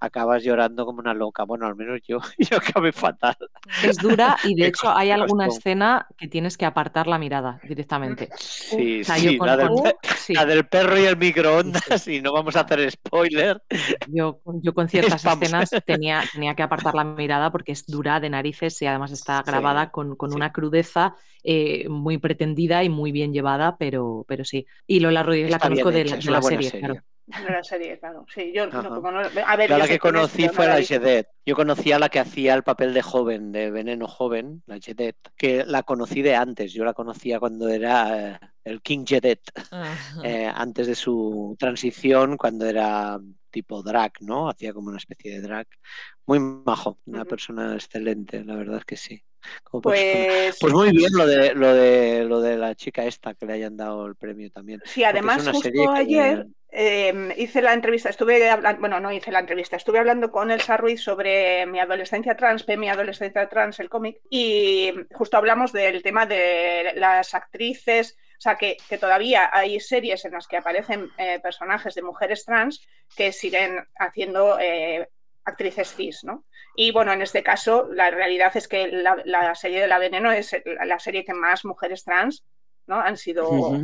Acabas 0.00 0.42
llorando 0.44 0.86
como 0.86 1.00
una 1.00 1.14
loca. 1.14 1.44
Bueno, 1.44 1.66
al 1.66 1.76
menos 1.76 2.00
yo, 2.06 2.18
yo 2.38 2.56
acabé 2.58 2.92
fatal. 2.92 3.36
Es 3.80 4.00
dura 4.00 4.40
y 4.42 4.56
de 4.56 4.66
hecho 4.66 4.90
hay 4.90 5.10
alguna 5.12 5.46
escena 5.46 6.08
que 6.16 6.28
tienes 6.28 6.56
que 6.58 6.66
apartar 6.66 7.06
la 7.06 7.18
mirada 7.18 7.60
directamente. 7.62 8.30
Sí, 8.38 9.02
O 9.02 9.04
sea, 9.04 9.18
yo 9.18 9.32
sí, 9.32 9.36
con- 9.36 9.46
la, 9.46 9.56
del, 9.56 9.70
sí, 10.16 10.34
la 10.34 10.62
perro 10.64 10.98
y 10.98 11.04
el 11.06 11.16
microondas, 11.16 11.82
y 12.08 12.20
no 12.20 12.32
vamos 12.32 12.56
a 12.56 12.60
hacer 12.60 12.90
spoiler. 12.90 13.62
yo, 14.04 14.40
yo 14.46 14.74
con 14.74 14.88
ciertas 14.88 15.24
escenas 15.24 15.82
tenía, 15.84 16.28
tenía 16.32 16.54
que 16.54 16.62
apartar 16.62 16.94
la 16.94 17.04
mirada 17.04 17.52
porque 17.52 17.72
es 17.72 17.86
dura 17.86 18.20
de 18.20 18.30
narices 18.30 18.80
y 18.82 18.86
además 18.86 19.12
está 19.12 19.42
grabada 19.42 19.90
con, 19.90 20.16
con 20.16 20.32
una 20.32 20.52
crudeza 20.52 21.16
eh, 21.42 21.88
muy 21.88 22.18
pretendida 22.18 22.82
y 22.84 22.88
muy 22.88 23.12
bien 23.12 23.32
llevada, 23.32 23.76
pero, 23.78 24.24
pero 24.28 24.44
sí. 24.44 24.66
Y 24.86 25.00
Lola 25.00 25.22
Rodríguez 25.22 25.50
la 25.50 25.58
Está 25.58 25.68
bien 25.68 25.86
conozco 25.86 25.92
de 25.92 26.04
la, 26.04 26.16
de 26.16 26.30
la 26.30 26.42
serie, 26.42 26.70
serie. 26.70 26.86
claro. 26.86 27.02
La 27.28 27.62
serie, 27.62 27.98
claro. 27.98 28.24
Sí, 28.32 28.52
yo 28.54 28.66
no, 28.66 28.82
no- 28.82 29.08
a 29.46 29.56
ver, 29.56 29.70
la 29.70 29.86
que 29.86 29.98
conocí 29.98 30.46
no 30.46 30.52
fue 30.52 30.66
la. 30.66 30.80
Jedet. 30.82 31.28
Yo 31.44 31.54
conocí 31.54 31.92
a 31.92 31.98
la 31.98 32.08
que 32.08 32.20
hacía 32.20 32.54
el 32.54 32.62
papel 32.62 32.94
de 32.94 33.02
joven, 33.02 33.52
de 33.52 33.70
veneno 33.70 34.06
joven, 34.06 34.62
la 34.66 34.78
Jedet, 34.78 35.16
que 35.36 35.64
la 35.66 35.82
conocí 35.82 36.22
de 36.22 36.34
antes. 36.34 36.72
Yo 36.72 36.84
la 36.84 36.94
conocía 36.94 37.38
cuando 37.38 37.68
era 37.68 38.34
eh, 38.36 38.38
el 38.64 38.80
King 38.82 39.04
Jedet, 39.06 39.40
eh, 40.24 40.50
antes 40.54 40.86
de 40.86 40.94
su 40.94 41.54
transición, 41.58 42.36
cuando 42.36 42.66
era 42.66 43.18
tipo 43.50 43.82
drag, 43.82 44.12
¿no? 44.20 44.48
Hacía 44.48 44.72
como 44.72 44.88
una 44.88 44.98
especie 44.98 45.32
de 45.32 45.40
drag. 45.40 45.66
Muy 46.26 46.40
majo, 46.40 46.98
una 47.06 47.24
persona 47.24 47.74
excelente, 47.74 48.44
la 48.44 48.56
verdad 48.56 48.78
es 48.78 48.84
que 48.84 48.96
sí. 48.96 49.22
Como. 49.62 49.82
Pues, 49.82 50.56
Pues 50.60 50.72
muy 50.72 50.90
bien 50.90 51.10
lo 51.12 51.26
de 51.26 51.54
lo 51.54 51.72
de 51.72 52.24
lo 52.24 52.40
de 52.40 52.56
la 52.58 52.74
chica 52.74 53.04
esta 53.04 53.34
que 53.34 53.46
le 53.46 53.52
hayan 53.54 53.76
dado 53.76 54.06
el 54.06 54.16
premio 54.16 54.50
también. 54.50 54.80
sí, 54.84 55.04
además, 55.04 55.46
justo 55.48 55.70
que- 55.70 55.86
ayer 55.94 56.46
eh, 56.70 57.34
hice 57.36 57.62
la 57.62 57.72
entrevista, 57.72 58.08
estuve 58.08 58.48
hablando, 58.50 58.80
bueno, 58.80 59.00
no 59.00 59.12
hice 59.12 59.32
la 59.32 59.40
entrevista, 59.40 59.76
estuve 59.76 59.98
hablando 59.98 60.30
con 60.30 60.50
Elsa 60.50 60.76
Ruiz 60.76 61.02
sobre 61.02 61.66
mi 61.66 61.80
adolescencia 61.80 62.36
trans, 62.36 62.66
mi 62.68 62.88
adolescencia 62.88 63.48
trans, 63.48 63.80
el 63.80 63.88
cómic, 63.88 64.20
y 64.30 64.92
justo 65.12 65.36
hablamos 65.36 65.72
del 65.72 66.02
tema 66.02 66.26
de 66.26 66.92
las 66.96 67.34
actrices, 67.34 68.16
o 68.38 68.40
sea, 68.40 68.56
que, 68.56 68.76
que 68.88 68.98
todavía 68.98 69.50
hay 69.52 69.80
series 69.80 70.24
en 70.24 70.32
las 70.32 70.46
que 70.46 70.58
aparecen 70.58 71.10
eh, 71.18 71.40
personajes 71.40 71.94
de 71.94 72.02
mujeres 72.02 72.44
trans 72.44 72.86
que 73.16 73.32
siguen 73.32 73.86
haciendo... 73.98 74.58
eh, 74.60 75.08
actrices 75.48 75.94
cis, 75.94 76.24
¿no? 76.24 76.44
Y 76.76 76.92
bueno, 76.92 77.12
en 77.12 77.22
este 77.22 77.42
caso, 77.42 77.88
la 77.90 78.10
realidad 78.10 78.56
es 78.56 78.68
que 78.68 78.88
la, 78.88 79.54
serie 79.54 79.80
de 79.80 79.88
La 79.88 79.98
Veneno 79.98 80.30
es 80.30 80.54
la 80.84 80.98
serie 80.98 81.24
que 81.24 81.34
más 81.34 81.64
mujeres 81.64 82.04
trans 82.04 82.44
¿no? 82.86 83.00
han 83.00 83.16
sido 83.16 83.80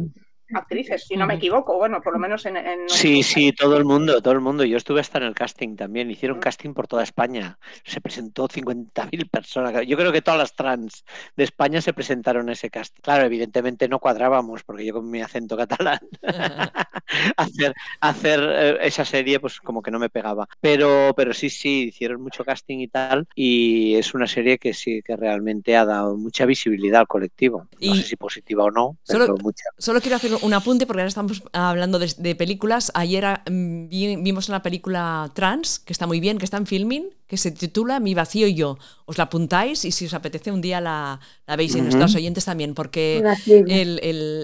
actrices, 0.53 1.07
si 1.07 1.17
no 1.17 1.27
me 1.27 1.35
equivoco, 1.35 1.77
bueno, 1.77 2.01
por 2.03 2.13
lo 2.13 2.19
menos 2.19 2.45
en... 2.47 2.57
sí, 2.89 3.23
sí, 3.23 3.53
todo 3.53 3.77
el 3.77 3.85
mundo, 3.85 4.21
todo 4.21 4.35
el 4.35 4.41
mundo. 4.41 4.65
Yo 4.65 4.77
estuve 4.77 5.01
hasta 5.01 5.19
en 5.19 5.25
el 5.25 5.35
casting 5.35 5.77
también, 5.77 6.11
hicieron 6.11 6.39
mm. 6.39 6.41
casting 6.41 6.75
por 6.75 6.87
toda 6.87 7.03
España, 7.03 7.59
se 7.85 8.01
presentó 8.01 8.49
50.000 8.49 9.31
personas. 9.31 9.87
Yo 9.87 9.97
creo 9.97 10.13
que 10.13 10.23
todas 10.23 10.39
las 10.39 10.55
trans 10.55 11.05
de 11.37 11.45
España 11.45 11.81
se 11.81 11.93
presentaron 11.93 12.49
a 12.49 12.53
ese 12.53 12.71
casting. 12.71 13.01
Claro, 13.03 13.25
evidentemente 13.25 13.89
no 13.89 13.99
cuadrábamos, 13.99 14.63
porque 14.65 14.85
yo 14.85 14.95
con 14.95 15.11
mi 15.11 15.23
acento 15.23 15.57
catalán, 15.57 16.01
hacer, 17.37 17.75
hacer 18.01 18.41
eh, 18.43 18.79
esa 18.83 19.05
serie 19.05 19.41
pues 19.41 19.61
como 19.61 19.83
que 19.83 19.91
no 19.91 19.99
me 19.99 20.11
pegaba. 20.11 20.49
Pero, 20.61 21.15
pero 21.17 21.33
sí, 21.33 21.51
sí, 21.51 21.85
hicieron 21.89 22.21
mucho 22.23 22.45
casting 22.45 22.79
y 22.79 22.89
tal, 22.89 23.27
y 23.35 23.95
es 23.95 24.15
una 24.15 24.27
serie 24.27 24.59
que 24.59 24.75
sí, 24.75 25.03
que 25.03 25.17
realmente 25.17 25.77
ha 25.77 25.85
dado 25.85 26.17
mucha 26.17 26.47
visibilidad 26.47 27.01
al 27.01 27.07
colectivo. 27.07 27.69
No 27.81 27.95
sé 27.95 28.03
si 28.03 28.17
positiva 28.17 28.65
o 28.65 28.71
no, 28.71 28.97
pero 29.07 29.27
solo, 29.27 29.39
mucha. 29.39 29.65
Solo 29.79 30.01
quiero 30.01 30.17
hacer 30.17 30.34
un 30.43 30.55
apunte 30.55 30.87
porque 30.87 31.03
ahora 31.03 31.09
estamos 31.09 31.43
hablando 31.53 31.99
de, 31.99 32.35
películas. 32.35 32.91
Ayer 32.95 33.25
ah, 33.25 33.43
mm, 33.49 33.89
vimos 33.89 34.49
una 34.49 34.63
película 34.63 35.31
trans 35.35 35.79
que 35.79 35.93
está 35.93 36.07
muy 36.07 36.21
bien, 36.21 36.39
que 36.39 36.45
está 36.45 36.57
en 36.57 36.67
filming, 36.67 37.11
que 37.27 37.37
se 37.37 37.51
titula 37.51 38.01
Mi 38.01 38.15
vacío 38.15 38.47
y 38.47 38.55
yo. 38.55 38.79
Os 39.07 39.19
la 39.19 39.25
apuntáis 39.25 39.85
y 39.85 39.93
si 39.93 40.07
os 40.07 40.15
apetece 40.15 40.53
un 40.53 40.61
día 40.61 40.81
la, 40.81 41.21
veis 41.57 41.75
en 41.75 41.85
nuestros 41.85 42.15
oyentes 42.15 42.45
también, 42.45 42.75
porque 42.75 43.23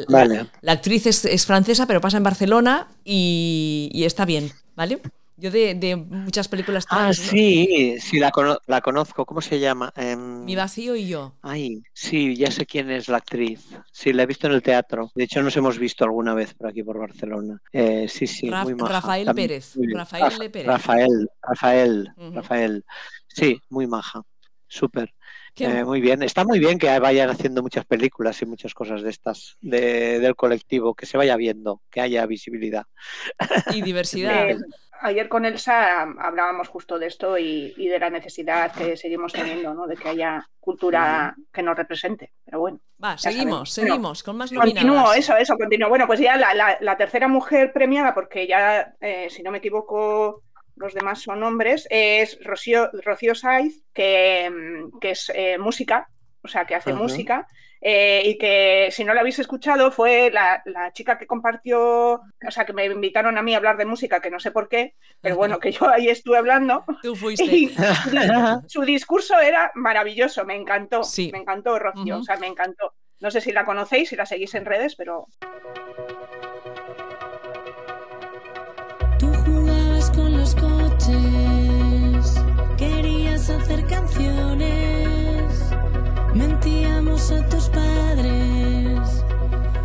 la, 0.09 0.73
actriz 0.73 1.07
es, 1.07 1.47
francesa 1.47 1.87
pero 1.87 2.01
pasa 2.01 2.17
en 2.17 2.23
Barcelona 2.23 2.89
y, 3.05 3.91
y 3.93 4.05
está 4.05 4.25
bien, 4.25 4.53
¿vale? 4.77 5.01
Yo 5.41 5.51
de, 5.51 5.97
muchas 5.97 6.49
películas 6.49 6.85
Ah, 6.91 7.13
sí, 7.15 7.97
sí, 7.99 8.19
la, 8.19 8.31
la, 8.67 8.81
conozco. 8.83 9.25
¿Cómo 9.25 9.41
se 9.41 9.59
llama? 9.59 9.93
Em, 9.97 10.45
Mi 10.45 10.55
vacío 10.55 10.95
y 10.97 11.09
yo. 11.09 11.35
Ay, 11.41 11.83
sí, 11.95 12.37
ya 12.37 12.51
sé 12.51 12.67
quién 12.67 12.91
es 12.91 13.09
la 13.09 13.17
actriz. 13.19 13.67
Sí, 13.91 14.13
la 14.13 14.25
he 14.25 14.27
visto 14.27 14.47
en 14.47 14.53
el 14.53 14.63
teatro. 14.63 15.11
De 15.15 15.25
hecho, 15.25 15.43
nos 15.43 15.57
hemos 15.57 15.79
visto 15.79 16.05
alguna 16.05 16.35
vez 16.35 16.53
por 16.53 16.69
aquí, 16.69 16.83
por 16.83 16.99
Barcelona. 16.99 17.59
Eh, 17.73 18.07
sí, 18.09 18.27
sí, 18.27 18.51
muy 18.51 18.75
maja. 18.75 18.93
Rafael 18.93 19.35
Pérez. 19.35 19.75
Rafael 19.95 20.51
Pérez. 20.51 20.67
Rafael, 20.67 21.31
Rafael, 21.43 22.09
Rafael. 22.35 22.85
Sí, 23.29 23.59
muy 23.71 23.87
maja. 23.87 24.23
Súper. 24.69 25.15
Eh, 25.57 25.85
muy 25.85 26.01
bien, 26.01 26.23
está 26.23 26.45
muy 26.45 26.59
bien 26.59 26.79
que 26.79 26.99
vayan 26.99 27.29
haciendo 27.29 27.63
muchas 27.63 27.85
películas 27.85 28.41
y 28.41 28.47
muchas 28.47 28.73
cosas 28.73 29.03
de 29.03 29.11
estas 29.11 29.57
del 29.61 30.37
colectivo, 30.37 30.95
que 30.95 31.07
se 31.07 31.17
vaya 31.17 31.37
viendo, 31.37 31.83
que 31.91 32.01
haya 32.01 32.25
visibilidad. 32.27 32.85
Y 33.75 33.83
diversidad 33.83 34.57
ayer 35.01 35.29
con 35.29 35.45
Elsa 35.45 36.03
hablábamos 36.03 36.69
justo 36.69 36.99
de 36.99 37.07
esto 37.07 37.39
y, 37.39 37.73
de 37.77 37.99
la 37.99 38.11
necesidad 38.11 38.73
que 38.73 38.97
seguimos 38.97 39.33
teniendo, 39.33 39.75
¿no? 39.75 39.87
De 39.87 39.97
que 39.97 40.09
haya 40.09 40.49
cultura 40.61 41.35
que 41.53 41.63
nos 41.63 41.77
represente. 41.77 42.33
Pero 42.45 42.61
bueno. 42.61 42.81
Va, 43.03 43.17
seguimos, 43.19 43.73
seguimos, 43.73 44.23
con 44.23 44.37
más 44.37 44.53
nominadas. 44.53 44.85
Continúo, 44.85 45.13
eso, 45.13 45.37
eso, 45.37 45.57
continúo. 45.57 45.89
Bueno, 45.89 46.07
pues 46.07 46.21
ya 46.21 46.37
la, 46.37 46.97
tercera 46.97 47.29
mujer 47.29 47.73
premiada, 47.73 48.15
porque 48.15 48.47
ya, 48.47 48.95
eh, 49.01 49.29
si 49.31 49.43
no 49.43 49.51
me 49.51 49.59
equivoco, 49.59 50.43
los 50.77 50.95
demás 50.95 51.21
son 51.21 51.43
hombres, 51.43 51.87
es 51.91 52.39
Rocío, 52.45 52.91
Rocío 53.05 53.35
Saiz, 53.35 53.83
que, 53.93 54.51
que 55.01 55.11
es 55.11 55.31
eh, 55.35 55.59
música, 55.59 56.09
o 56.43 56.49
sea, 56.49 56.65
que 56.65 56.75
hace 56.75 56.93
música. 56.93 57.47
Eh, 57.83 58.23
y 58.27 58.37
que 58.37 58.89
si 58.91 59.05
no 59.05 59.15
la 59.15 59.21
habéis 59.21 59.39
escuchado 59.39 59.91
fue 59.91 60.31
la, 60.31 60.63
chica 60.93 61.17
que 61.17 61.27
compartió, 61.27 61.81
o 62.15 62.51
sea, 62.51 62.67
que 62.67 62.75
me 62.75 62.85
invitaron 62.85 63.39
a 63.39 63.43
mí 63.43 63.55
a 63.55 63.57
hablar 63.57 63.79
de 63.79 63.87
música, 63.87 64.21
que 64.21 64.31
no 64.31 64.39
sé 64.39 64.51
por 64.51 64.69
qué, 64.69 64.95
pero 65.23 65.37
bueno, 65.37 65.59
que 65.59 65.73
yo 65.73 65.89
ahí 65.89 66.09
estuve 66.09 66.37
hablando. 66.37 66.85
Tú 67.03 67.17
fuiste. 67.17 67.71
su, 68.67 68.83
discurso 68.83 69.39
era 69.41 69.73
maravilloso, 69.75 70.45
me 70.45 70.57
encantó, 70.57 71.01
me 71.33 71.39
encantó 71.39 71.79
Rocío, 71.79 72.19
o 72.19 72.23
sea, 72.23 72.37
me 72.37 72.49
encantó. 72.49 72.93
No 73.21 73.31
sé 73.31 73.41
si 73.41 73.53
la 73.53 73.65
conocéis, 73.65 74.11
si 74.11 74.17
la 74.17 74.27
seguís 74.27 74.55
en 74.55 74.65
redes, 74.65 74.97
pero... 74.97 75.27
Tú 79.19 79.33
jugabas 79.45 80.11
con 80.11 80.39
los 80.39 80.55
coches, 80.55 81.60
Mentíamos 87.21 87.33
a 87.33 87.49
tus 87.49 87.69
padres, 87.69 89.25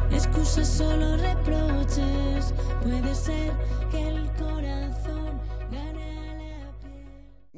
excusas 0.10 0.68
solo 0.68 1.18
reproches. 1.18 2.54
Puede 2.82 3.14
ser 3.14 3.52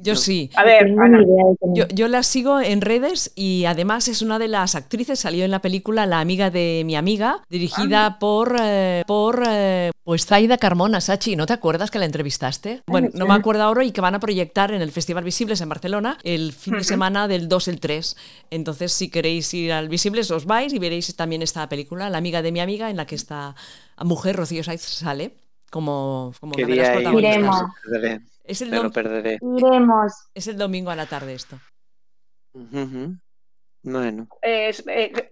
Yo 0.00 0.16
sí. 0.16 0.50
A 0.54 0.64
ver, 0.64 0.94
Ana. 0.98 1.24
Yo, 1.74 1.86
yo, 1.88 2.08
la 2.08 2.22
sigo 2.22 2.60
en 2.60 2.80
redes 2.80 3.32
y 3.34 3.64
además 3.64 4.08
es 4.08 4.22
una 4.22 4.38
de 4.38 4.48
las 4.48 4.74
actrices, 4.74 5.20
salió 5.20 5.44
en 5.44 5.50
la 5.50 5.60
película 5.60 6.06
La 6.06 6.20
amiga 6.20 6.50
de 6.50 6.82
mi 6.86 6.96
amiga, 6.96 7.42
dirigida 7.48 8.18
por, 8.18 8.56
eh, 8.60 9.02
por 9.06 9.42
eh, 9.48 9.90
pues 10.04 10.26
Zaida 10.26 10.56
Carmona, 10.56 11.00
Sachi, 11.00 11.36
¿no 11.36 11.46
te 11.46 11.52
acuerdas 11.52 11.90
que 11.90 11.98
la 11.98 12.04
entrevistaste? 12.04 12.82
Bueno, 12.86 13.08
no 13.12 13.26
me 13.26 13.34
acuerdo 13.34 13.62
ahora 13.62 13.84
y 13.84 13.92
que 13.92 14.00
van 14.00 14.14
a 14.14 14.20
proyectar 14.20 14.72
en 14.72 14.82
el 14.82 14.92
Festival 14.92 15.24
Visibles 15.24 15.60
en 15.60 15.68
Barcelona 15.68 16.18
el 16.22 16.52
fin 16.52 16.74
de 16.74 16.84
semana 16.84 17.28
del 17.28 17.48
2 17.48 17.68
el 17.68 17.80
3. 17.80 18.16
Entonces, 18.50 18.92
si 18.92 19.10
queréis 19.10 19.52
ir 19.54 19.72
al 19.72 19.88
Visibles, 19.88 20.30
os 20.30 20.46
vais 20.46 20.72
y 20.72 20.78
veréis 20.78 21.14
también 21.16 21.42
esta 21.42 21.68
película, 21.68 22.08
La 22.10 22.18
amiga 22.18 22.42
de 22.42 22.52
mi 22.52 22.60
amiga, 22.60 22.90
en 22.90 22.96
la 22.96 23.06
que 23.06 23.14
esta 23.14 23.54
mujer, 24.02 24.36
Rocío 24.36 24.62
Saiz, 24.62 24.82
sale 24.82 25.34
como, 25.70 26.32
como 26.40 26.54
una 26.56 26.66
de 26.66 26.76
las 26.76 26.90
protagonistas. 26.90 27.62
Es 28.48 28.62
el 28.62 28.70
lo 28.70 28.90
perderé. 28.90 29.38
Iremos. 29.42 30.30
Es 30.34 30.46
el 30.48 30.56
domingo 30.56 30.90
a 30.90 30.96
la 30.96 31.06
tarde 31.06 31.34
esto. 31.34 31.60
Bueno. 33.82 34.28
Eh, 34.42 34.72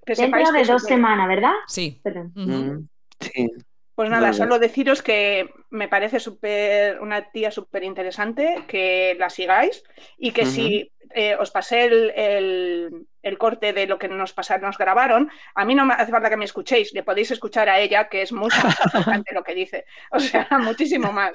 que 0.04 0.14
Dentro 0.14 0.52
de 0.52 0.64
dos 0.64 0.82
semanas, 0.82 1.26
¿verdad? 1.26 1.52
Sí. 1.66 2.00
Sí. 3.20 3.50
Pues 3.96 4.10
nada, 4.10 4.34
solo 4.34 4.58
deciros 4.58 5.02
que 5.02 5.48
me 5.70 5.88
parece 5.88 6.20
super, 6.20 7.00
una 7.00 7.30
tía 7.30 7.50
súper 7.50 7.82
interesante, 7.82 8.64
que 8.68 9.16
la 9.18 9.30
sigáis 9.30 9.82
y 10.18 10.32
que 10.32 10.44
si 10.44 10.92
eh, 11.14 11.34
os 11.34 11.50
pasé 11.50 11.86
el, 11.86 13.38
corte 13.38 13.72
de 13.72 13.86
lo 13.86 13.98
que 13.98 14.06
nos 14.06 14.34
pasaron, 14.34 14.66
nos 14.66 14.76
grabaron, 14.76 15.30
a 15.54 15.64
mí 15.64 15.74
no 15.74 15.86
me 15.86 15.94
hace 15.94 16.12
falta 16.12 16.28
que 16.28 16.36
me 16.36 16.44
escuchéis, 16.44 16.92
le 16.92 17.04
podéis 17.04 17.30
escuchar 17.30 17.70
a 17.70 17.80
ella, 17.80 18.10
que 18.10 18.20
es 18.20 18.32
mucho 18.32 18.58
más 18.62 18.78
importante 18.84 19.32
lo 19.32 19.42
que 19.42 19.54
dice. 19.54 19.86
O 20.10 20.20
sea, 20.20 20.46
muchísimo 20.58 21.10
más. 21.10 21.32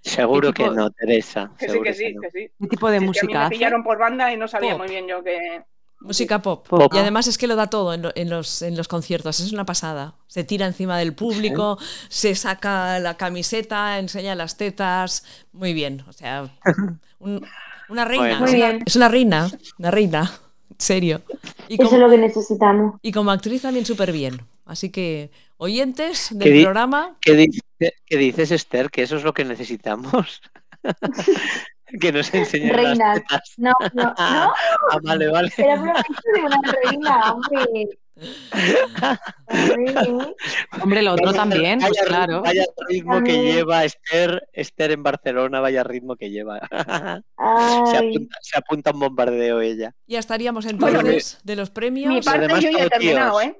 Seguro 0.00 0.52
que 0.52 0.68
no, 0.68 0.90
Teresa. 0.90 1.52
Que 1.56 1.68
sí, 1.68 1.80
que 1.80 1.94
sí, 1.94 2.16
que 2.20 2.30
sí. 2.32 2.50
¿Qué 2.60 2.66
tipo 2.66 2.90
de 2.90 2.98
música? 2.98 3.44
me 3.44 3.50
pillaron 3.50 3.84
por 3.84 3.98
banda 3.98 4.32
y 4.32 4.36
no 4.36 4.48
sabía 4.48 4.76
muy 4.76 4.88
bien 4.88 5.06
yo 5.06 5.22
que 5.22 5.62
Música 6.00 6.40
pop. 6.40 6.66
Y 6.92 6.98
además 6.98 7.26
es 7.26 7.36
que 7.36 7.46
lo 7.46 7.56
da 7.56 7.68
todo 7.68 7.92
en, 7.92 8.30
los, 8.30 8.62
en 8.62 8.76
los 8.76 8.88
conciertos, 8.88 9.40
es 9.40 9.52
una 9.52 9.66
pasada. 9.66 10.14
Se 10.28 10.44
tira 10.44 10.66
encima 10.66 10.98
del 10.98 11.14
público, 11.14 11.78
se 12.08 12.34
saca 12.34 12.98
la 13.00 13.16
camiseta, 13.18 13.98
enseña 13.98 14.34
las 14.34 14.56
tetas, 14.56 15.24
muy 15.52 15.74
bien. 15.74 16.02
O 16.08 16.12
sea, 16.12 16.48
una 17.18 18.04
reina. 18.06 18.42
Es, 18.86 18.96
una, 18.96 19.08
reina, 19.08 19.50
una 19.78 19.90
reina, 19.90 20.32
en 20.70 20.76
serio. 20.80 21.20
Y 21.68 21.74
Eso 21.74 21.94
es 21.94 22.00
lo 22.00 22.08
que 22.08 22.18
necesitamos. 22.18 22.98
Y 23.02 23.12
como 23.12 23.30
actriz 23.30 23.62
también 23.62 23.84
súper 23.84 24.10
bien. 24.10 24.40
Así 24.64 24.90
que, 24.90 25.30
oyentes 25.58 26.28
del 26.30 26.62
programa... 26.62 27.16
¿qué, 27.20 27.50
¿Qué 28.06 28.16
dices, 28.16 28.52
Esther? 28.52 28.90
Que 28.90 29.02
eso 29.02 29.16
es 29.16 29.24
lo 29.24 29.34
que 29.34 29.44
necesitamos. 29.44 30.40
que 32.00 32.12
nos 32.12 32.32
enseñe 32.34 32.72
Reinas. 32.72 33.22
No, 33.56 33.72
no, 33.94 34.04
no. 34.04 34.14
Ah, 34.18 34.52
vale, 35.02 35.28
vale. 35.28 35.50
Era 35.56 35.76
de 35.76 35.82
una 35.82 36.02
reina, 36.82 37.32
hombre. 37.32 38.00
Hombre, 40.82 41.02
lo 41.02 41.14
otro 41.14 41.32
también, 41.32 41.80
pues 41.80 41.98
claro. 42.06 42.42
Vaya 42.42 42.64
ritmo 42.88 43.22
que 43.22 43.42
lleva 43.42 43.84
Esther, 43.84 44.46
Esther 44.52 44.90
en 44.92 45.02
Barcelona, 45.02 45.60
vaya 45.60 45.82
ritmo 45.84 46.16
que 46.16 46.30
lleva. 46.30 46.60
Se 47.90 47.96
apunta, 47.96 48.36
se 48.42 48.58
apunta, 48.58 48.90
un 48.92 49.00
bombardeo 49.00 49.62
ella. 49.62 49.94
Ya 50.06 50.18
estaríamos 50.18 50.66
entonces 50.66 51.40
de 51.44 51.56
los 51.56 51.70
premios. 51.70 52.12
Mi 52.12 52.20
parte 52.20 52.60
yo 52.60 52.70
ya 52.70 52.84
he 52.84 52.90
terminado, 52.90 53.40
¿eh? 53.40 53.58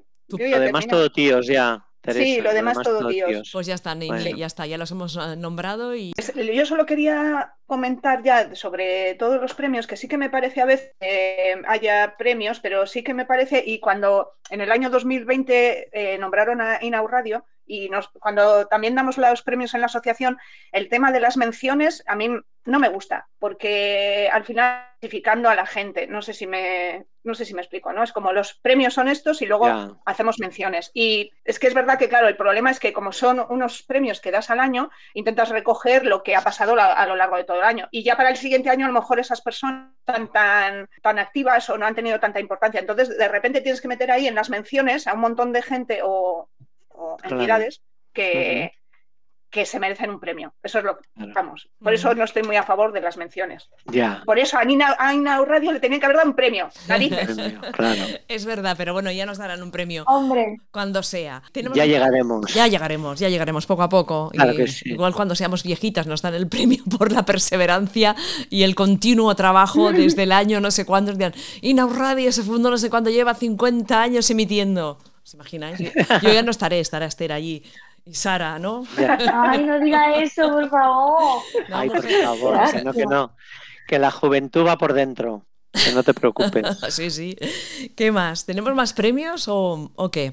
Además, 0.54 0.86
todo 0.86 1.10
tíos 1.10 1.46
ya 1.46 1.82
sí, 2.08 2.40
lo 2.40 2.52
demás 2.52 2.78
todo 2.82 3.08
tíos. 3.08 3.50
Pues 3.52 3.66
ya 3.66 3.74
está, 3.74 3.94
ya 3.94 4.46
está, 4.46 4.66
ya 4.66 4.78
los 4.78 4.90
hemos 4.90 5.16
eh, 5.16 5.36
nombrado 5.36 5.94
y... 5.94 6.12
Yo 6.34 6.66
solo 6.66 6.86
quería 6.86 7.54
comentar 7.66 8.22
ya 8.22 8.54
sobre 8.54 9.14
todos 9.14 9.40
los 9.40 9.54
premios, 9.54 9.86
que 9.86 9.96
sí 9.96 10.08
que 10.08 10.18
me 10.18 10.30
parece 10.30 10.60
a 10.60 10.66
veces 10.66 10.92
eh, 11.00 11.60
haya 11.66 12.16
premios, 12.18 12.60
pero 12.60 12.86
sí 12.86 13.02
que 13.02 13.14
me 13.14 13.26
parece, 13.26 13.62
y 13.64 13.80
cuando 13.80 14.32
en 14.50 14.60
el 14.60 14.72
año 14.72 14.90
2020 14.90 15.90
eh, 15.92 16.18
nombraron 16.18 16.60
a 16.60 16.78
Inau 16.82 17.06
Radio, 17.06 17.44
y 17.70 17.88
nos, 17.88 18.08
cuando 18.08 18.66
también 18.66 18.96
damos 18.96 19.16
los 19.16 19.42
premios 19.42 19.74
en 19.74 19.80
la 19.80 19.86
asociación, 19.86 20.38
el 20.72 20.88
tema 20.88 21.12
de 21.12 21.20
las 21.20 21.36
menciones 21.36 22.02
a 22.06 22.16
mí 22.16 22.28
no 22.64 22.78
me 22.80 22.88
gusta, 22.88 23.28
porque 23.38 24.28
al 24.32 24.44
final 24.44 24.90
clasificando 25.00 25.48
a 25.48 25.54
la 25.54 25.64
gente, 25.64 26.06
no 26.06 26.20
sé 26.20 26.34
si 26.34 26.46
me, 26.46 27.06
no 27.24 27.34
sé 27.34 27.46
si 27.46 27.54
me 27.54 27.62
explico, 27.62 27.90
¿no? 27.90 28.02
Es 28.02 28.12
como 28.12 28.32
los 28.32 28.52
premios 28.54 28.92
son 28.92 29.08
estos 29.08 29.40
y 29.40 29.46
luego 29.46 29.98
hacemos 30.04 30.38
menciones. 30.38 30.90
Y 30.92 31.32
es 31.42 31.58
que 31.58 31.68
es 31.68 31.74
verdad 31.74 31.98
que, 31.98 32.10
claro, 32.10 32.28
el 32.28 32.36
problema 32.36 32.70
es 32.70 32.78
que 32.78 32.92
como 32.92 33.10
son 33.10 33.40
unos 33.48 33.82
premios 33.82 34.20
que 34.20 34.30
das 34.30 34.50
al 34.50 34.60
año, 34.60 34.90
intentas 35.14 35.48
recoger 35.48 36.04
lo 36.04 36.22
que 36.22 36.36
ha 36.36 36.42
pasado 36.42 36.78
a 36.78 37.06
lo 37.06 37.16
largo 37.16 37.36
de 37.36 37.44
todo 37.44 37.56
el 37.56 37.64
año. 37.64 37.88
Y 37.90 38.02
ya 38.02 38.14
para 38.14 38.28
el 38.28 38.36
siguiente 38.36 38.68
año 38.68 38.84
a 38.84 38.88
lo 38.88 39.00
mejor 39.00 39.18
esas 39.18 39.40
personas 39.40 39.88
están 40.00 40.30
tan, 40.32 40.88
tan 41.00 41.18
activas 41.18 41.70
o 41.70 41.78
no 41.78 41.86
han 41.86 41.94
tenido 41.94 42.20
tanta 42.20 42.40
importancia. 42.40 42.80
Entonces, 42.80 43.16
de 43.16 43.28
repente 43.28 43.62
tienes 43.62 43.80
que 43.80 43.88
meter 43.88 44.10
ahí 44.10 44.26
en 44.26 44.34
las 44.34 44.50
menciones 44.50 45.06
a 45.06 45.14
un 45.14 45.20
montón 45.20 45.54
de 45.54 45.62
gente 45.62 46.00
o, 46.04 46.50
o 47.00 47.16
Claro. 47.16 47.36
entidades 47.36 47.80
que, 48.12 48.72
que 49.50 49.66
se 49.66 49.80
merecen 49.80 50.10
un 50.10 50.20
premio. 50.20 50.52
Eso 50.62 50.78
es 50.78 50.84
lo 50.84 50.96
que 50.98 51.04
Claro. 51.16 51.32
vamos. 51.34 51.68
Por 51.82 51.92
eso 51.92 52.14
no 52.14 52.22
estoy 52.22 52.44
muy 52.44 52.54
a 52.54 52.62
favor 52.62 52.92
de 52.92 53.00
las 53.00 53.16
menciones. 53.16 53.68
Ya. 53.86 54.22
Por 54.24 54.38
eso 54.38 54.56
a 54.58 54.64
Nina, 54.64 54.94
a 54.96 55.12
Nina 55.12 55.44
Radio 55.44 55.72
le 55.72 55.80
tenían 55.80 55.98
que 55.98 56.06
haber 56.06 56.18
dado 56.18 56.28
un 56.28 56.36
premio. 56.36 56.68
Narices. 56.86 57.36
Claro. 57.72 58.00
Es 58.28 58.44
verdad, 58.44 58.76
pero 58.78 58.92
bueno, 58.92 59.10
ya 59.10 59.26
nos 59.26 59.38
darán 59.38 59.60
un 59.60 59.72
premio 59.72 60.04
Hombre, 60.06 60.56
cuando 60.70 61.02
sea. 61.02 61.42
Tenemos 61.50 61.76
Ya 61.76 61.84
llegaremos. 61.84 62.54
Ya 62.54 62.68
llegaremos, 62.68 63.18
ya 63.18 63.28
llegaremos 63.28 63.66
poco 63.66 63.82
a 63.82 63.88
poco. 63.88 64.30
Claro 64.32 64.52
Y 64.52 64.56
que 64.56 64.68
sí. 64.68 64.90
Igual 64.90 65.14
cuando 65.14 65.34
seamos 65.34 65.64
viejitas 65.64 66.06
nos 66.06 66.22
dan 66.22 66.34
el 66.34 66.46
premio 66.48 66.84
por 66.98 67.10
la 67.10 67.24
perseverancia 67.24 68.14
y 68.50 68.62
el 68.62 68.76
continuo 68.76 69.34
trabajo 69.34 69.90
desde 69.92 70.22
el 70.22 70.30
año 70.32 70.60
no 70.60 70.70
sé 70.70 70.84
cuántos. 70.86 71.18
Dirán, 71.18 71.34
Inaud 71.60 71.96
Radio 71.96 72.30
se 72.30 72.44
fundó 72.44 72.70
no 72.70 72.78
sé 72.78 72.88
cuándo, 72.88 73.10
lleva 73.10 73.34
50 73.34 74.00
años 74.00 74.30
emitiendo. 74.30 74.98
¿Os 75.30 75.34
imagináis? 75.34 75.78
Yo, 75.78 75.90
yo 76.22 76.32
ya 76.32 76.42
no 76.42 76.50
estaré, 76.50 76.80
estará 76.80 77.06
Esther 77.06 77.30
allí. 77.30 77.62
Y 78.04 78.14
Sara, 78.14 78.58
¿no? 78.58 78.82
ay, 79.32 79.64
no 79.64 79.78
diga 79.78 80.16
eso, 80.16 80.50
por 80.50 80.68
favor. 80.68 81.40
No, 81.68 81.76
Ay, 81.76 81.88
por 81.88 82.02
favor, 82.02 82.58
que 82.72 82.82
no, 82.82 82.92
que 82.92 83.06
no. 83.06 83.36
Que 83.86 83.98
la 84.00 84.10
juventud 84.10 84.66
va 84.66 84.76
por 84.76 84.92
dentro. 84.92 85.46
Que 85.72 85.92
no 85.92 86.02
te 86.02 86.14
preocupes. 86.14 86.64
Sí, 86.90 87.10
sí. 87.10 87.36
¿Qué 87.94 88.10
más? 88.10 88.44
¿Tenemos 88.44 88.74
más 88.74 88.92
premios 88.92 89.46
o, 89.46 89.92
o 89.94 90.10
qué? 90.10 90.32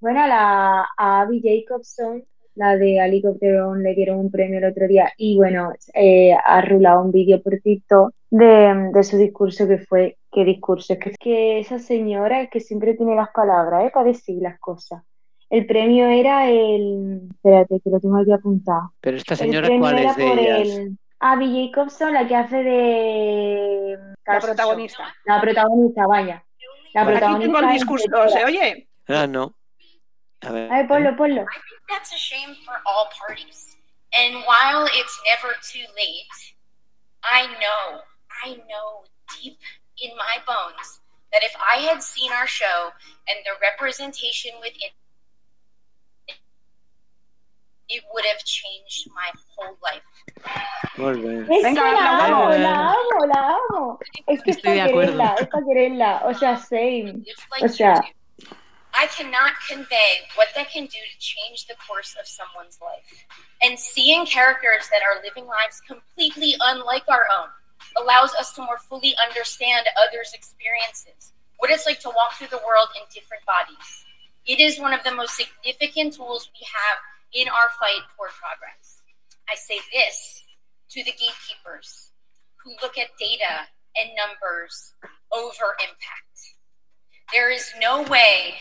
Bueno, 0.00 0.22
a, 0.24 0.26
la, 0.26 0.88
a 0.96 1.20
Abby 1.20 1.42
Jacobson, 1.44 2.24
la 2.58 2.76
de 2.76 2.96
Helicopter 2.96 3.62
le 3.78 3.94
dieron 3.94 4.18
un 4.18 4.30
premio 4.30 4.58
el 4.58 4.64
otro 4.64 4.88
día 4.88 5.12
y 5.16 5.36
bueno, 5.36 5.72
eh, 5.94 6.32
ha 6.32 6.60
rulado 6.60 7.02
un 7.02 7.12
vídeo 7.12 7.40
por 7.40 7.58
TikTok 7.60 8.12
de, 8.30 8.90
de 8.92 9.04
su 9.04 9.16
discurso 9.16 9.68
que 9.68 9.78
fue, 9.78 10.18
¿qué 10.32 10.44
discurso? 10.44 10.92
Es 10.92 10.98
que, 10.98 11.14
que 11.20 11.60
esa 11.60 11.78
señora 11.78 12.42
es 12.42 12.50
que 12.50 12.60
siempre 12.60 12.94
tiene 12.94 13.14
las 13.14 13.30
palabras, 13.30 13.86
¿eh? 13.86 13.90
Para 13.94 14.06
decir 14.06 14.42
las 14.42 14.58
cosas. 14.58 15.02
El 15.48 15.66
premio 15.66 16.06
era 16.08 16.50
el, 16.50 17.28
espérate, 17.30 17.80
que 17.80 17.90
lo 17.90 18.00
tengo 18.00 18.18
aquí 18.18 18.32
apuntado. 18.32 18.92
Pero 19.00 19.16
esta 19.16 19.36
señora, 19.36 19.68
¿cuál 19.78 19.98
era 19.98 20.10
es 20.10 20.16
de 20.16 20.28
por 20.28 20.38
ellas? 20.38 20.68
el 20.78 20.98
Abby 21.20 21.70
Jacobson, 21.72 22.12
la 22.12 22.26
que 22.26 22.36
hace 22.36 22.56
de 22.62 23.98
La 24.26 24.40
protagonista. 24.40 25.14
La 25.24 25.40
protagonista, 25.40 26.06
vaya. 26.06 26.44
La 26.92 27.04
Por 27.04 27.12
aquí 27.12 27.20
protagonista 27.20 27.58
tengo 27.60 27.68
el 27.68 27.74
discurso. 27.74 28.28
¿se 28.28 28.44
oye? 28.44 28.88
Ah, 29.06 29.26
no. 29.26 29.54
A 30.42 30.52
ver. 30.52 30.70
A 30.72 30.76
ver, 30.78 30.86
ponlo, 30.88 31.10
¿eh? 31.10 31.16
ponlo. 31.16 31.44
That's 31.88 32.12
a 32.12 32.16
shame 32.18 32.54
for 32.64 32.74
all 32.86 33.08
parties. 33.26 33.76
And 34.14 34.36
while 34.46 34.86
it's 34.94 35.20
never 35.26 35.54
too 35.72 35.84
late, 35.96 36.54
I 37.22 37.46
know, 37.60 38.00
I 38.44 38.54
know 38.68 39.04
deep 39.40 39.58
in 40.00 40.16
my 40.16 40.36
bones 40.46 41.00
that 41.32 41.42
if 41.42 41.54
I 41.60 41.80
had 41.82 42.02
seen 42.02 42.32
our 42.32 42.46
show 42.46 42.90
and 43.28 43.38
the 43.44 43.52
representation 43.60 44.52
within 44.60 44.90
it 47.90 48.02
would 48.12 48.24
have 48.26 48.44
changed 48.44 49.08
my 49.14 49.30
whole 49.56 49.76
life. 49.82 50.02
Molt 50.98 51.18
bé. 51.24 51.40
Es 51.56 51.62
Venga, 51.64 51.80
que 51.82 51.92
la 51.92 52.26
amo, 52.26 52.36
aplausos. 52.44 52.60
la 52.60 52.90
amo, 52.90 53.26
la 53.26 53.58
amo. 53.70 53.98
Es 54.26 54.42
que 54.42 54.50
es 54.50 54.56
Estoy 54.58 54.72
de 54.74 54.78
para 54.80 54.90
acuerdo. 54.90 55.12
quererla, 55.12 55.34
es 55.40 55.48
para 55.48 55.64
quererla. 55.64 56.22
O 56.26 56.34
sea, 56.34 56.56
same. 56.58 57.22
It's 57.24 57.46
like 57.50 57.64
O 57.64 57.68
sea, 57.68 57.94
do. 57.94 58.00
I 58.98 59.06
cannot 59.06 59.52
convey 59.70 60.26
what 60.34 60.48
that 60.56 60.70
can 60.70 60.82
do 60.82 60.98
to 60.98 61.18
change 61.20 61.66
the 61.66 61.78
course 61.86 62.16
of 62.18 62.26
someone's 62.26 62.80
life. 62.82 63.06
And 63.62 63.78
seeing 63.78 64.26
characters 64.26 64.90
that 64.90 65.06
are 65.06 65.22
living 65.22 65.46
lives 65.46 65.80
completely 65.86 66.56
unlike 66.58 67.04
our 67.06 67.22
own 67.30 67.46
allows 67.96 68.34
us 68.34 68.52
to 68.54 68.62
more 68.62 68.78
fully 68.90 69.14
understand 69.22 69.86
others' 70.02 70.34
experiences, 70.34 71.30
what 71.58 71.70
it's 71.70 71.86
like 71.86 72.00
to 72.00 72.08
walk 72.08 72.34
through 72.34 72.50
the 72.50 72.66
world 72.66 72.90
in 72.98 73.06
different 73.14 73.46
bodies. 73.46 73.86
It 74.50 74.58
is 74.58 74.80
one 74.80 74.92
of 74.92 75.04
the 75.04 75.14
most 75.14 75.38
significant 75.38 76.14
tools 76.14 76.50
we 76.50 76.66
have 76.66 76.98
in 77.38 77.46
our 77.46 77.70
fight 77.78 78.02
for 78.18 78.26
progress. 78.34 78.98
I 79.46 79.54
say 79.54 79.78
this 79.94 80.42
to 80.90 81.04
the 81.04 81.14
gatekeepers 81.14 82.10
who 82.64 82.74
look 82.82 82.98
at 82.98 83.14
data 83.14 83.70
and 83.94 84.10
numbers 84.18 84.92
over 85.30 85.78
impact. 85.86 86.57
There 87.30 87.50
is 87.50 87.70
no 87.78 88.02
way 88.04 88.54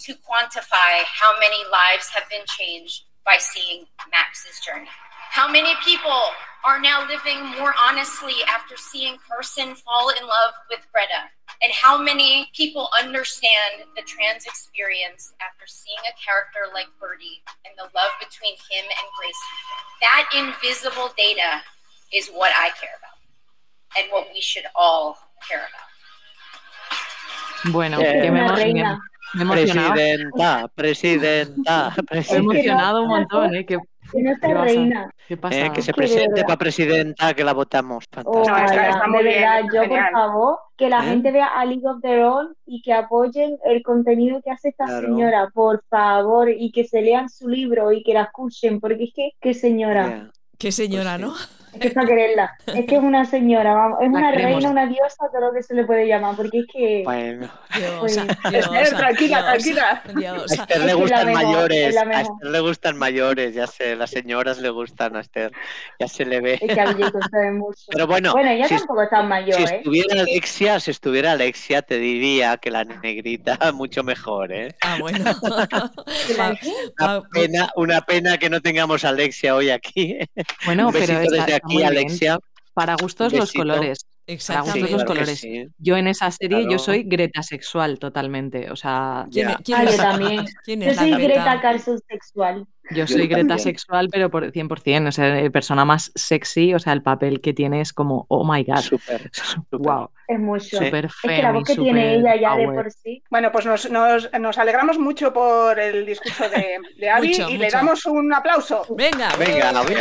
to 0.00 0.14
quantify 0.14 1.04
how 1.04 1.38
many 1.38 1.62
lives 1.70 2.08
have 2.08 2.24
been 2.30 2.46
changed 2.46 3.04
by 3.26 3.36
seeing 3.38 3.84
Max's 4.10 4.58
journey. 4.64 4.88
How 5.30 5.46
many 5.46 5.74
people 5.84 6.22
are 6.64 6.80
now 6.80 7.06
living 7.06 7.44
more 7.58 7.74
honestly 7.78 8.36
after 8.48 8.74
seeing 8.78 9.18
Carson 9.28 9.74
fall 9.74 10.08
in 10.08 10.26
love 10.26 10.54
with 10.70 10.80
Greta? 10.90 11.28
And 11.62 11.70
how 11.72 12.00
many 12.00 12.48
people 12.56 12.88
understand 12.98 13.84
the 13.94 14.02
trans 14.02 14.46
experience 14.46 15.34
after 15.44 15.66
seeing 15.66 16.00
a 16.08 16.16
character 16.24 16.72
like 16.72 16.86
Birdie 16.98 17.42
and 17.66 17.76
the 17.76 17.92
love 17.94 18.12
between 18.18 18.54
him 18.54 18.84
and 18.88 19.06
Grace? 19.20 19.42
That 20.00 20.24
invisible 20.34 21.12
data 21.18 21.60
is 22.14 22.28
what 22.28 22.52
I 22.56 22.70
care 22.80 22.96
about 22.96 23.20
and 23.98 24.10
what 24.10 24.32
we 24.32 24.40
should 24.40 24.64
all 24.74 25.18
care 25.46 25.68
about. 25.68 25.89
Bueno, 27.64 27.98
Bien. 27.98 28.22
que 28.22 28.30
me, 28.30 28.40
emocionado. 28.40 29.94
Presidenta, 29.94 30.68
presidenta, 30.74 31.92
Me 31.96 32.00
he 32.00 32.02
presidenta. 32.04 32.36
emocionado 32.52 33.02
un 33.02 33.08
montón, 33.08 33.54
¿eh? 33.54 33.64
¿Qué, 33.66 33.78
Que 34.12 34.22
no 34.22 34.32
está 34.32 34.48
pasa? 34.48 34.64
reina. 34.64 35.10
¿Qué 35.28 35.36
pasa? 35.36 35.66
Eh, 35.66 35.72
que 35.72 35.82
se 35.82 35.92
presente 35.92 36.42
para 36.42 36.56
presidenta, 36.56 37.32
que 37.34 37.44
la 37.44 37.52
votamos. 37.52 38.04
Fantástico. 38.10 38.36
No, 38.38 38.42
está- 38.56 38.64
Ojalá, 38.64 38.88
está 38.90 39.06
muy 39.06 39.22
de 39.24 39.30
verdad, 39.34 39.60
yo 39.72 39.88
por 39.88 40.10
favor, 40.10 40.58
que 40.76 40.88
la 40.88 40.98
¿Eh? 41.04 41.08
gente 41.10 41.30
vea 41.32 41.46
a 41.46 41.64
League 41.64 41.86
of 41.86 42.00
Their 42.02 42.22
Own 42.24 42.54
y 42.66 42.82
que 42.82 42.92
apoyen 42.92 43.56
el 43.64 43.82
contenido 43.82 44.40
que 44.42 44.50
hace 44.50 44.70
esta 44.70 44.86
Claro. 44.86 45.06
señora, 45.08 45.48
por 45.54 45.84
favor, 45.88 46.48
y 46.50 46.72
que 46.72 46.84
se 46.84 47.00
lean 47.02 47.28
su 47.28 47.48
libro 47.48 47.92
y 47.92 48.02
que 48.02 48.14
la 48.14 48.22
escuchen, 48.22 48.80
porque 48.80 49.04
es 49.04 49.12
que, 49.14 49.30
qué 49.40 49.54
señora, 49.54 50.08
Ya. 50.08 50.30
Qué 50.58 50.72
señora, 50.72 51.16
Pues 51.18 51.32
sí. 51.32 51.38
¿no? 51.38 51.59
Que 51.78 51.88
es 51.88 51.94
para 51.94 52.06
quererla, 52.06 52.54
es 52.66 52.86
que 52.86 52.94
es 52.96 53.02
una 53.02 53.24
señora, 53.24 53.74
vamos, 53.74 53.98
es 54.00 54.10
La 54.10 54.18
una 54.18 54.30
queremos. 54.32 54.54
reina, 54.54 54.70
una 54.70 54.86
diosa, 54.86 55.28
todo 55.30 55.40
lo 55.40 55.52
que 55.52 55.62
se 55.62 55.74
le 55.74 55.84
puede 55.84 56.06
llamar, 56.06 56.36
porque 56.36 56.58
es 56.60 56.66
que 56.72 57.02
Bueno, 57.04 57.48
Diosa, 57.76 57.98
Pues, 58.00 58.14
diosa, 58.16 58.32
Esther, 58.52 58.88
tranquila, 58.98 59.52
diosa, 59.52 60.02
tranquila. 60.02 60.02
a. 60.04 60.44
Esther 60.54 60.76
Es 60.78 60.84
le 60.84 60.94
gustan 60.94 61.26
mejor, 61.26 61.44
mayores, 61.44 61.96
a. 61.96 62.20
Esther 62.20 62.50
le 62.50 62.60
gustan 62.60 62.96
mayores, 62.98 63.54
ya 63.54 63.66
sé, 63.66 63.96
las 63.96 64.10
señoras 64.10 64.58
le 64.58 64.70
gustan 64.70 65.16
a 65.16 65.20
Esther, 65.20 65.52
ya 65.98 66.08
se 66.08 66.24
le 66.24 66.40
ve. 66.40 66.58
es 66.60 66.74
que 66.74 66.80
a 66.80 66.86
mucho. 67.52 67.84
Pero 67.90 68.06
bueno, 68.06 68.32
Bueno, 68.32 68.50
ella 68.50 68.66
si, 68.68 68.76
tampoco 68.76 69.02
es 69.02 69.10
tan 69.10 69.28
mayor, 69.28 69.54
si 69.54 69.62
¿eh? 69.62 69.76
estuviera 69.76 70.20
Alexia, 70.22 70.80
si 70.80 70.90
estuviera 70.90 71.32
Alexia, 71.32 71.82
te 71.82 71.98
diría 71.98 72.56
que 72.56 72.70
la 72.70 72.84
negrita 72.84 73.58
mucho 73.74 74.02
mejor, 74.02 74.52
¿eh? 74.52 74.74
Ah, 74.82 74.96
bueno. 75.00 75.24
Una 76.98 77.22
pena, 77.32 77.70
una 77.76 78.00
pena 78.02 78.38
que 78.38 78.50
no 78.50 78.60
tengamos 78.60 79.04
a 79.04 79.10
Alexia 79.10 79.54
hoy 79.54 79.70
aquí. 79.70 80.18
Bueno, 80.64 80.88
Un 80.88 80.92
besito 80.92 81.18
pero 81.20 81.30
aquí. 81.64 81.82
Alexia. 81.82 82.38
Para 82.72 82.94
gustos 83.00 83.32
los 83.32 83.52
colores. 83.52 84.04
Para 84.04 84.34
Exactamente. 84.34 84.80
gustos 84.80 84.92
los 84.92 85.02
claro 85.02 85.06
que 85.06 85.18
colores. 85.20 85.40
sí. 85.40 85.66
Yo 85.78 85.96
en 85.96 86.06
esa 86.06 86.30
serie 86.30 86.58
Claro. 86.60 86.72
yo 86.72 86.78
soy 86.78 87.02
Greta 87.02 87.42
sexual 87.42 87.98
totalmente. 87.98 88.70
O 88.70 88.76
sea, 88.76 89.26
¿Quién, 89.30 89.48
Ya. 89.48 89.56
quién 89.64 89.78
Ah, 89.78 89.84
es, 89.84 89.96
yo 89.96 90.02
también. 90.02 90.44
¿Quién 90.64 90.80
Yo 90.80 90.86
es 90.90 90.96
la 90.96 91.02
soy 91.02 91.10
Greta? 91.12 91.24
Greta 91.26 91.60
Carson 91.60 91.98
sexual. 92.08 92.66
Yo 92.90 93.06
soy 93.06 93.26
Greta 93.26 93.38
también. 93.48 93.58
sexual, 93.58 94.08
pero 94.10 94.30
por 94.30 94.50
100%. 94.52 95.08
O 95.08 95.12
sea, 95.12 95.38
el 95.40 95.50
persona 95.52 95.84
más 95.84 96.10
sexy, 96.14 96.74
o 96.74 96.78
sea, 96.78 96.92
el 96.92 97.02
papel 97.02 97.40
que 97.40 97.52
tiene 97.54 97.80
es 97.80 97.92
como, 97.92 98.26
oh 98.28 98.44
my 98.50 98.62
god. 98.64 98.78
Súper, 98.80 99.30
súper. 99.32 99.80
Wow. 99.80 100.10
Es 100.28 100.38
mucho. 100.38 100.78
Sí. 100.78 100.84
Súper 100.84 101.04
Es 101.06 101.12
que 101.22 101.42
la 101.42 101.52
voz 101.52 101.64
femi, 101.66 101.76
que 101.76 101.82
tiene 101.82 102.14
ella 102.14 102.36
ya 102.36 102.56
de 102.56 102.64
power. 102.64 102.82
por 102.84 102.92
sí. 102.92 103.22
Bueno, 103.30 103.50
pues 103.52 103.66
nos, 103.66 103.90
nos- 103.90 104.30
nos 104.38 104.58
alegramos 104.58 104.98
mucho 104.98 105.32
por 105.32 105.78
el 105.80 106.06
discurso 106.06 106.48
de, 106.48 106.78
de 106.98 107.10
Abby 107.10 107.28
Mucho, 107.28 107.50
y 107.50 107.56
le 107.58 107.68
damos 107.68 108.04
un 108.06 108.32
aplauso. 108.32 108.84
Venga, 108.96 109.30
Venga, 109.38 109.72
La, 109.72 109.82
ué, 109.82 109.94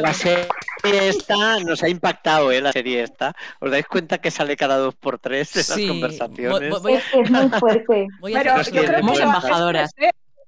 la 0.00 0.08
ué. 0.08 0.14
serie 0.14 1.08
esta 1.08 1.58
nos 1.60 1.82
ha 1.82 1.88
impactado, 1.88 2.50
¿eh? 2.52 2.60
La 2.60 2.72
serie 2.72 3.02
esta. 3.02 3.34
¿Os 3.60 3.70
dais 3.70 3.86
cuenta 3.86 4.18
que 4.18 4.30
sale 4.30 4.56
cada 4.56 4.76
dos 4.78 4.94
por 4.94 5.18
tres 5.18 5.54
en 5.56 5.62
Sí, 5.64 5.82
las 5.82 5.90
conversaciones? 5.90 6.70
voy- 6.70 6.70
voy- 6.70 6.80
voy 6.80 6.94
a- 6.94 7.20
Es 7.22 7.30
muy 7.30 7.48
fuerte. 7.60 8.06
voy 8.20 8.34
a 8.34 8.38
Pero 8.38 8.56
yo 8.56 8.62
creo 8.62 9.04
que 9.04 9.12
eso 9.12 9.30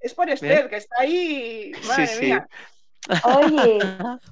es 0.01 0.15
por. 0.15 0.29
Esther, 0.31 0.69
que 0.69 0.77
está 0.77 0.97
ahí. 1.01 1.73
Madre 1.89 2.07
Sí, 2.07 2.15
sí. 2.19 2.25
mía. 2.27 2.49
Oye, 3.25 3.79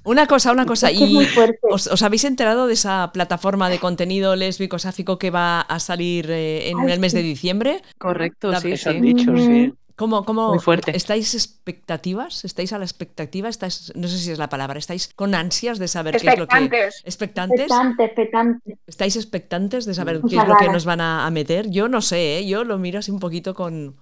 Una 0.03 0.27
cosa, 0.27 0.51
una 0.51 0.65
cosa. 0.65 0.91
¿Y 0.91 1.25
fuerte. 1.27 1.59
os, 1.63 1.87
os 1.87 2.01
habéis 2.03 2.23
enterado 2.25 2.67
de 2.67 2.73
esa 2.73 3.11
plataforma 3.11 3.69
de 3.69 3.79
contenido 3.79 4.35
lésbico 4.35 4.77
sáfico 4.77 5.17
que 5.17 5.31
va 5.31 5.61
a 5.61 5.79
salir 5.79 6.29
eh, 6.29 6.69
en 6.69 6.79
Ay, 6.81 6.91
el 6.91 6.99
mes 6.99 7.13
de 7.13 7.23
diciembre? 7.23 7.81
Correcto, 7.97 8.51
La- 8.51 8.59
sí, 8.59 8.73
Eso 8.73 8.89
han 8.91 8.97
sí. 8.97 9.01
dicho, 9.13 9.35
sí. 9.37 9.73
¿Cómo, 9.95 10.25
cómo 10.25 10.49
Muy 10.49 10.59
fuerte. 10.59 10.95
estáis 10.95 11.33
expectativas? 11.33 12.45
¿Estáis 12.45 12.71
a 12.71 12.77
la 12.77 12.85
expectativa? 12.85 13.49
¿Estáis, 13.49 13.91
no 13.95 14.07
sé 14.07 14.19
si 14.19 14.29
es 14.31 14.37
la 14.37 14.47
palabra, 14.47 14.77
estáis 14.77 15.11
con 15.15 15.33
ansias 15.33 15.79
de 15.79 15.87
saber 15.87 16.17
qué 16.21 16.27
es 16.29 16.37
lo 16.37 16.47
que. 16.47 16.55
Expectantes. 16.55 17.01
¿Expectantes? 17.03 17.59
Expectante, 17.61 18.03
expectante. 18.03 18.77
¿Estáis 18.85 19.15
expectantes 19.15 19.85
de 19.85 19.95
saber 19.95 20.21
qué 20.29 20.35
es 20.37 20.47
lo 20.47 20.55
que 20.55 20.69
nos 20.69 20.85
van 20.85 21.01
a, 21.01 21.25
a 21.25 21.31
meter? 21.31 21.71
Yo 21.71 21.87
no 21.87 22.01
sé, 22.01 22.37
¿eh? 22.39 22.45
yo 22.47 22.63
lo 22.63 22.77
miro 22.77 22.99
así 22.99 23.09
un 23.09 23.19
poquito 23.19 23.55
con, 23.55 23.95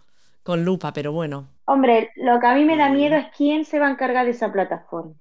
con 0.45 0.63
lupa, 0.63 0.93
pero 0.93 1.11
bueno. 1.11 1.49
Hombre, 1.65 2.11
lo 2.15 2.39
que 2.39 2.47
a 2.47 2.53
mí 2.55 2.63
me 2.63 2.77
da 2.77 2.87
Mm. 2.89 2.93
miedo 2.93 3.15
es 3.17 3.25
quién 3.35 3.65
se 3.65 3.79
va 3.79 3.87
a 3.87 3.91
encargar 3.91 4.25
de 4.25 4.31
esa 4.31 4.51
plataforma. 4.53 5.13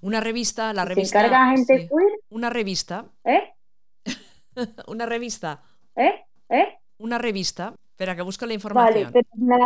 Una 0.00 0.20
revista, 0.20 0.72
la 0.72 0.82
Si 0.82 0.88
se 0.88 0.94
revista. 0.94 1.18
encarga 1.20 1.50
gente 1.52 1.78
sí. 1.78 1.88
queer, 1.88 2.10
Una 2.30 2.50
revista, 2.50 3.06
¿eh? 3.24 3.52
una 4.88 5.06
revista, 5.06 5.62
¿Eh? 5.96 6.24
¿Eh? 6.48 6.78
una 6.98 7.18
revista. 7.18 7.74
Espera, 7.92 8.16
que 8.16 8.22
busco 8.22 8.44
la 8.46 8.48
Vale, 8.50 8.54
información. 8.54 9.10
pero 9.12 9.28
nada, 9.36 9.64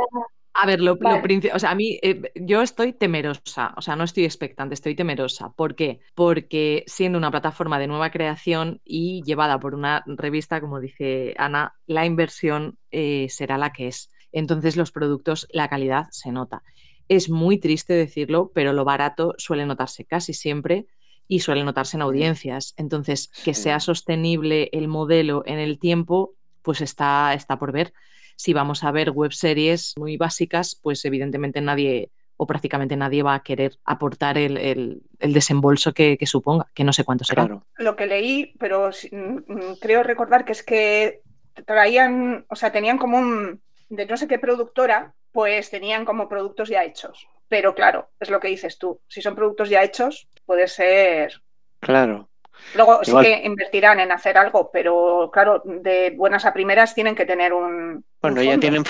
A 0.58 0.66
ver, 0.66 0.80
lo, 0.80 0.94
lo 0.94 0.98
Vale. 1.00 1.50
o 1.54 1.58
sea, 1.58 1.70
a 1.70 1.74
mí, 1.74 1.98
eh, 2.02 2.32
yo 2.34 2.62
estoy 2.62 2.92
temerosa, 2.92 3.74
o 3.76 3.82
sea, 3.82 3.94
no 3.96 4.04
estoy 4.04 4.24
expectante, 4.24 4.74
estoy 4.74 4.94
temerosa. 4.94 5.50
¿Por 5.50 5.74
qué? 5.74 6.00
Porque 6.14 6.84
siendo 6.86 7.18
una 7.18 7.30
plataforma 7.30 7.78
de 7.78 7.86
nueva 7.86 8.10
creación 8.10 8.80
y 8.84 9.22
llevada 9.24 9.58
por 9.60 9.74
una 9.74 10.02
revista, 10.06 10.60
como 10.60 10.80
dice 10.80 11.34
Ana, 11.38 11.74
la 11.86 12.04
inversión 12.06 12.78
eh, 12.90 13.26
será 13.30 13.58
la 13.58 13.72
que 13.72 13.88
es. 13.88 14.10
Entonces, 14.38 14.76
los 14.76 14.92
productos, 14.92 15.46
la 15.50 15.68
calidad 15.68 16.06
se 16.10 16.30
nota. 16.32 16.62
Es 17.08 17.30
muy 17.30 17.58
triste 17.58 17.94
decirlo, 17.94 18.50
pero 18.54 18.72
lo 18.72 18.84
barato 18.84 19.34
suele 19.38 19.64
notarse 19.66 20.04
casi 20.04 20.34
siempre 20.34 20.86
y 21.28 21.40
suele 21.40 21.64
notarse 21.64 21.96
en 21.96 22.02
audiencias. 22.02 22.74
Entonces, 22.76 23.28
que 23.44 23.54
sea 23.54 23.80
sostenible 23.80 24.68
el 24.72 24.88
modelo 24.88 25.42
en 25.46 25.58
el 25.58 25.78
tiempo, 25.78 26.34
pues 26.62 26.80
está, 26.80 27.32
está 27.34 27.58
por 27.58 27.72
ver 27.72 27.92
si 28.36 28.52
vamos 28.52 28.84
a 28.84 28.90
ver 28.90 29.10
web 29.12 29.32
series 29.32 29.94
muy 29.96 30.16
básicas, 30.18 30.78
pues 30.82 31.04
evidentemente 31.04 31.60
nadie 31.62 32.10
o 32.36 32.46
prácticamente 32.46 32.94
nadie 32.96 33.22
va 33.22 33.34
a 33.34 33.42
querer 33.42 33.78
aportar 33.86 34.36
el, 34.36 34.58
el- 34.58 35.00
el 35.20 35.32
desembolso 35.32 35.94
que, 35.94 36.18
que 36.18 36.26
suponga, 36.26 36.66
que 36.74 36.84
no 36.84 36.92
sé 36.92 37.02
cuánto 37.04 37.24
será. 37.24 37.46
Claro. 37.46 37.66
Lo 37.78 37.96
que 37.96 38.06
leí, 38.06 38.52
pero 38.58 38.90
mm, 39.10 39.16
mm, 39.52 39.76
creo 39.80 40.02
recordar 40.02 40.44
que 40.44 40.52
es 40.52 40.62
que 40.62 41.22
traían, 41.64 42.44
o 42.50 42.56
sea, 42.56 42.70
tenían 42.72 42.98
como 42.98 43.16
un, 43.18 43.62
de 43.88 44.06
no 44.06 44.16
sé 44.16 44.28
qué 44.28 44.38
productora, 44.38 45.14
pues 45.32 45.70
tenían 45.70 46.04
como 46.04 46.28
productos 46.28 46.68
ya 46.68 46.84
hechos. 46.84 47.26
Pero 47.48 47.74
claro, 47.74 48.08
es 48.18 48.30
lo 48.30 48.40
que 48.40 48.48
dices 48.48 48.78
tú, 48.78 49.00
si 49.08 49.22
son 49.22 49.34
productos 49.34 49.68
ya 49.68 49.82
hechos, 49.82 50.28
puede 50.44 50.66
ser... 50.68 51.40
Claro. 51.80 52.28
Luego 52.74 53.04
sí 53.04 53.10
Igual. 53.10 53.24
que 53.26 53.42
invertirán 53.44 54.00
en 54.00 54.10
hacer 54.10 54.36
algo, 54.38 54.70
pero 54.72 55.30
claro, 55.32 55.62
de 55.64 56.14
buenas 56.16 56.44
a 56.46 56.52
primeras 56.52 56.94
tienen 56.94 57.14
que 57.14 57.26
tener 57.26 57.52
un... 57.52 58.04
Bueno, 58.20 58.40
un 58.40 58.46
ya 58.46 58.58
tienen, 58.58 58.82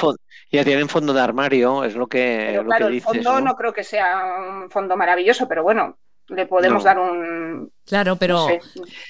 ya 0.51 0.65
tienen 0.65 0.89
fondo 0.89 1.13
de 1.13 1.21
armario, 1.21 1.85
es 1.85 1.95
lo 1.97 2.07
que, 2.07 2.47
Pero 2.51 2.63
lo 2.63 2.69
claro, 2.69 2.89
que 2.89 2.95
el 2.95 3.01
fondo 3.03 3.33
¿no? 3.33 3.41
no 3.41 3.57
creo 3.57 3.73
que 3.73 3.85
sea 3.85 4.25
un 4.63 4.71
fondo 4.71 4.97
maravilloso, 4.97 5.47
pero 5.49 5.63
bueno, 5.63 5.99
le 6.29 6.47
podemos 6.47 6.83
No. 6.83 6.85
dar 6.85 6.99
un... 6.99 7.73
Claro, 7.85 8.17
pero 8.17 8.35
no 8.35 8.47
sé, 8.49 8.61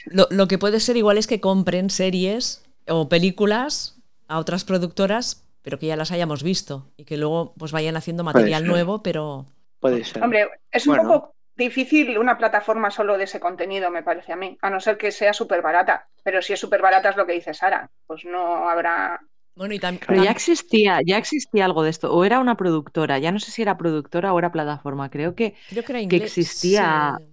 lo, 0.06 0.26
lo 0.30 0.48
que 0.48 0.58
puede 0.58 0.80
ser 0.80 0.96
igual 0.96 1.18
es 1.18 1.26
que 1.26 1.40
compren 1.40 1.90
series 1.90 2.64
o 2.88 3.08
películas 3.08 3.98
a 4.28 4.38
otras 4.38 4.64
productoras, 4.64 5.45
pero 5.66 5.80
que 5.80 5.86
ya 5.88 5.96
las 5.96 6.12
hayamos 6.12 6.44
visto 6.44 6.92
y 6.96 7.04
que 7.06 7.16
luego 7.16 7.52
pues 7.58 7.72
vayan 7.72 7.96
haciendo 7.96 8.22
material 8.22 8.68
nuevo, 8.68 9.02
pero 9.02 9.46
Puede 9.80 10.04
ser. 10.04 10.22
Hombre, 10.22 10.48
es 10.70 10.86
un 10.86 10.94
Bueno. 10.94 11.08
poco 11.12 11.34
difícil 11.56 12.16
una 12.18 12.38
plataforma 12.38 12.92
solo 12.92 13.18
de 13.18 13.24
ese 13.24 13.40
contenido, 13.40 13.90
me 13.90 14.04
parece 14.04 14.32
a 14.32 14.36
mí, 14.36 14.56
a 14.62 14.70
no 14.70 14.78
ser 14.78 14.96
que 14.96 15.10
sea 15.10 15.32
súper 15.32 15.62
barata. 15.62 16.06
Pero 16.22 16.40
si 16.40 16.52
es 16.52 16.60
súper 16.60 16.82
barata 16.82 17.08
es 17.10 17.16
lo 17.16 17.26
que 17.26 17.32
dice 17.32 17.52
Sara, 17.52 17.90
pues 18.06 18.24
no 18.24 18.68
habrá... 18.68 19.20
bueno, 19.56 19.74
y 19.74 19.80
tam- 19.80 19.98
Pero 20.06 20.22
ya 20.22 20.30
existía, 20.30 21.00
ya 21.04 21.18
existía 21.18 21.64
algo 21.64 21.82
de 21.82 21.90
esto, 21.90 22.14
o 22.14 22.24
era 22.24 22.38
una 22.38 22.56
productora, 22.56 23.18
ya 23.18 23.32
no 23.32 23.40
sé 23.40 23.50
si 23.50 23.62
era 23.62 23.76
productora 23.76 24.32
o 24.32 24.38
era 24.38 24.52
plataforma, 24.52 25.10
creo 25.10 25.34
que, 25.34 25.56
creo 25.66 25.82
que 25.82 25.92
era 25.92 25.98
que 25.98 26.04
inglés. 26.04 26.32
existía, 26.32 27.18
sí. 27.18 27.24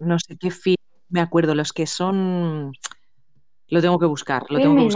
No 0.00 0.18
sé 0.18 0.36
qué 0.36 0.50
film, 0.50 0.76
me 1.08 1.20
acuerdo, 1.20 1.54
los 1.54 1.72
que 1.72 1.86
son, 1.86 2.72
lo 3.68 3.80
tengo 3.80 3.98
que 3.98 4.06
buscar, 4.06 4.44
lo 4.50 4.60
tengo 4.60 4.74
que 4.74 4.82
¿no? 4.82 4.88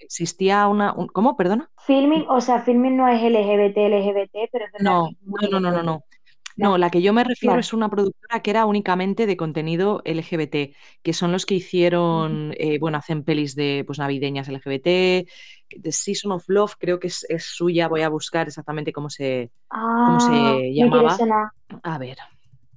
Existía 0.00 0.66
una, 0.68 0.92
un- 0.94 1.08
¿cómo? 1.08 1.36
Perdona? 1.36 1.70
Filming, 1.86 2.26
o 2.28 2.40
sea, 2.40 2.60
Filming 2.60 2.96
no 2.96 3.08
es 3.08 3.20
LGBT, 3.22 3.86
LGBT, 3.86 4.48
pero 4.52 4.66
es 4.66 4.72
No, 4.78 5.10
no, 5.22 5.60
no, 5.60 5.60
no, 5.72 5.82
no, 5.82 6.04
no. 6.56 6.78
La 6.78 6.90
que 6.90 7.02
yo 7.02 7.12
me 7.12 7.24
refiero 7.24 7.58
es 7.58 7.72
una 7.72 7.88
productora 7.90 8.42
que 8.42 8.50
era 8.50 8.66
únicamente 8.66 9.26
de 9.26 9.36
contenido 9.36 10.02
LGBT, 10.04 10.74
que 11.02 11.12
son 11.12 11.32
los 11.32 11.46
que 11.46 11.54
hicieron, 11.56 12.54
eh, 12.58 12.78
bueno, 12.78 12.98
hacen 12.98 13.24
pelis 13.24 13.54
de 13.54 13.84
pues 13.86 13.98
navideñas 13.98 14.48
LGBT, 14.48 15.26
The 15.82 15.92
Season 15.92 16.32
of 16.32 16.44
Love, 16.48 16.74
creo 16.78 16.98
que 17.00 17.08
es, 17.08 17.24
es 17.28 17.44
suya, 17.46 17.88
voy 17.88 18.02
a 18.02 18.08
buscar 18.08 18.48
exactamente 18.48 18.92
cómo 18.92 19.10
se, 19.10 19.50
cómo 20.02 20.20
se 20.20 20.34
Ah, 20.34 20.64
llamaba. 20.74 21.16
A 21.82 21.98
ver, 21.98 22.18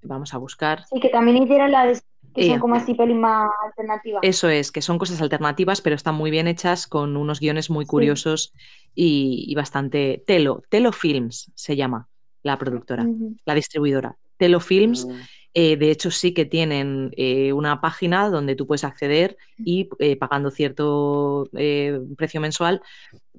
vamos 0.04 0.34
a 0.34 0.38
buscar. 0.38 0.86
Sí, 0.90 1.00
que 1.00 1.10
también 1.10 1.38
hicieron 1.42 1.72
la 1.72 1.86
de 1.86 2.00
que 2.34 2.48
son 2.48 2.60
como 2.60 2.76
así 2.76 2.94
pelis 2.94 3.16
más 3.18 3.50
alternativas. 3.66 4.20
Eso 4.24 4.50
es, 4.50 4.72
que 4.72 4.82
son 4.82 4.98
cosas 4.98 5.22
alternativas, 5.22 5.82
pero 5.82 5.96
están 5.96 6.16
muy 6.16 6.32
bien 6.32 6.48
hechas, 6.48 6.88
con 6.88 7.18
unos 7.18 7.40
guiones 7.40 7.70
muy 7.70 7.86
Sí. 7.86 7.90
curiosos 7.90 8.54
y, 8.96 9.46
y 9.48 9.56
bastante... 9.56 10.24
Telo, 10.26 10.64
Telo 10.70 10.92
Films 10.92 11.52
se 11.56 11.76
llama 11.76 12.08
la 12.44 12.58
productora, 12.58 13.08
la 13.46 13.54
distribuidora. 13.56 14.18
Telo 14.38 14.60
Films 14.60 15.06
Mm, 15.06 15.20
Eh, 15.54 15.76
de 15.76 15.92
hecho, 15.92 16.12
sí 16.12 16.34
que 16.34 16.46
tienen 16.46 17.12
eh, 17.18 17.52
una 17.52 17.82
página 17.82 18.30
donde 18.30 18.56
tú 18.56 18.66
puedes 18.66 18.86
acceder 18.86 19.36
y 19.58 19.90
eh, 20.00 20.16
pagando 20.16 20.50
cierto 20.50 21.50
eh, 21.58 22.00
precio 22.16 22.40
mensual 22.40 22.82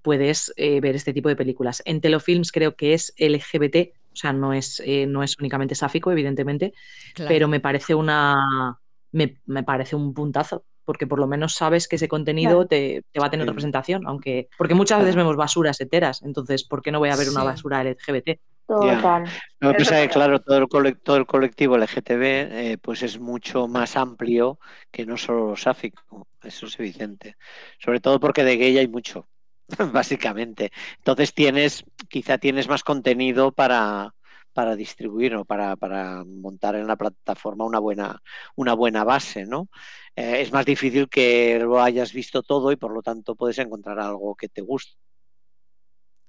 puedes 0.03 0.53
eh, 0.57 0.81
ver 0.83 0.95
este 0.95 1.15
tipo 1.15 1.31
de 1.31 1.37
películas. 1.37 1.81
En 1.87 2.03
Telefilms 2.03 2.53
creo 2.53 2.77
que 2.77 2.93
es 2.93 3.15
LGBT, 3.17 3.95
o 4.13 4.17
sea, 4.17 4.35
no 4.35 4.53
es, 4.53 4.83
eh, 4.85 5.07
no 5.07 5.23
es 5.23 5.39
únicamente 5.39 5.75
sáfico, 5.75 6.13
evidentemente, 6.13 6.75
Claro. 7.15 7.29
pero 7.31 7.49
me 7.49 7.61
parece 7.61 7.95
una 7.95 8.79
me, 9.13 9.41
me 9.47 9.63
parece 9.63 9.97
un 9.97 10.15
puntazo. 10.15 10.65
Porque 10.85 11.07
por 11.07 11.21
lo 11.21 11.29
menos 11.29 11.55
sabes 11.55 11.87
que 11.87 11.95
ese 11.95 12.09
contenido 12.09 12.57
Claro. 12.57 12.67
te, 12.67 13.05
te 13.13 13.21
va 13.21 13.27
a 13.27 13.31
tener 13.31 13.45
Sí. 13.47 13.51
representación, 13.51 14.05
aunque. 14.07 14.49
Porque 14.59 14.75
muchas 14.75 14.99
veces 15.01 15.15
vemos 15.15 15.37
basuras 15.37 15.81
enteras, 15.81 16.23
entonces, 16.23 16.65
¿por 16.65 16.83
qué 16.83 16.91
no 16.91 16.99
voy 16.99 17.11
a 17.11 17.17
ver 17.17 17.31
una 17.31 17.45
basura 17.45 17.81
LGBT? 17.83 18.41
Total. 18.67 19.25
Lo 19.61 19.73
que 19.75 19.83
Eso 19.83 19.91
pasa 19.91 19.99
es 19.99 20.03
es 20.03 20.09
que, 20.09 20.13
claro, 20.15 20.41
todo 20.41 20.59
el, 20.59 20.69
cole- 20.69 20.95
todo 20.97 21.17
el 21.17 21.27
colectivo 21.27 21.77
LGTB 21.77 22.73
eh, 22.73 22.79
pues 22.79 23.03
es 23.03 23.19
mucho 23.21 23.69
más 23.69 23.97
amplio 23.97 24.59
que 24.91 25.07
no 25.07 25.17
solo 25.17 25.49
lo 25.51 25.57
sáfico, 25.57 26.27
eso 26.43 26.67
es 26.67 26.79
evidente. 26.81 27.37
Sobre 27.79 28.01
todo 28.01 28.19
porque 28.19 28.45
de 28.45 28.57
gay 28.57 28.79
hay 28.79 28.89
mucho, 28.89 29.29
básicamente. 29.93 30.73
Entonces 30.99 31.35
tienes, 31.35 31.85
quizá 32.09 32.39
tienes 32.39 32.69
más 32.69 32.83
contenido 32.83 33.53
para, 33.53 34.15
para 34.53 34.77
distribuir 34.77 35.35
o 35.35 35.45
para, 35.45 35.77
para 35.77 36.25
montar 36.25 36.77
en 36.77 36.87
la 36.87 36.97
plataforma 36.97 37.65
una 37.65 37.79
buena, 37.79 38.23
una 38.55 38.75
buena 38.75 39.05
base, 39.05 39.45
¿no? 39.47 39.69
Eh, 40.15 40.43
es 40.43 40.53
más 40.53 40.67
difícil 40.67 41.09
que 41.09 41.59
lo 41.61 41.83
hayas 41.83 42.13
visto 42.13 42.43
todo 42.43 42.73
y 42.73 42.77
por 42.77 42.93
lo 42.93 43.03
tanto 43.03 43.35
puedes 43.35 43.59
encontrar 43.59 43.99
algo 43.99 44.35
que 44.35 44.49
te 44.49 44.61
guste. 44.61 44.97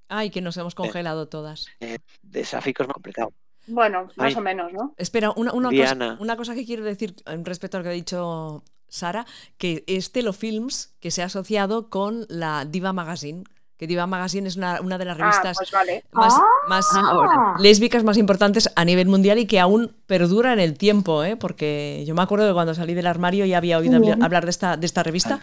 Ay, 0.08 0.30
que 0.30 0.42
nos 0.42 0.58
hemos 0.58 0.76
congelado 0.76 1.28
todas. 1.28 1.68
Eh, 1.80 2.00
de 2.22 2.46
sáfico 2.46 2.84
es 2.84 2.88
más 2.88 2.94
complicado. 2.94 3.34
Bueno, 3.68 4.10
más 4.16 4.34
Ay. 4.34 4.36
o 4.36 4.42
menos, 4.42 4.74
¿no? 4.74 4.94
Espera, 4.98 5.32
una, 5.32 5.54
una 5.54 5.70
cosa, 5.70 6.18
una 6.20 6.36
cosa 6.36 6.54
que 6.54 6.66
quiero 6.66 6.84
decir 6.84 7.16
en 7.26 7.46
respecto 7.46 7.78
a 7.78 7.80
lo 7.80 7.84
que 7.84 7.90
ha 7.90 7.94
dicho 7.94 8.64
Sara, 8.88 9.26
que 9.58 9.84
es 9.88 10.12
Telefilms 10.12 10.96
que 11.00 11.12
se 11.12 11.22
ha 11.22 11.26
asociado 11.26 11.90
con 11.90 12.26
la 12.30 12.66
Diva 12.66 12.94
Magazine, 12.94 13.44
que 13.78 13.88
Diva 13.88 14.08
Magazine 14.08 14.48
es 14.48 14.56
una, 14.56 14.80
una 14.82 14.98
de 14.98 15.06
las 15.06 15.18
Ah, 15.20 15.22
revistas 15.22 15.58
pues 15.58 15.72
vale. 15.72 16.04
más, 16.12 16.34
Ah. 16.36 16.44
más 16.70 16.86
Ahora. 16.96 17.56
lésbicas 17.60 18.04
más 18.04 18.18
importantes 18.18 18.70
a 18.76 18.86
nivel 18.86 19.08
mundial 19.08 19.40
y 19.40 19.46
que 19.48 19.60
aún 19.60 19.96
perdura 20.06 20.54
en 20.54 20.60
el 20.60 20.78
tiempo, 20.78 21.24
¿eh? 21.24 21.36
porque 21.36 22.04
yo 22.08 22.16
me 22.16 22.22
acuerdo 22.22 22.48
que 22.48 22.54
cuando 22.54 22.74
salí 22.74 22.94
del 22.94 23.08
armario 23.08 23.46
ya 23.46 23.58
había 23.58 23.78
oído 23.80 23.96
hablar, 23.98 24.16
bien. 24.16 24.24
hablar 24.24 24.44
de 24.46 24.52
esta, 24.52 24.78
de 24.78 24.86
esta 24.86 25.04
revista. 25.04 25.40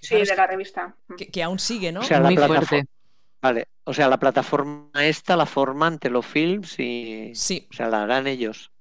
Sí, 0.00 0.16
de 0.16 0.36
la 0.36 0.46
revista. 0.46 0.94
que, 1.16 1.28
que 1.28 1.42
aún 1.42 1.58
sigue, 1.58 1.92
¿no? 1.92 2.00
O 2.00 2.02
sea, 2.02 2.20
la 2.20 2.28
Muy 2.30 2.36
fuerte. 2.36 2.84
Vale, 3.42 3.68
o 3.84 3.92
sea, 3.94 4.08
la 4.08 4.18
plataforma 4.18 4.88
esta 5.00 5.36
la 5.36 5.46
forman 5.46 5.98
Telefilms 5.98 6.78
y, 6.80 7.32
Sí. 7.34 7.68
o 7.70 7.74
sea, 7.74 7.88
la 7.88 8.02
harán 8.02 8.26
ellos. 8.26 8.72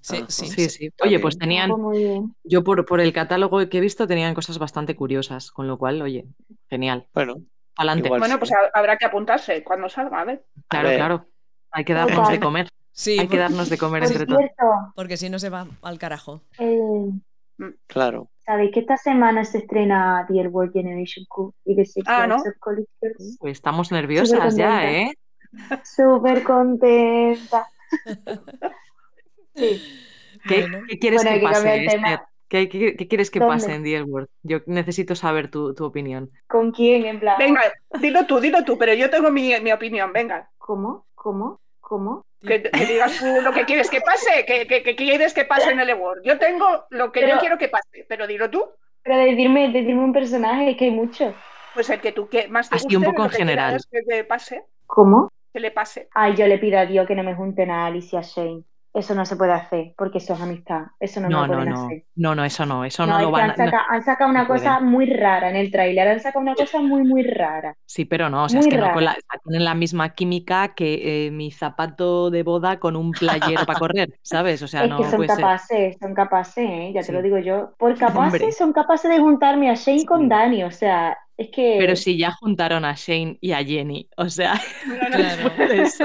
Sí, 0.00 0.24
sí, 0.28 0.46
Sí, 0.48 0.68
sí. 0.68 0.90
Oye, 1.00 1.18
pues 1.20 1.38
tenían, 1.38 1.70
yo 2.44 2.64
por, 2.64 2.84
por 2.84 3.00
el 3.00 3.12
catálogo 3.12 3.68
que 3.68 3.78
he 3.78 3.80
visto, 3.80 4.06
tenían 4.06 4.34
cosas 4.34 4.58
bastante 4.58 4.94
curiosas, 4.96 5.50
con 5.52 5.66
lo 5.68 5.78
cual, 5.78 6.02
oye, 6.02 6.26
genial. 6.68 7.06
Bueno, 7.14 7.36
Adelante. 7.76 8.06
Igual 8.08 8.20
Bueno, 8.20 8.34
sí. 8.34 8.38
pues 8.38 8.52
ha- 8.52 8.70
habrá 8.78 8.96
que 8.96 9.04
apuntarse 9.06 9.62
cuando 9.64 9.88
salga, 9.88 10.20
a 10.20 10.24
ver. 10.24 10.44
Claro, 10.68 10.88
ver. 10.88 10.96
claro. 10.98 11.26
Hay 11.72 11.84
que 11.84 11.94
darnos 11.94 12.28
de 12.28 12.40
comer. 12.40 12.68
Sí, 12.92 13.18
Hay 13.18 13.26
que 13.26 13.38
darnos 13.38 13.68
de 13.68 13.76
comer 13.78 14.02
Por 14.04 14.12
entre 14.12 14.26
todos. 14.26 14.44
porque 14.94 15.16
si 15.16 15.28
no 15.28 15.38
se 15.40 15.48
va 15.50 15.66
al 15.82 15.98
carajo. 15.98 16.42
eh, 16.58 17.10
claro. 17.86 18.28
¿sabéis 18.46 18.72
que 18.72 18.80
esta 18.80 18.96
semana 18.98 19.44
se 19.44 19.58
estrena 19.58 20.26
The 20.28 20.46
World 20.48 20.72
Generation 20.72 21.24
Q 21.28 21.54
y 21.64 21.74
The 21.76 21.84
Six 21.86 22.06
Ah, 22.08 22.26
¿no? 22.26 22.36
Of? 22.36 22.42
Pues 23.40 23.52
estamos 23.52 23.90
nerviosas 23.90 24.54
ya. 24.54 24.90
¿eh? 24.92 25.14
Súper 25.84 26.42
contenta. 26.44 27.66
Sí. 29.56 29.80
¿Qué, 30.48 30.60
Bueno. 30.62 30.80
qué 30.88 30.98
quieres 30.98 31.22
Bueno, 31.22 31.38
que 31.38 31.44
pase. 31.44 31.84
Esther? 31.86 32.20
¿Qué, 32.54 32.68
qué- 32.68 32.94
qué 32.96 33.08
quieres 33.08 33.32
que 33.32 33.40
¿Dónde? 33.40 33.54
pase 33.54 33.74
en 33.74 33.82
The 33.82 33.96
L 33.96 34.04
Word? 34.04 34.28
Yo 34.44 34.58
necesito 34.66 35.16
saber 35.16 35.50
tu, 35.50 35.74
tu 35.74 35.84
opinión. 35.84 36.30
¿Con 36.46 36.70
quién? 36.70 37.04
En 37.04 37.18
plan. 37.18 37.36
Venga, 37.36 37.62
dilo 38.00 38.26
tú, 38.26 38.38
dilo 38.38 38.62
tú, 38.64 38.78
pero 38.78 38.94
yo 38.94 39.10
tengo 39.10 39.32
mi, 39.32 39.58
mi 39.60 39.72
opinión, 39.72 40.12
venga. 40.12 40.48
¿Cómo? 40.56 41.04
¿Cómo? 41.16 41.58
¿Cómo? 41.80 42.24
Que, 42.40 42.62
que 42.62 42.86
digas 42.86 43.18
tú 43.18 43.26
lo 43.42 43.50
que 43.52 43.64
quieres 43.64 43.90
que 43.90 44.00
pase, 44.02 44.44
que, 44.46 44.68
que- 44.68 44.84
que 44.84 44.94
quieres 44.94 45.34
que 45.34 45.44
pase 45.44 45.72
en 45.72 45.80
el 45.80 45.90
Award. 45.90 46.20
Yo 46.22 46.38
tengo 46.38 46.84
lo 46.90 47.10
que 47.10 47.26
yo 47.28 47.38
quiero 47.40 47.58
que 47.58 47.68
pase, 47.68 48.06
pero 48.08 48.28
dilo 48.28 48.48
tú. 48.50 48.64
Pero 49.02 49.16
decirme, 49.16 49.72
decirme 49.72 50.04
un 50.04 50.12
personaje, 50.12 50.76
que 50.76 50.84
hay 50.84 50.90
muchos. 50.92 51.34
Pues 51.74 51.90
el 51.90 52.00
que 52.00 52.12
tú 52.12 52.28
que 52.28 52.46
más 52.46 52.70
te 52.70 52.76
Así 52.76 52.94
un 52.94 53.02
poco 53.02 53.24
en 53.24 53.30
que 53.30 53.36
general. 53.38 53.68
quieras 53.70 53.86
que, 53.90 54.00
que 54.08 54.22
pase, 54.24 54.62
¿Cómo? 54.86 55.28
que 55.52 55.58
le 55.58 55.72
pase. 55.72 56.08
Ay, 56.14 56.36
yo 56.36 56.46
le 56.46 56.58
pido 56.58 56.78
a 56.78 56.86
Dios 56.86 57.04
que 57.08 57.16
no 57.16 57.24
me 57.24 57.34
junten 57.34 57.72
a 57.72 57.86
Alice 57.86 58.14
y 58.14 58.18
a 58.18 58.22
Shane. 58.22 58.62
Eso 58.94 59.12
no 59.16 59.26
se 59.26 59.34
puede 59.34 59.52
hacer, 59.52 59.92
porque 59.98 60.18
eso 60.18 60.34
es 60.34 60.40
amistad. 60.40 60.82
Eso 61.00 61.20
no, 61.20 61.28
No, 61.28 61.40
lo 61.40 61.46
no, 61.48 61.54
pueden 61.54 61.68
no. 61.74 61.84
hacer. 61.86 62.04
No, 62.14 62.34
no, 62.36 62.44
eso 62.44 62.64
no. 62.64 62.84
Eso 62.84 63.04
No, 63.04 63.14
no, 63.14 63.18
es 63.18 63.24
lo 63.24 63.30
van 63.32 63.42
han 63.42 63.50
a. 63.50 63.56
no- 63.56 63.64
sacado, 63.64 63.82
han 63.90 64.04
sacado 64.04 64.30
una 64.30 64.42
no 64.42 64.48
cosa 64.48 64.76
pueden. 64.78 64.92
muy 64.92 65.06
rara 65.06 65.50
en 65.50 65.56
el 65.56 65.70
tráiler. 65.72 66.06
Han 66.06 66.20
sacado 66.20 66.40
una 66.42 66.54
cosa 66.54 66.80
muy, 66.80 67.02
muy 67.02 67.24
rara. 67.24 67.76
Sí, 67.86 68.04
pero 68.04 68.30
no, 68.30 68.44
o 68.44 68.48
sea, 68.48 68.60
es 68.60 68.68
que 68.68 68.76
no 68.78 68.92
con 68.92 69.04
la- 69.04 69.16
tienen 69.44 69.64
la 69.64 69.74
misma 69.74 70.14
química 70.14 70.74
que 70.74 71.26
eh, 71.26 71.30
mi 71.32 71.50
zapato 71.50 72.30
de 72.30 72.44
boda 72.44 72.78
con 72.78 72.94
un 72.94 73.10
playero 73.10 73.66
para 73.66 73.78
correr, 73.80 74.14
¿sabes? 74.22 74.62
O 74.62 74.68
sea, 74.68 74.84
Es 74.84 74.90
no 74.90 74.98
que 74.98 75.04
son 75.04 75.16
puede 75.16 75.28
ser. 75.28 75.36
capaces, 75.40 75.96
son 76.00 76.14
capaces, 76.14 76.64
¿eh? 76.70 76.92
Ya 76.94 77.02
te 77.02 77.12
lo 77.12 77.20
digo 77.20 77.38
yo. 77.38 77.74
Por 77.78 77.98
capaces, 77.98 78.42
Hombre. 78.42 78.52
son 78.52 78.72
capaces 78.72 79.10
de 79.10 79.18
juntarme 79.18 79.70
a 79.70 79.74
Shane 79.74 80.06
con. 80.06 80.28
Dani. 80.28 80.62
O 80.62 80.70
sea, 80.70 81.18
es 81.36 81.50
que. 81.50 81.76
Pero 81.80 81.96
si 81.96 82.16
ya 82.16 82.30
juntaron 82.30 82.84
a 82.84 82.94
Shane 82.94 83.38
y 83.40 83.50
a 83.52 83.64
Jenny, 83.64 84.08
o 84.16 84.28
sea, 84.28 84.54
No, 84.86 84.94
no, 84.94 85.10
Claro. 85.10 85.42
después 85.48 85.68
de 85.68 85.82
eso, 85.82 86.04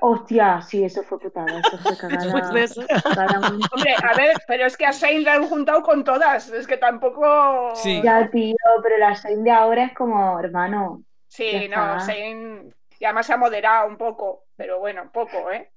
Hostia, 0.00 0.60
sí, 0.62 0.84
eso 0.84 1.02
fue 1.04 1.18
putada. 1.20 1.60
Eso 1.60 1.78
fue 1.78 1.92
después 1.92 2.18
cagada. 2.18 2.52
de 2.52 2.64
eso. 2.64 2.82
cagada 3.14 3.50
muy- 3.50 3.60
Hombre, 3.72 3.94
a 4.02 4.16
ver, 4.16 4.36
pero 4.46 4.66
es 4.66 4.76
que 4.76 4.86
a 4.86 4.90
Shane 4.90 5.20
le 5.20 5.30
han 5.30 5.48
juntado 5.48 5.82
con 5.82 6.02
todas. 6.04 6.48
Es 6.50 6.66
que 6.66 6.76
tampoco. 6.76 7.74
Sí. 7.76 8.00
Ya, 8.02 8.28
tío, 8.30 8.56
pero 8.82 8.98
la 8.98 9.12
Shane 9.14 9.42
de 9.42 9.50
ahora 9.50 9.84
es 9.84 9.94
como, 9.94 10.38
hermano. 10.40 11.02
Sí, 11.28 11.68
no. 11.68 11.98
Shane. 12.06 12.70
Y 12.98 13.04
además 13.04 13.26
se 13.26 13.32
ha 13.32 13.36
moderado 13.36 13.88
un 13.88 13.96
poco, 13.96 14.44
pero 14.56 14.78
bueno, 14.80 15.10
poco, 15.12 15.50
¿eh? 15.50 15.70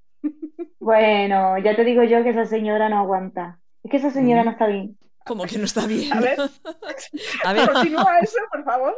Bueno, 0.80 1.58
ya 1.60 1.76
te 1.76 1.84
digo 1.84 2.04
yo 2.04 2.24
que 2.24 2.30
esa 2.32 2.46
señora 2.46 2.90
no 2.90 3.00
aguanta. 3.00 3.60
Es 3.84 3.92
que 3.92 3.98
esa 3.98 4.10
señora 4.12 4.42
Mm. 4.42 4.46
no 4.46 4.52
está 4.52 4.68
bien. 4.68 4.98
Como 5.26 5.46
que 5.46 5.58
no 5.58 5.66
está 5.66 5.86
bien. 5.88 6.12
A 6.14 6.20
ver, 6.22 6.38
A 7.44 7.54
ver, 7.54 7.72
continúa 7.72 8.20
eso, 8.22 8.38
por 8.52 8.64
favor. 8.64 8.96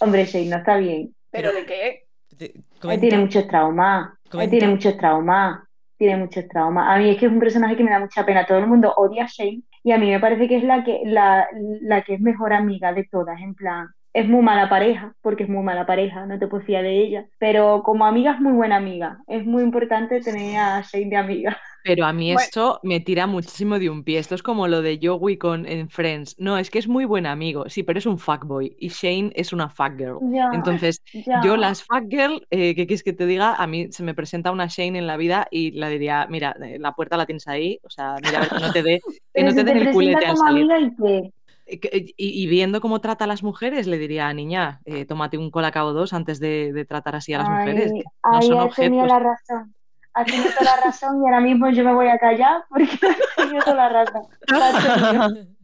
Hombre, 0.00 0.24
Shane 0.26 0.46
no 0.50 0.56
está 0.58 0.76
bien. 0.76 1.14
¿Pero 1.30 1.52
de 1.52 1.64
qué? 1.66 2.05
Él 2.38 3.00
tiene 3.00 3.18
muchos 3.18 3.46
traumas. 3.46 4.10
Él 4.32 4.50
tiene 4.50 4.68
muchos 4.68 4.96
traumas. 4.96 5.60
Tiene 5.98 6.16
muchos 6.18 6.46
traumas. 6.48 6.88
A 6.88 6.98
mí 6.98 7.10
es 7.10 7.18
que 7.18 7.26
es 7.26 7.32
un 7.32 7.40
personaje 7.40 7.76
que 7.76 7.84
me 7.84 7.90
da 7.90 8.00
mucha 8.00 8.24
pena. 8.24 8.46
Todo 8.46 8.58
el 8.58 8.66
mundo 8.66 8.92
odia 8.96 9.24
a 9.24 9.28
Shane 9.28 9.62
y 9.82 9.92
a 9.92 9.98
mí 9.98 10.10
me 10.10 10.20
parece 10.20 10.46
que 10.46 10.56
es 10.56 10.64
la 10.64 10.84
que, 10.84 11.00
la, 11.04 11.48
la 11.80 12.02
que 12.02 12.14
es 12.14 12.20
mejor 12.20 12.52
amiga 12.52 12.92
de 12.92 13.04
todas. 13.04 13.40
En 13.40 13.54
plan, 13.54 13.88
es 14.20 14.28
muy 14.28 14.42
mala 14.42 14.68
pareja, 14.68 15.14
porque 15.22 15.44
es 15.44 15.48
muy 15.48 15.62
mala 15.64 15.86
pareja, 15.86 16.26
no 16.26 16.38
te 16.38 16.46
puedes 16.48 16.66
fiar 16.66 16.82
de 16.84 17.02
ella. 17.04 17.26
Pero 17.38 17.82
como 17.84 18.06
amiga 18.06 18.32
es 18.34 18.40
muy 18.40 18.52
buena 18.52 18.76
amiga. 18.76 19.18
Es 19.26 19.44
muy 19.46 19.62
importante 19.62 20.20
tener 20.22 20.56
a 20.58 20.80
Shane 20.82 21.10
de 21.10 21.16
amiga. 21.16 21.56
Pero 21.82 22.04
a 22.04 22.12
mí 22.12 22.32
Bueno. 22.32 22.44
esto 22.44 22.80
me 22.82 22.98
tira 22.98 23.28
muchísimo 23.28 23.78
de 23.78 23.88
un 23.90 24.02
pie. 24.02 24.18
Esto 24.18 24.34
es 24.34 24.42
como 24.42 24.66
lo 24.66 24.82
de 24.82 24.98
Joey 25.00 25.38
con 25.38 25.66
en 25.66 25.88
Friends. 25.88 26.34
No, 26.38 26.58
es 26.58 26.68
que 26.70 26.80
es 26.80 26.88
muy 26.88 27.04
buen 27.04 27.26
amigo, 27.26 27.68
sí, 27.68 27.84
pero 27.84 28.00
es 28.00 28.06
un 28.06 28.18
fuckboy 28.18 28.76
y 28.80 28.88
Shane 28.88 29.30
es 29.36 29.52
una 29.52 29.68
fuckgirl. 29.70 30.18
Ya, 30.32 30.48
Entonces, 30.50 31.00
yo 31.44 31.56
las 31.56 31.84
fuckgirl, 31.84 32.44
eh, 32.50 32.74
¿qué 32.74 32.86
quieres 32.88 33.04
que 33.04 33.12
te 33.12 33.24
diga? 33.26 33.54
A 33.54 33.66
mí 33.68 33.92
se 33.92 34.02
me 34.02 34.14
presenta 34.14 34.50
una 34.50 34.66
Shane 34.66 34.98
en 34.98 35.06
la 35.06 35.16
vida 35.16 35.46
y 35.50 35.70
la 35.72 35.88
diría, 35.88 36.26
mira, 36.28 36.56
eh, 36.60 36.78
la 36.80 36.92
puerta 36.92 37.16
la 37.16 37.26
tienes 37.26 37.46
ahí, 37.46 37.78
o 37.84 37.90
sea, 37.90 38.20
mira, 38.20 38.38
a 38.38 38.40
ver 38.40 38.50
que 38.52 38.58
no 38.60 38.72
te 38.72 38.82
dé, 38.82 39.04
que 39.32 39.44
Pero 39.44 39.44
no 39.44 39.52
si 39.52 39.54
te 39.54 39.64
te 39.64 39.64
den 39.64 39.78
el 39.78 39.88
culete 39.90 40.26
al 40.26 40.36
salir. 40.36 40.68
amiga 40.68 40.80
y 40.80 40.94
qué. 40.96 41.32
Eh, 41.66 41.80
eh, 41.92 42.04
Y, 42.16 42.42
y 42.44 42.46
viendo 42.46 42.80
cómo 42.80 43.00
trata 43.00 43.24
a 43.24 43.26
las 43.28 43.42
mujeres, 43.42 43.86
le 43.86 43.98
diría, 43.98 44.32
niña, 44.32 44.80
eh, 44.84 45.04
tómate 45.04 45.36
un 45.38 45.50
colacao 45.50 45.92
dos 45.92 46.12
antes 46.12 46.38
de, 46.40 46.72
de 46.72 46.84
tratar 46.84 47.16
así 47.16 47.34
a 47.34 47.38
las 47.38 47.48
mujeres, 47.48 47.92
que 47.92 47.98
no 48.04 48.38
ay, 48.38 48.46
son 48.46 48.60
has 48.68 48.74
tenido 48.76 49.02
objetos. 49.04 49.08
la 49.08 49.18
razón. 49.18 49.74
Has 50.14 50.26
tenido 50.26 50.50
toda 50.58 50.76
la 50.76 50.84
razón 50.84 51.22
y 51.22 51.26
ahora 51.26 51.40
mismo 51.40 51.68
yo 51.70 51.84
me 51.84 51.92
voy 51.92 52.08
a 52.08 52.18
callar 52.18 52.64
porque 52.70 52.84
has 53.06 53.36
tenido 53.36 53.62
toda 53.64 53.74
la 53.76 53.88
razón. 54.04 54.22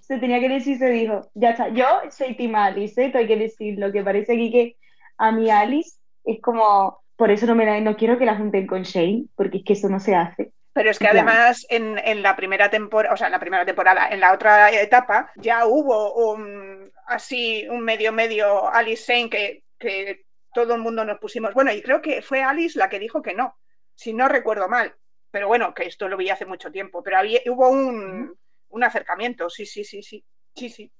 Se 0.00 0.18
tenía 0.18 0.38
que 0.40 0.48
decir, 0.48 0.78
se 0.78 0.88
dijo. 0.90 1.28
Ya 1.34 1.50
está. 1.50 1.68
Yo 1.70 1.84
soy 2.10 2.36
Team 2.36 2.54
Alice, 2.54 3.00
¿eh? 3.02 3.06
Esto 3.06 3.18
hay 3.18 3.26
que 3.26 3.36
decirlo, 3.36 3.90
que 3.90 4.02
parece 4.04 4.34
aquí 4.34 4.50
que 4.52 4.76
a 5.18 5.32
mi 5.32 5.50
Alice 5.50 5.98
es 6.24 6.40
como. 6.40 6.98
Por 7.16 7.30
eso 7.30 7.46
no 7.46 7.54
me 7.54 7.64
la- 7.64 7.80
no 7.80 7.96
quiero 7.96 8.18
que 8.18 8.24
la 8.26 8.36
junten 8.36 8.66
con 8.66 8.82
Shane, 8.82 9.26
porque 9.36 9.58
es 9.58 9.64
que 9.64 9.72
eso 9.74 9.88
no 9.88 10.00
se 10.00 10.14
hace. 10.16 10.52
Pero 10.74 10.90
es 10.90 10.98
que 10.98 11.06
además 11.08 11.64
en, 11.70 11.98
en 11.98 12.20
la 12.20 12.34
primera 12.34 12.68
temporada, 12.68 13.14
o 13.14 13.16
sea, 13.16 13.28
en 13.28 13.32
la 13.32 13.38
primera 13.38 13.64
temporada, 13.64 14.08
en 14.10 14.20
la 14.20 14.32
otra 14.32 14.70
etapa, 14.72 15.30
ya 15.36 15.66
hubo 15.66 16.12
un 16.32 16.92
así, 17.06 17.66
un 17.68 17.80
medio 17.80 18.12
medio 18.12 18.68
Alice 18.68 19.04
Shane 19.06 19.30
que, 19.30 19.64
que 19.78 20.24
todo 20.52 20.74
el 20.74 20.80
mundo 20.80 21.04
nos 21.04 21.18
pusimos. 21.20 21.54
Bueno, 21.54 21.72
y 21.72 21.80
creo 21.80 22.02
que 22.02 22.22
fue 22.22 22.42
Alice 22.42 22.78
la 22.78 22.88
que 22.88 22.98
dijo 22.98 23.22
que 23.22 23.34
no, 23.34 23.56
si 23.94 24.12
no 24.12 24.28
recuerdo 24.28 24.68
mal. 24.68 24.94
Pero 25.30 25.46
bueno, 25.48 25.74
que 25.74 25.84
esto 25.84 26.08
lo 26.08 26.16
vi 26.16 26.30
hace 26.30 26.44
mucho 26.44 26.70
tiempo. 26.70 27.02
Pero 27.02 27.18
había, 27.18 27.40
hubo 27.46 27.68
un, 27.68 28.36
un 28.68 28.84
acercamiento, 28.84 29.48
sí, 29.48 29.66
sí, 29.66 29.84
sí, 29.84 30.02
sí, 30.02 30.24
sí, 30.54 30.70
sí. 30.70 30.92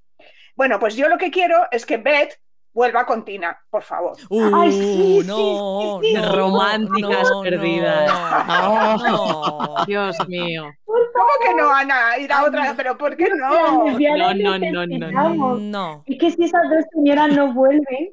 Bueno, 0.55 0.79
pues 0.79 0.95
yo 0.95 1.09
lo 1.09 1.19
que 1.19 1.33
quiero 1.33 1.67
es 1.73 1.85
que 1.85 1.97
Beth 1.97 2.39
vuelva 2.75 3.07
con 3.07 3.25
Tina, 3.25 3.57
por 3.71 3.83
favor. 3.83 4.17
Uh, 4.29 4.51
Ay, 4.55 4.73
sí, 4.73 5.21
sí, 5.23 5.27
no, 5.27 6.01
sí, 6.03 6.09
sí. 6.09 6.15
no, 6.15 6.37
Románticas 6.37 7.31
no, 7.31 7.43
perdidas. 7.43 8.13
No, 8.47 8.97
no. 8.99 9.85
Dios 9.87 10.17
mío. 10.29 10.65
¿Cómo 10.85 11.31
que 11.43 11.55
no, 11.55 11.71
Ana? 11.73 12.19
Ir 12.19 12.33
a 12.33 12.45
otra, 12.45 12.75
pero 12.77 12.99
¿por 12.99 13.17
qué 13.17 13.29
no? 13.35 13.89
No, 13.99 14.35
no, 14.35 14.59
no, 14.59 14.87
no. 14.87 15.55
No. 15.57 16.03
Es 16.07 16.19
que 16.19 16.31
si 16.33 16.45
esas 16.45 16.63
dos 16.69 16.85
señoras 16.93 17.33
no 17.35 17.55
vuelven, 17.55 18.11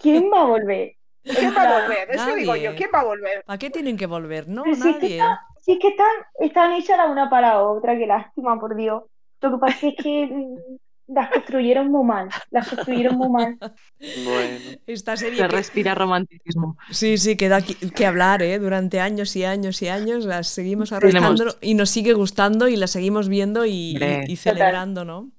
¿quién 0.00 0.30
va 0.32 0.42
a 0.42 0.44
volver? 0.44 0.92
¿Quién 1.24 1.54
va 1.56 1.62
a 1.62 1.80
volver? 1.80 2.10
Eso 2.10 2.26
Nadie. 2.26 2.36
digo 2.36 2.56
yo, 2.56 2.74
¿quién 2.76 2.90
va 2.94 3.00
a 3.00 3.04
volver? 3.04 3.42
¿Para 3.46 3.58
qué 3.58 3.70
tienen 3.70 3.96
que 3.96 4.06
volver? 4.06 4.46
No, 4.46 4.62
Pero 4.64 4.76
si 4.76 4.90
es 4.90 4.96
que 4.96 5.02
nadie. 5.02 5.16
están, 5.16 5.38
si 5.58 5.72
es 5.72 5.78
que 5.78 5.88
están, 5.88 6.12
están 6.40 6.72
hechas 6.72 6.98
la 6.98 7.06
una 7.06 7.30
para 7.30 7.48
la 7.54 7.62
otra, 7.62 7.96
qué 7.96 8.06
lástima, 8.06 8.60
por 8.60 8.76
Dios. 8.76 9.04
Lo 9.40 9.50
que 9.52 9.58
pasa 9.58 9.86
es 9.88 9.94
que 9.96 10.28
las 11.06 11.30
construyeron 11.30 11.90
muy 11.90 12.04
mal, 12.04 12.28
las 12.50 12.68
construyeron 12.68 13.16
muy 13.16 13.28
mal. 13.28 13.58
Bueno. 14.24 14.58
Esta 14.86 15.16
serie 15.16 15.38
Se 15.40 15.48
que- 15.48 15.56
respira 15.56 15.94
romanticismo. 15.94 16.76
Sí, 16.90 17.16
sí, 17.18 17.36
queda 17.36 17.62
que, 17.62 17.74
que 17.74 18.06
hablar, 18.06 18.42
¿eh? 18.42 18.58
Durante 18.58 19.00
años 19.00 19.34
y 19.36 19.44
años 19.44 19.80
y 19.82 19.88
años 19.88 20.24
las 20.26 20.48
seguimos 20.48 20.92
arrastrando 20.92 21.56
y 21.60 21.74
nos 21.74 21.90
sigue 21.90 22.12
gustando 22.12 22.68
y 22.68 22.76
la 22.76 22.86
seguimos 22.86 23.28
viendo 23.28 23.64
y, 23.64 23.92
Hombre. 23.94 24.24
y- 24.28 24.32
y 24.32 24.36
celebrando, 24.36 25.04
¿no? 25.04 25.30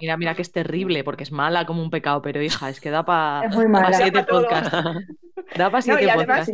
Mira, 0.00 0.16
mira 0.16 0.34
que 0.34 0.42
es 0.42 0.50
terrible 0.52 1.04
porque 1.04 1.24
es 1.24 1.32
mala 1.32 1.66
como 1.66 1.82
un 1.82 1.90
pecado, 1.90 2.22
pero 2.22 2.42
hija, 2.42 2.70
es 2.70 2.80
que 2.80 2.90
da 2.90 3.04
para 3.04 3.46
Es 3.46 3.54
muy 3.54 3.66
mala. 3.68 3.92
siete 3.92 4.10
Da 4.18 4.24
pa' 4.24 4.26
todo. 4.26 4.42
podcasts. 4.42 4.70
Da 5.56 5.70
para 5.70 5.70
No, 5.70 5.82
siete 5.82 6.10
además, 6.10 6.26
podcasts. 6.26 6.52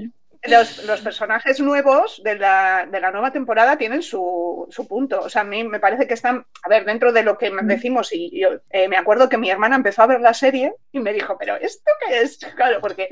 Los, 0.48 0.78
los 0.78 1.00
personajes 1.02 1.60
nuevos 1.60 2.20
de 2.24 2.36
la, 2.36 2.86
de 2.90 3.00
la 3.00 3.10
nueva 3.10 3.32
temporada 3.32 3.76
tienen 3.78 4.02
su, 4.02 4.66
su 4.70 4.86
punto. 4.86 5.20
O 5.20 5.28
sea, 5.28 5.42
a 5.42 5.44
mí 5.44 5.64
me 5.64 5.80
parece 5.80 6.06
que 6.06 6.14
están, 6.14 6.46
a 6.62 6.68
ver, 6.68 6.84
dentro 6.84 7.12
de 7.12 7.22
lo 7.22 7.38
que 7.38 7.50
decimos, 7.64 8.12
y 8.12 8.40
yo 8.40 8.50
eh, 8.70 8.88
me 8.88 8.96
acuerdo 8.96 9.28
que 9.28 9.38
mi 9.38 9.50
hermana 9.50 9.76
empezó 9.76 10.02
a 10.02 10.06
ver 10.06 10.20
la 10.20 10.34
serie 10.34 10.74
y 10.92 11.00
me 11.00 11.12
dijo, 11.12 11.36
pero 11.38 11.56
¿esto 11.56 11.90
qué 12.06 12.20
es? 12.22 12.38
Claro, 12.56 12.80
porque 12.80 13.08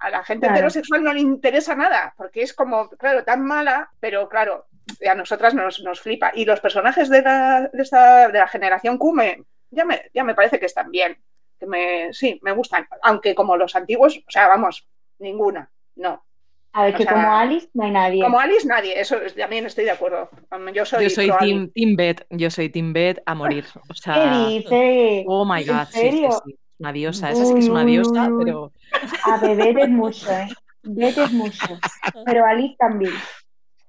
a 0.00 0.10
la 0.10 0.22
gente 0.24 0.46
Claro. 0.46 0.58
heterosexual 0.58 1.02
no 1.02 1.12
le 1.12 1.20
interesa 1.20 1.74
nada, 1.74 2.14
porque 2.16 2.42
es 2.42 2.54
como, 2.54 2.88
claro, 2.90 3.24
tan 3.24 3.44
mala, 3.44 3.90
pero 4.00 4.28
claro, 4.28 4.66
a 5.08 5.14
nosotras 5.14 5.54
nos, 5.54 5.80
nos 5.82 6.00
flipa. 6.00 6.30
Y 6.34 6.44
los 6.44 6.60
personajes 6.60 7.08
de 7.08 7.22
la, 7.22 7.68
de 7.72 7.82
esta, 7.82 8.28
de 8.28 8.38
la 8.38 8.48
generación 8.48 8.98
Q 8.98 9.12
me- 9.12 9.44
ya, 9.70 9.84
me, 9.84 10.10
ya 10.14 10.24
me 10.24 10.34
parece 10.34 10.58
que 10.60 10.66
están 10.66 10.90
bien. 10.90 11.18
Que 11.58 11.66
me, 11.66 12.12
sí, 12.12 12.38
me 12.42 12.52
gustan. 12.52 12.86
Aunque 13.02 13.34
como 13.34 13.56
los 13.56 13.74
antiguos, 13.74 14.16
o 14.18 14.30
sea, 14.30 14.46
vamos, 14.48 14.88
ninguna, 15.18 15.70
no. 15.96 16.24
A 16.78 16.84
ver, 16.84 16.94
O 16.94 16.96
que 16.98 17.04
sea, 17.04 17.12
como 17.14 17.32
Alice 17.34 17.68
no 17.74 17.84
hay 17.84 17.90
nadie. 17.90 18.24
Como 18.24 18.38
Alice, 18.40 18.66
nadie, 18.66 19.00
eso 19.00 19.16
es- 19.20 19.34
también 19.34 19.66
estoy 19.66 19.84
de 19.84 19.90
acuerdo. 19.90 20.30
Yo 20.74 20.84
soy, 20.84 21.04
Yo 21.04 21.10
soy 21.10 21.28
team, 21.38 21.70
team 21.74 21.96
Bet, 21.96 22.26
yo 22.30 22.50
soy 22.50 22.68
Team 22.70 22.92
Bet 22.92 23.22
a 23.26 23.34
morir. 23.34 23.64
O 23.88 23.94
¿Qué 24.12 24.20
dice? 24.30 25.22
oh 25.26 25.44
my 25.44 25.60
¿En 25.60 25.66
god, 25.66 25.88
sí, 25.90 26.10
sí, 26.10 26.10
serio? 26.10 26.30
sí. 26.44 26.58
Una 26.78 26.92
diosa, 26.92 27.30
esa 27.30 27.44
sí 27.44 27.54
que 27.54 27.60
es 27.60 27.68
una 27.68 27.84
diosa, 27.84 28.32
pero 28.36 28.72
A 29.24 29.38
beber 29.38 29.78
es 29.78 29.88
mucho, 29.88 30.30
¿eh? 30.30 30.48
Beth 30.82 31.18
es 31.18 31.32
mucho. 31.32 31.80
Pero 32.24 32.44
Alice 32.46 32.76
también. 32.78 33.12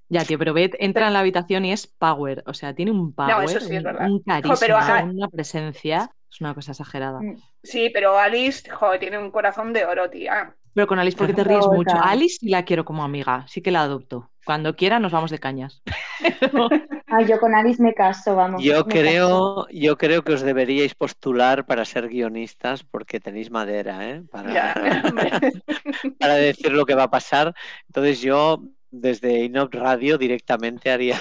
ya, 0.10 0.26
tío, 0.26 0.38
pero 0.40 0.54
Bet 0.54 0.76
entra 0.80 1.08
en 1.08 1.14
la 1.14 1.20
habitación 1.20 1.66
y 1.66 1.72
es 1.72 1.88
power, 1.88 2.44
o 2.48 2.54
sea, 2.54 2.74
tiene 2.74 2.92
un 2.92 3.14
power, 3.14 3.58
eso 3.58 3.60
sí 3.62 3.76
es 3.76 3.84
un, 3.84 3.84
verdad. 3.84 4.08
un 4.08 4.20
Jo, 4.48 4.56
pero 4.60 4.76
carisma, 4.76 4.98
a- 5.00 5.04
una 5.04 5.28
presencia, 5.30 6.10
es 6.32 6.42
una 6.42 6.54
cosa 6.56 6.72
exagerada. 6.72 7.22
Mm. 7.22 7.36
Sí, 7.64 7.90
pero 7.94 8.18
Alice, 8.18 8.70
joder, 8.70 9.00
tiene 9.00 9.18
un 9.18 9.32
corazón 9.32 9.74
de 9.74 9.86
oro, 9.86 10.10
tía. 10.10 10.56
Pero 10.74 10.88
con 10.88 11.00
Alice, 11.00 11.18
porque 11.18 11.34
te 11.34 11.44
ríes 11.44 11.68
mucho? 11.68 11.92
A 11.96 12.10
Alice 12.12 12.38
sí 12.40 12.50
la 12.50 12.64
quiero 12.64 12.86
como 12.86 13.04
amiga, 13.04 13.46
sí 13.48 13.62
que 13.62 13.72
la 13.72 13.82
adopto. 13.82 14.30
Cuando 14.46 14.76
quiera 14.76 15.00
nos 15.00 15.12
vamos 15.12 15.32
de 15.32 15.40
cañas. 15.40 15.82
Ay, 17.08 17.26
yo 17.28 17.40
con 17.40 17.54
Alice 17.56 17.82
me 17.82 17.94
caso, 17.94 18.36
vamos. 18.36 18.64
Yo 18.64 18.86
caso. 18.86 18.88
creo, 18.88 19.68
yo 19.70 19.98
creo 19.98 20.24
que 20.24 20.34
os 20.34 20.42
deberíais 20.42 20.96
postular 20.96 21.66
para 21.66 21.86
ser 21.86 22.08
guionistas 22.08 22.84
porque 22.84 23.20
tenéis 23.20 23.52
madera, 23.52 24.10
¿eh? 24.10 24.24
Para, 24.32 24.54
Ya, 24.54 24.74
para 26.20 26.36
decir 26.36 26.72
lo 26.72 26.86
que 26.86 26.96
va 26.96 27.04
a 27.04 27.12
pasar. 27.12 27.54
Entonces 27.88 28.22
yo 28.22 28.64
desde 28.92 29.44
Inop 29.44 29.74
Radio 29.74 30.18
directamente 30.18 30.90
haría, 30.90 31.20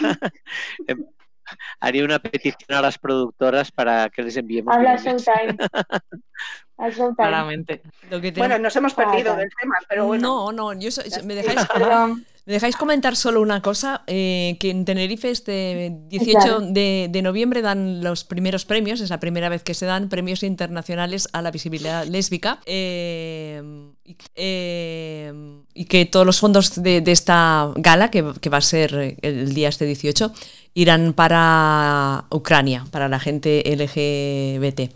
em- 0.86 1.04
haría 1.80 2.04
una 2.04 2.18
petición 2.18 2.78
a 2.78 2.82
las 2.82 2.98
productoras 2.98 3.70
para 3.72 4.08
que 4.10 4.22
les 4.22 4.36
enviemos 4.36 4.74
Habla. 4.74 4.96
Showtime. 4.96 5.56
Claramente. 7.16 7.82
Lo 8.10 8.20
que 8.20 8.30
te- 8.32 8.40
Bueno, 8.40 8.58
nos 8.58 8.74
hemos 8.76 8.94
perdido 8.94 9.30
Fatal. 9.32 9.36
del 9.38 9.50
tema, 9.60 9.74
pero 9.88 10.06
bueno. 10.06 10.52
No, 10.52 10.72
no, 10.72 10.80
yo 10.80 10.90
so- 10.90 11.02
me 11.24 11.34
dejáis 11.34 11.66
Perdón. 11.66 12.24
¿Me 12.48 12.54
dejáis 12.54 12.76
comentar 12.76 13.14
solo 13.14 13.42
una 13.42 13.60
cosa? 13.60 14.04
Eh, 14.06 14.56
que 14.58 14.70
en 14.70 14.86
Tenerife 14.86 15.30
este 15.30 15.92
18 16.08 16.30
Claro. 16.40 16.60
de, 16.62 17.08
de 17.10 17.20
noviembre 17.20 17.60
dan 17.60 18.02
los 18.02 18.24
primeros 18.24 18.64
premios, 18.64 19.02
es 19.02 19.10
la 19.10 19.20
primera 19.20 19.50
vez 19.50 19.62
que 19.62 19.74
se 19.74 19.84
dan 19.84 20.08
premios 20.08 20.42
internacionales 20.42 21.28
a 21.34 21.42
la 21.42 21.50
visibilidad 21.50 22.06
lésbica. 22.06 22.60
eh, 22.64 23.62
y, 24.02 24.16
eh, 24.34 25.30
y 25.74 25.84
que 25.84 26.06
todos 26.06 26.24
los 26.24 26.40
fondos 26.40 26.82
de, 26.82 27.02
de 27.02 27.12
esta 27.12 27.70
gala, 27.76 28.10
que, 28.10 28.24
que 28.40 28.48
va 28.48 28.56
a 28.56 28.62
ser 28.62 29.18
el 29.20 29.52
día 29.52 29.68
este 29.68 29.84
18, 29.84 30.32
irán 30.72 31.12
para 31.12 32.24
Ucrania, 32.30 32.86
para 32.90 33.10
la 33.10 33.20
gente 33.20 33.62
LGBT. 33.66 34.90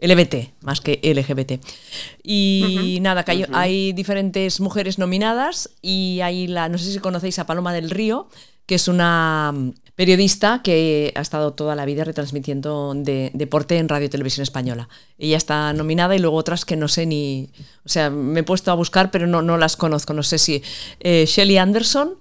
LBT, 0.00 0.52
más 0.62 0.80
que 0.80 1.00
LGBT. 1.02 1.62
Y 2.22 2.98
nada, 3.02 3.24
que 3.24 3.46
hay, 3.52 3.92
diferentes 3.92 4.60
mujeres 4.60 4.98
nominadas 4.98 5.70
y 5.82 6.20
hay 6.22 6.46
la, 6.46 6.68
no 6.68 6.78
sé 6.78 6.92
si 6.92 6.98
conocéis 6.98 7.38
a 7.38 7.46
Paloma 7.46 7.72
del 7.72 7.90
Río, 7.90 8.28
que 8.66 8.76
es 8.76 8.88
una 8.88 9.52
mm, 9.54 9.72
periodista 9.96 10.60
que 10.62 11.12
ha 11.16 11.20
estado 11.20 11.52
toda 11.54 11.74
la 11.74 11.84
vida 11.84 12.04
retransmitiendo 12.04 12.94
de- 12.94 13.30
deporte 13.34 13.78
en 13.78 13.88
Radio 13.88 14.06
y 14.06 14.10
Televisión 14.10 14.42
Española. 14.42 14.88
Ella 15.18 15.36
está 15.36 15.72
nominada 15.72 16.14
y 16.14 16.18
luego 16.20 16.36
otras 16.36 16.64
que 16.64 16.76
no 16.76 16.88
sé 16.88 17.04
ni... 17.06 17.50
O 17.84 17.88
sea, 17.88 18.10
me 18.10 18.40
he 18.40 18.44
puesto 18.44 18.70
a 18.70 18.74
buscar, 18.74 19.10
pero 19.10 19.26
no, 19.26 19.42
no 19.42 19.58
las 19.58 19.76
conozco. 19.76 20.12
No 20.12 20.22
sé 20.22 20.38
si 20.38 20.62
eh, 21.00 21.24
Shelly 21.26 21.58
Anderson, 21.58 22.14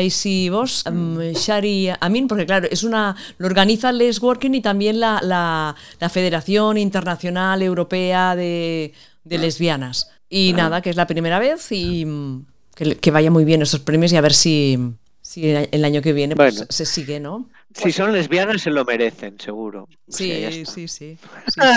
Icy 0.00 0.48
Boss, 0.48 0.84
um, 0.86 1.18
Shari 1.32 1.90
Amin, 2.00 2.28
porque 2.28 2.46
claro, 2.46 2.66
es 2.70 2.82
una. 2.82 3.16
Lo 3.38 3.46
organiza 3.46 3.92
Les 3.92 4.20
Working 4.20 4.54
y 4.54 4.60
también 4.60 5.00
la, 5.00 5.20
la- 5.22 5.74
la 6.00 6.08
Federación 6.08 6.78
Internacional 6.78 7.62
Europea 7.62 8.34
de, 8.36 8.92
de 9.24 9.38
Lesbianas. 9.38 10.10
Y 10.28 10.52
nada, 10.54 10.80
que 10.82 10.90
es 10.90 10.96
la 10.96 11.06
primera 11.06 11.38
vez 11.38 11.70
y 11.70 12.04
mm, 12.04 12.46
que, 12.74 12.96
que 12.96 13.10
vaya 13.10 13.30
muy 13.30 13.44
bien 13.44 13.62
esos 13.62 13.80
premios 13.80 14.12
y 14.12 14.16
a 14.16 14.20
ver 14.20 14.32
si, 14.34 14.78
si 15.20 15.50
el 15.50 15.84
año 15.84 16.02
que 16.02 16.12
viene 16.12 16.34
pues, 16.34 16.54
Bueno. 16.56 16.66
se 16.70 16.86
sigue, 16.86 17.20
¿no? 17.20 17.48
Si 17.74 17.92
son 17.92 18.12
lesbianas 18.12 18.62
se 18.62 18.70
lo 18.70 18.84
merecen, 18.84 19.38
seguro. 19.38 19.84
O 19.84 20.12
sea, 20.12 20.50
sí. 20.50 20.64
sí, 20.66 20.88
sí. 20.88 21.18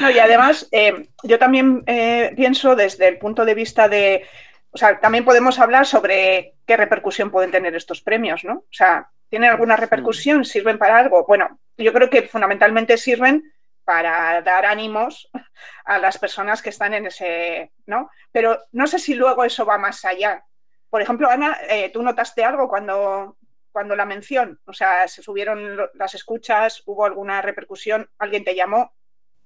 No, 0.00 0.10
y 0.10 0.18
además, 0.18 0.66
eh, 0.72 1.08
yo 1.22 1.38
también 1.38 1.84
eh, 1.86 2.32
pienso 2.36 2.74
desde 2.74 3.06
el 3.08 3.18
punto 3.18 3.44
de 3.44 3.54
vista 3.54 3.88
de. 3.88 4.24
O 4.72 4.76
sea, 4.76 4.98
también 4.98 5.24
podemos 5.24 5.60
hablar 5.60 5.86
sobre 5.86 6.53
qué 6.66 6.76
repercusión 6.76 7.30
pueden 7.30 7.50
tener 7.50 7.74
estos 7.74 8.00
premios, 8.00 8.44
¿no? 8.44 8.54
O 8.54 8.72
sea, 8.72 9.10
¿tienen 9.28 9.50
alguna 9.50 9.76
repercusión? 9.76 10.44
¿Sirven 10.44 10.78
para 10.78 10.98
algo? 10.98 11.24
Bueno, 11.26 11.58
yo 11.76 11.92
creo 11.92 12.08
que 12.10 12.22
fundamentalmente 12.22 12.96
sirven 12.96 13.52
para 13.84 14.40
dar 14.42 14.64
ánimos 14.66 15.30
a 15.84 15.98
las 15.98 16.18
personas 16.18 16.62
que 16.62 16.70
están 16.70 16.94
en 16.94 17.06
ese, 17.06 17.72
¿no? 17.86 18.10
Pero 18.32 18.58
no 18.72 18.86
sé 18.86 18.98
si 18.98 19.14
luego 19.14 19.44
eso 19.44 19.64
va 19.66 19.78
más 19.78 20.04
allá. 20.04 20.44
Por 20.90 21.02
ejemplo, 21.02 21.28
Ana, 21.28 21.58
eh, 21.68 21.90
¿tú 21.92 22.02
notaste 22.02 22.44
algo 22.44 22.68
cuando, 22.68 23.36
cuando 23.72 23.96
la 23.96 24.04
mención? 24.04 24.60
O 24.64 24.72
sea, 24.72 25.06
se 25.08 25.22
subieron 25.22 25.76
las 25.94 26.14
escuchas, 26.14 26.82
hubo 26.86 27.04
alguna 27.04 27.42
repercusión, 27.42 28.08
alguien 28.18 28.44
te 28.44 28.54
llamó, 28.54 28.92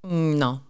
Mm, 0.02 0.38
No. 0.38 0.64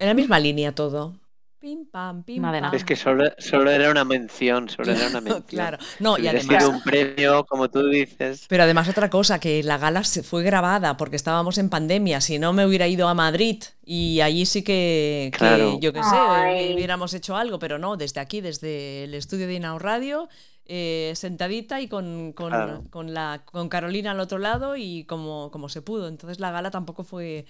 En 0.00 0.08
la 0.08 0.14
misma 0.14 0.38
línea 0.40 0.74
todo. 0.74 1.14
Pim, 1.60 1.86
pam, 1.90 2.22
pim, 2.22 2.40
pam. 2.40 2.72
Es 2.72 2.84
que 2.84 2.94
solo, 2.94 3.24
solo 3.38 3.70
era 3.72 3.90
una 3.90 4.04
mención, 4.04 4.68
solo 4.68 4.92
era 4.92 5.08
una 5.08 5.20
mención. 5.20 5.42
Claro. 5.48 5.78
No, 5.98 6.16
y 6.16 6.28
además. 6.28 6.62
sido 6.64 6.70
un 6.70 6.82
premio, 6.82 7.44
como 7.46 7.68
tú 7.68 7.88
dices. 7.88 8.46
Pero 8.48 8.62
además 8.62 8.88
otra 8.88 9.10
cosa, 9.10 9.40
que 9.40 9.62
la 9.64 9.76
gala 9.76 10.04
se 10.04 10.22
fue 10.22 10.44
grabada 10.44 10.96
porque 10.96 11.16
estábamos 11.16 11.58
en 11.58 11.68
pandemia. 11.68 12.20
Si 12.20 12.38
no 12.38 12.52
me 12.52 12.64
hubiera 12.64 12.86
ido 12.86 13.08
a 13.08 13.14
Madrid 13.14 13.62
y 13.84 14.20
allí 14.20 14.46
sí 14.46 14.62
que, 14.62 15.30
que 15.32 15.38
Claro. 15.38 15.78
yo 15.80 15.92
qué 15.92 16.02
sé, 16.02 16.14
Ay. 16.16 16.74
hubiéramos 16.74 17.12
hecho 17.14 17.36
algo, 17.36 17.58
pero 17.58 17.78
no, 17.78 17.96
desde 17.96 18.20
aquí, 18.20 18.40
desde 18.40 19.04
el 19.04 19.14
estudio 19.14 19.48
de 19.48 19.54
Inao 19.54 19.80
Radio, 19.80 20.28
eh, 20.66 21.12
sentadita 21.16 21.80
y 21.80 21.88
con, 21.88 22.32
con, 22.34 22.50
Claro. 22.50 22.84
con 22.90 23.14
la, 23.14 23.42
con 23.46 23.68
Carolina 23.68 24.12
al 24.12 24.20
otro 24.20 24.38
lado 24.38 24.76
y 24.76 25.04
como, 25.04 25.50
como 25.50 25.68
se 25.68 25.82
pudo. 25.82 26.06
Entonces 26.06 26.38
la 26.38 26.50
gala 26.52 26.70
tampoco 26.70 27.02
fue, 27.04 27.46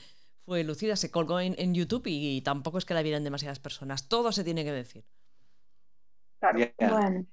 fue 0.48 0.64
lucida, 0.64 0.96
se 0.96 1.10
colgó 1.10 1.40
en, 1.40 1.54
en 1.58 1.74
YouTube 1.74 2.04
y 2.06 2.40
tampoco 2.42 2.78
es 2.78 2.84
que 2.86 2.94
la 2.94 3.02
vieran 3.02 3.24
demasiadas 3.24 3.60
personas. 3.60 4.08
Todo 4.08 4.32
se 4.32 4.44
tiene 4.44 4.64
que 4.64 4.72
decir. 4.72 5.04
claro. 6.40 6.66
Bueno, 6.78 7.26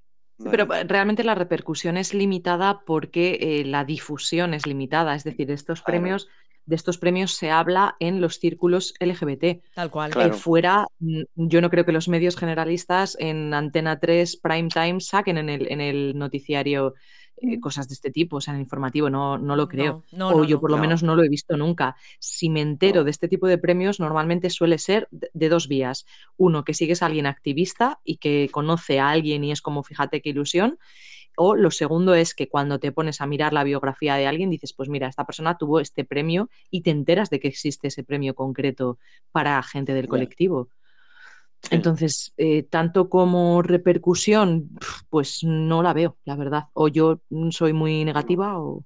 Pero 0.52 0.66
bueno. 0.66 0.82
eh, 0.82 0.84
realmente 0.88 1.24
la 1.24 1.36
repercusión 1.36 1.98
es 1.98 2.14
limitada 2.14 2.84
porque 2.86 3.38
eh, 3.42 3.66
la 3.66 3.86
difusión 3.86 4.54
es 4.54 4.66
limitada. 4.66 5.16
Es 5.16 5.24
decir, 5.24 5.50
estos 5.52 5.82
Claro. 5.82 6.02
premios, 6.02 6.28
de 6.66 6.76
estos 6.76 6.98
premios 6.98 7.34
se 7.34 7.52
habla 7.52 7.96
en 8.00 8.20
los 8.22 8.36
círculos 8.40 8.94
LGBT. 9.00 9.62
Tal 9.74 9.90
cual. 9.90 10.10
Eh, 10.12 10.14
Claro. 10.14 10.34
fuera, 10.34 10.88
mm, 11.00 11.22
yo 11.36 11.62
no 11.62 11.70
creo 11.70 11.86
que 11.86 11.92
los 11.94 12.08
medios 12.10 12.36
generalistas 12.36 13.16
en 13.20 13.54
Antena 13.54 14.00
3 14.00 14.36
Prime 14.38 14.70
Time 14.70 15.00
saquen 15.00 15.38
en 15.38 15.50
el, 15.50 15.72
en 15.72 15.80
el 15.82 16.18
noticiario 16.18 16.96
eh, 17.38 17.60
cosas 17.60 17.88
de 17.88 17.94
este 17.94 18.12
tipo, 18.12 18.38
o 18.38 18.42
sea, 18.42 18.54
en 18.54 18.58
el 18.60 18.64
informativo, 18.64 19.10
no, 19.10 19.38
no 19.38 19.56
lo 19.56 19.68
creo. 19.68 20.04
No, 20.12 20.32
no, 20.32 20.38
o 20.38 20.44
yo 20.46 20.60
por 20.60 20.72
lo 20.72 20.78
No. 20.78 20.82
menos 20.82 21.04
no 21.04 21.16
lo 21.16 21.24
he 21.24 21.30
visto 21.30 21.58
nunca. 21.58 21.96
Si 22.20 22.50
me 22.50 22.62
entero 22.62 23.04
de 23.04 23.12
este 23.12 23.28
tipo 23.28 23.48
de 23.48 23.58
premios, 23.58 24.00
normalmente 24.00 24.50
suele 24.50 24.78
ser 24.78 25.08
de, 25.12 25.30
de 25.34 25.50
dos 25.50 25.68
vías. 25.68 26.06
Uno, 26.38 26.64
que 26.64 26.74
sigues 26.74 27.02
a 27.04 27.08
alguien 27.08 27.26
activista 27.26 28.00
y 28.04 28.18
que 28.18 28.50
conoce 28.52 29.00
a 29.00 29.10
alguien 29.10 29.44
y 29.44 29.52
es 29.52 29.62
como, 29.62 29.84
fíjate 29.84 30.22
qué 30.22 30.30
ilusión. 30.30 30.78
O 31.38 31.56
lo 31.56 31.70
segundo 31.72 32.16
es 32.16 32.34
que 32.34 32.48
cuando 32.48 32.80
te 32.80 32.92
pones 32.94 33.20
a 33.22 33.28
mirar 33.28 33.52
la 33.54 33.64
biografía 33.66 34.16
de 34.16 34.26
alguien, 34.28 34.50
dices, 34.50 34.74
pues 34.74 34.88
mira, 34.90 35.08
esta 35.08 35.26
persona 35.26 35.58
tuvo 35.58 35.82
este 35.82 36.06
premio 36.06 36.50
y 36.72 36.82
te 36.82 36.92
enteras 36.92 37.30
de 37.30 37.40
que 37.42 37.50
existe 37.50 37.90
ese 37.90 38.04
premio 38.06 38.36
concreto 38.36 39.00
para 39.32 39.62
gente 39.64 39.94
del 39.94 40.08
colectivo. 40.08 40.70
Entonces, 41.72 42.34
eh, 42.38 42.64
tanto 42.64 43.10
como 43.10 43.62
repercusión, 43.62 44.70
pues 45.10 45.44
no 45.44 45.82
la 45.82 45.94
veo, 45.94 46.18
la 46.26 46.36
verdad. 46.36 46.64
O 46.74 46.88
yo 46.88 47.20
soy 47.50 47.74
muy 47.74 48.06
negativa 48.06 48.60
o... 48.60 48.84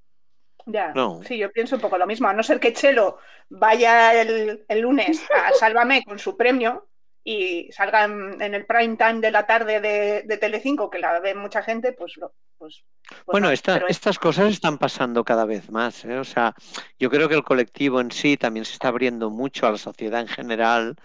Ya, 0.65 0.93
No. 0.93 1.21
sí, 1.23 1.37
yo 1.37 1.51
pienso 1.51 1.75
un 1.75 1.81
poco 1.81 1.97
lo 1.97 2.07
mismo. 2.07 2.27
A 2.27 2.33
no 2.33 2.43
ser 2.43 2.59
que 2.59 2.73
Chelo 2.73 3.17
vaya 3.49 4.21
el, 4.21 4.65
el 4.67 4.79
lunes 4.79 5.21
a 5.35 5.53
Sálvame 5.53 6.03
con 6.03 6.19
su 6.19 6.37
premio 6.37 6.87
y 7.23 7.71
salga 7.71 8.05
en, 8.05 8.41
en 8.41 8.53
el 8.55 8.65
prime 8.65 8.97
time 8.97 9.19
de 9.21 9.31
la 9.31 9.45
tarde 9.45 9.81
de, 9.81 10.23
de 10.23 10.37
Telecinco, 10.37 10.89
que 10.89 10.99
la 10.99 11.19
ve 11.19 11.35
mucha 11.35 11.61
gente, 11.63 11.93
pues 11.93 12.17
lo. 12.17 12.33
Pues, 12.57 12.83
pues 13.07 13.23
Bueno, 13.25 13.47
no, 13.47 13.53
esta- 13.53 13.73
pero 13.75 13.87
es- 13.87 13.97
estas 13.97 14.19
cosas 14.19 14.51
están 14.51 14.77
pasando 14.77 15.23
cada 15.23 15.45
vez 15.45 15.69
más. 15.71 16.03
¿eh? 16.05 16.17
O 16.19 16.23
sea, 16.25 16.53
yo 16.99 17.09
creo 17.09 17.29
que 17.29 17.35
el 17.35 17.43
colectivo 17.43 18.01
en 18.01 18.11
sí 18.11 18.37
también 18.37 18.65
se 18.65 18.73
está 18.73 18.89
abriendo 18.89 19.29
mucho 19.29 19.65
a 19.67 19.71
la 19.71 19.77
sociedad 19.77 20.21
en 20.21 20.27
general 20.27 20.95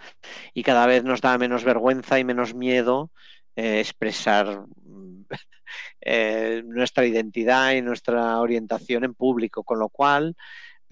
y 0.54 0.62
cada 0.64 0.86
vez 0.86 1.04
nos 1.04 1.20
da 1.20 1.38
menos 1.38 1.64
vergüenza 1.64 2.18
y 2.18 2.24
menos 2.24 2.54
miedo 2.54 3.10
eh, 3.56 3.80
expresar 3.80 4.64
eh, 6.00 6.62
nuestra 6.66 7.06
identidad 7.06 7.72
y 7.72 7.82
nuestra 7.82 8.40
orientación 8.40 9.04
en 9.04 9.14
público, 9.14 9.64
con 9.64 9.78
lo 9.78 9.88
cual, 9.88 10.36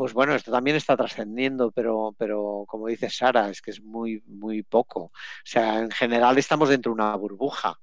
pues 0.02 0.14
bueno, 0.14 0.34
esto 0.34 0.50
también 0.50 0.74
está 0.74 0.96
trascendiendo, 0.96 1.70
pero, 1.70 2.12
pero 2.18 2.64
como 2.66 2.88
dice 2.88 3.08
Sara, 3.08 3.48
es 3.48 3.62
que 3.62 3.70
es 3.70 3.80
muy, 3.80 4.20
muy 4.26 4.64
poco. 4.64 5.00
O 5.00 5.12
sea, 5.44 5.78
en 5.78 5.92
general 5.92 6.36
estamos 6.38 6.70
dentro 6.70 6.90
de 6.90 6.94
una 6.94 7.14
burbuja 7.14 7.78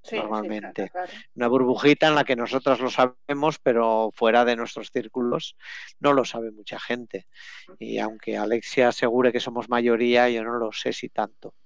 sí, 0.00 0.10
sí, 0.10 0.16
normalmente. 0.16 0.88
claro, 0.88 1.08
claro. 1.08 1.22
una 1.34 1.48
burbujita 1.48 2.06
en 2.06 2.14
la 2.14 2.22
que 2.22 2.36
nosotros 2.36 2.78
lo 2.78 2.90
sabemos, 2.90 3.58
pero 3.60 4.12
fuera 4.14 4.44
de 4.44 4.54
nuestros 4.54 4.92
círculos 4.92 5.56
no 5.98 6.12
lo 6.12 6.24
sabe 6.24 6.52
mucha 6.52 6.78
gente. 6.78 7.26
Y 7.80 7.98
aunque 7.98 8.36
Alexia 8.38 8.86
asegure 8.86 9.32
que 9.32 9.40
somos 9.40 9.68
mayoría, 9.68 10.30
yo 10.30 10.44
no 10.44 10.56
lo 10.56 10.70
sé 10.70 10.92
si 10.92 11.08
tanto. 11.08 11.56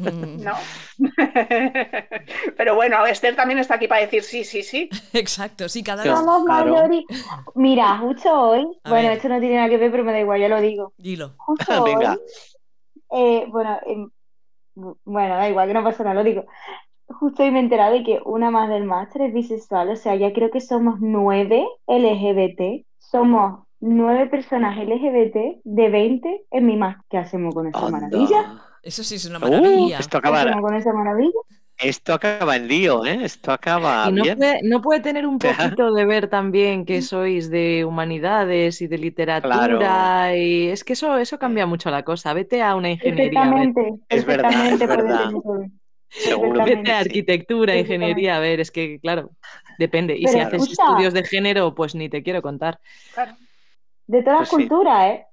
Mm, 0.00 0.42
No. 0.44 0.54
pero 2.56 2.74
bueno, 2.74 3.04
Esther 3.06 3.36
también 3.36 3.58
está 3.58 3.74
aquí 3.74 3.88
para 3.88 4.00
decir 4.02 4.22
sí, 4.22 4.44
sí, 4.44 4.62
sí. 4.62 4.88
Exacto, 5.12 5.68
sí, 5.68 5.82
cada 5.82 6.02
vez. 6.02 6.12
somos 6.12 6.44
claro. 6.44 6.74
mayori- 6.74 7.04
Mira, 7.54 7.98
justo 7.98 8.32
hoy, 8.32 8.66
A 8.84 8.90
bueno, 8.90 9.08
ver. 9.08 9.16
esto 9.16 9.28
no 9.28 9.40
tiene 9.40 9.56
nada 9.56 9.68
que 9.68 9.76
ver, 9.78 9.90
pero 9.90 10.04
me 10.04 10.12
da 10.12 10.20
igual, 10.20 10.40
yo 10.40 10.48
lo 10.48 10.60
digo. 10.60 10.92
Dilo. 10.98 11.34
Justo 11.38 11.64
hoy, 11.84 12.18
eh, 13.12 13.46
bueno, 13.48 13.78
em, 13.86 14.10
bueno, 15.04 15.36
da 15.36 15.48
igual, 15.48 15.68
que 15.68 15.74
no 15.74 15.84
pasa 15.84 16.04
nada, 16.04 16.14
lo 16.14 16.24
digo. 16.24 16.44
Justo 17.08 17.42
hoy 17.42 17.50
me 17.50 17.58
he 17.58 17.62
enterado 17.62 17.92
de 17.92 18.04
que 18.04 18.20
una 18.24 18.50
más 18.52 18.68
del 18.68 18.84
máster 18.84 19.22
es 19.22 19.34
bisexual, 19.34 19.90
o 19.90 19.96
sea, 19.96 20.14
ya 20.14 20.32
creo 20.32 20.50
que 20.50 20.60
somos 20.60 21.00
nueve 21.00 21.66
LGBT, 21.88 22.86
somos 22.98 23.66
nueve 23.80 24.26
personas 24.26 24.76
LGBT 24.78 25.60
de 25.64 25.88
20 25.90 26.44
en 26.52 26.66
mi 26.66 26.76
máster. 26.76 27.04
¿Qué 27.10 27.18
hacemos 27.18 27.52
con 27.54 27.66
esa 27.66 27.88
maravilla? 27.88 28.62
Eso 28.82 29.04
sí 29.04 29.14
es 29.16 29.24
una 29.26 29.38
Uh, 29.40 29.92
maravilla. 29.92 29.98
esto 29.98 30.18
¿Qué 30.22 30.28
acaba, 30.28 30.44
con 30.60 30.74
esa 30.74 30.92
maravilla? 30.92 31.40
esto 31.78 32.12
acaba 32.14 32.56
en 32.56 32.68
lío, 32.68 33.04
¿eh? 33.06 33.24
Esto 33.24 33.52
acaba 33.52 34.08
Y 34.08 34.12
no 34.12 34.24
bien. 34.24 34.36
puede, 34.36 34.60
no 34.62 34.80
puede 34.80 35.00
tener 35.00 35.26
un 35.26 35.40
poquito 35.40 35.92
de 35.92 36.06
ver 36.06 36.28
también 36.30 36.86
que 36.86 37.02
sois 37.02 37.50
de 37.50 37.84
humanidades 37.84 38.80
y 38.80 38.86
de 38.86 38.96
literatura 38.98 40.34
y 40.36 40.68
es 40.68 40.84
que 40.84 40.94
eso, 40.94 41.18
eso 41.18 41.38
cambia 41.38 41.66
mucho 41.66 41.90
la 41.90 42.04
cosa. 42.04 42.32
Vete 42.32 42.62
a 42.62 42.74
una 42.76 42.90
ingeniería. 42.90 43.52
Perfectamente, 43.52 43.82
Es 44.08 44.24
verdad, 44.24 44.72
es 44.72 44.84
verdad. 44.86 45.34
Vete 46.66 46.92
a 46.92 46.98
arquitectura, 47.00 47.76
ingeniería, 47.76 48.36
a 48.36 48.40
ver, 48.40 48.60
es 48.60 48.70
que 48.70 48.98
claro, 49.00 49.30
depende. 49.78 50.16
Y 50.16 50.26
Pero, 50.26 50.28
si 50.28 50.40
haces 50.40 50.68
escucha. 50.68 50.82
estudios 50.82 51.14
de 51.14 51.24
género, 51.24 51.74
pues 51.74 51.94
ni 51.94 52.08
te 52.08 52.22
quiero 52.22 52.42
contar. 52.42 52.80
Claro. 53.12 53.36
De 54.08 54.22
todas 54.22 54.40
las 54.40 54.46
Pues 54.46 54.48
sí. 54.50 54.68
culturas, 54.68 55.06
¿eh? 55.12 55.26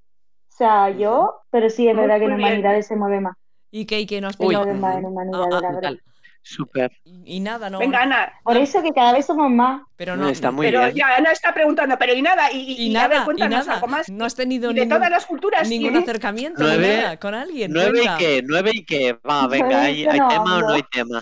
O 0.58 0.64
sea, 0.66 0.89
yo, 0.89 1.36
pero 1.51 1.70
sí 1.70 1.88
es 1.88 1.93
Muy, 1.93 2.01
verdad 2.08 2.18
que 2.18 2.26
en 2.26 2.36
bien. 2.38 2.47
humanidades 2.49 2.88
se 2.88 2.95
mueve 2.95 3.22
más. 3.22 3.36
¿Y 3.70 3.86
qué, 3.86 3.99
y 3.99 4.05
qué 4.08 4.20
no 4.22 4.30
has 4.30 4.38
Se 4.38 4.43
Uy. 4.43 4.55
más 4.55 4.66
en 4.97 5.05
humanidades, 5.05 5.47
Ah, 5.53 5.58
ah, 5.58 5.62
la 5.62 5.72
verdad. 5.72 5.93
Súper. 6.41 6.91
Y, 7.03 7.36
y 7.36 7.39
nada, 7.41 7.70
no. 7.70 7.78
Venga, 7.78 8.01
Ana. 8.01 8.34
Por 8.43 8.58
eso 8.58 8.82
que 8.82 8.91
cada 8.91 9.14
vez 9.14 9.28
somos 9.28 9.51
más. 9.51 9.84
Pero 9.97 10.16
no. 10.16 10.30
Está 10.30 10.49
muy 10.49 10.66
pero 10.66 10.80
bien. 10.80 10.95
ya 10.95 11.16
Ana 11.18 11.32
está 11.32 11.53
preguntando, 11.53 11.95
pero 11.99 12.14
y 12.16 12.22
nada, 12.24 12.51
y, 12.51 12.58
y- 12.58 12.88
Y 12.88 12.91
y 12.91 12.95
a 12.95 13.01
ver, 13.08 13.10
nada, 13.10 13.22
y 13.22 13.26
cuéntanos 13.26 13.68
nada. 13.68 13.74
algo 13.76 13.88
más. 13.88 14.10
No 14.10 14.26
has 14.26 14.34
tenido 14.34 14.72
Y 14.72 14.74
de 14.74 14.80
ningún, 14.82 14.97
todas 14.97 15.12
las 15.12 15.26
culturas. 15.28 15.70
ningún 15.70 15.93
y- 15.93 15.97
acercamiento 15.99 16.64
ni 16.64 16.70
Nueve- 16.70 16.97
nada 17.01 17.18
con 17.18 17.36
alguien. 17.36 17.72
¿Nueve 17.72 17.89
y 17.99 18.01
Cuenta. 18.05 18.18
qué? 18.18 18.41
¿Nueve 18.43 18.72
y 18.74 18.84
qué? 18.86 19.14
Va, 19.30 19.47
venga, 19.47 19.82
¿hay, 19.84 20.03
que 20.05 20.10
hay 20.10 20.20
tema 20.28 20.58
o 20.58 20.62
no 20.62 20.74
hay 20.74 20.84
tema? 20.91 21.22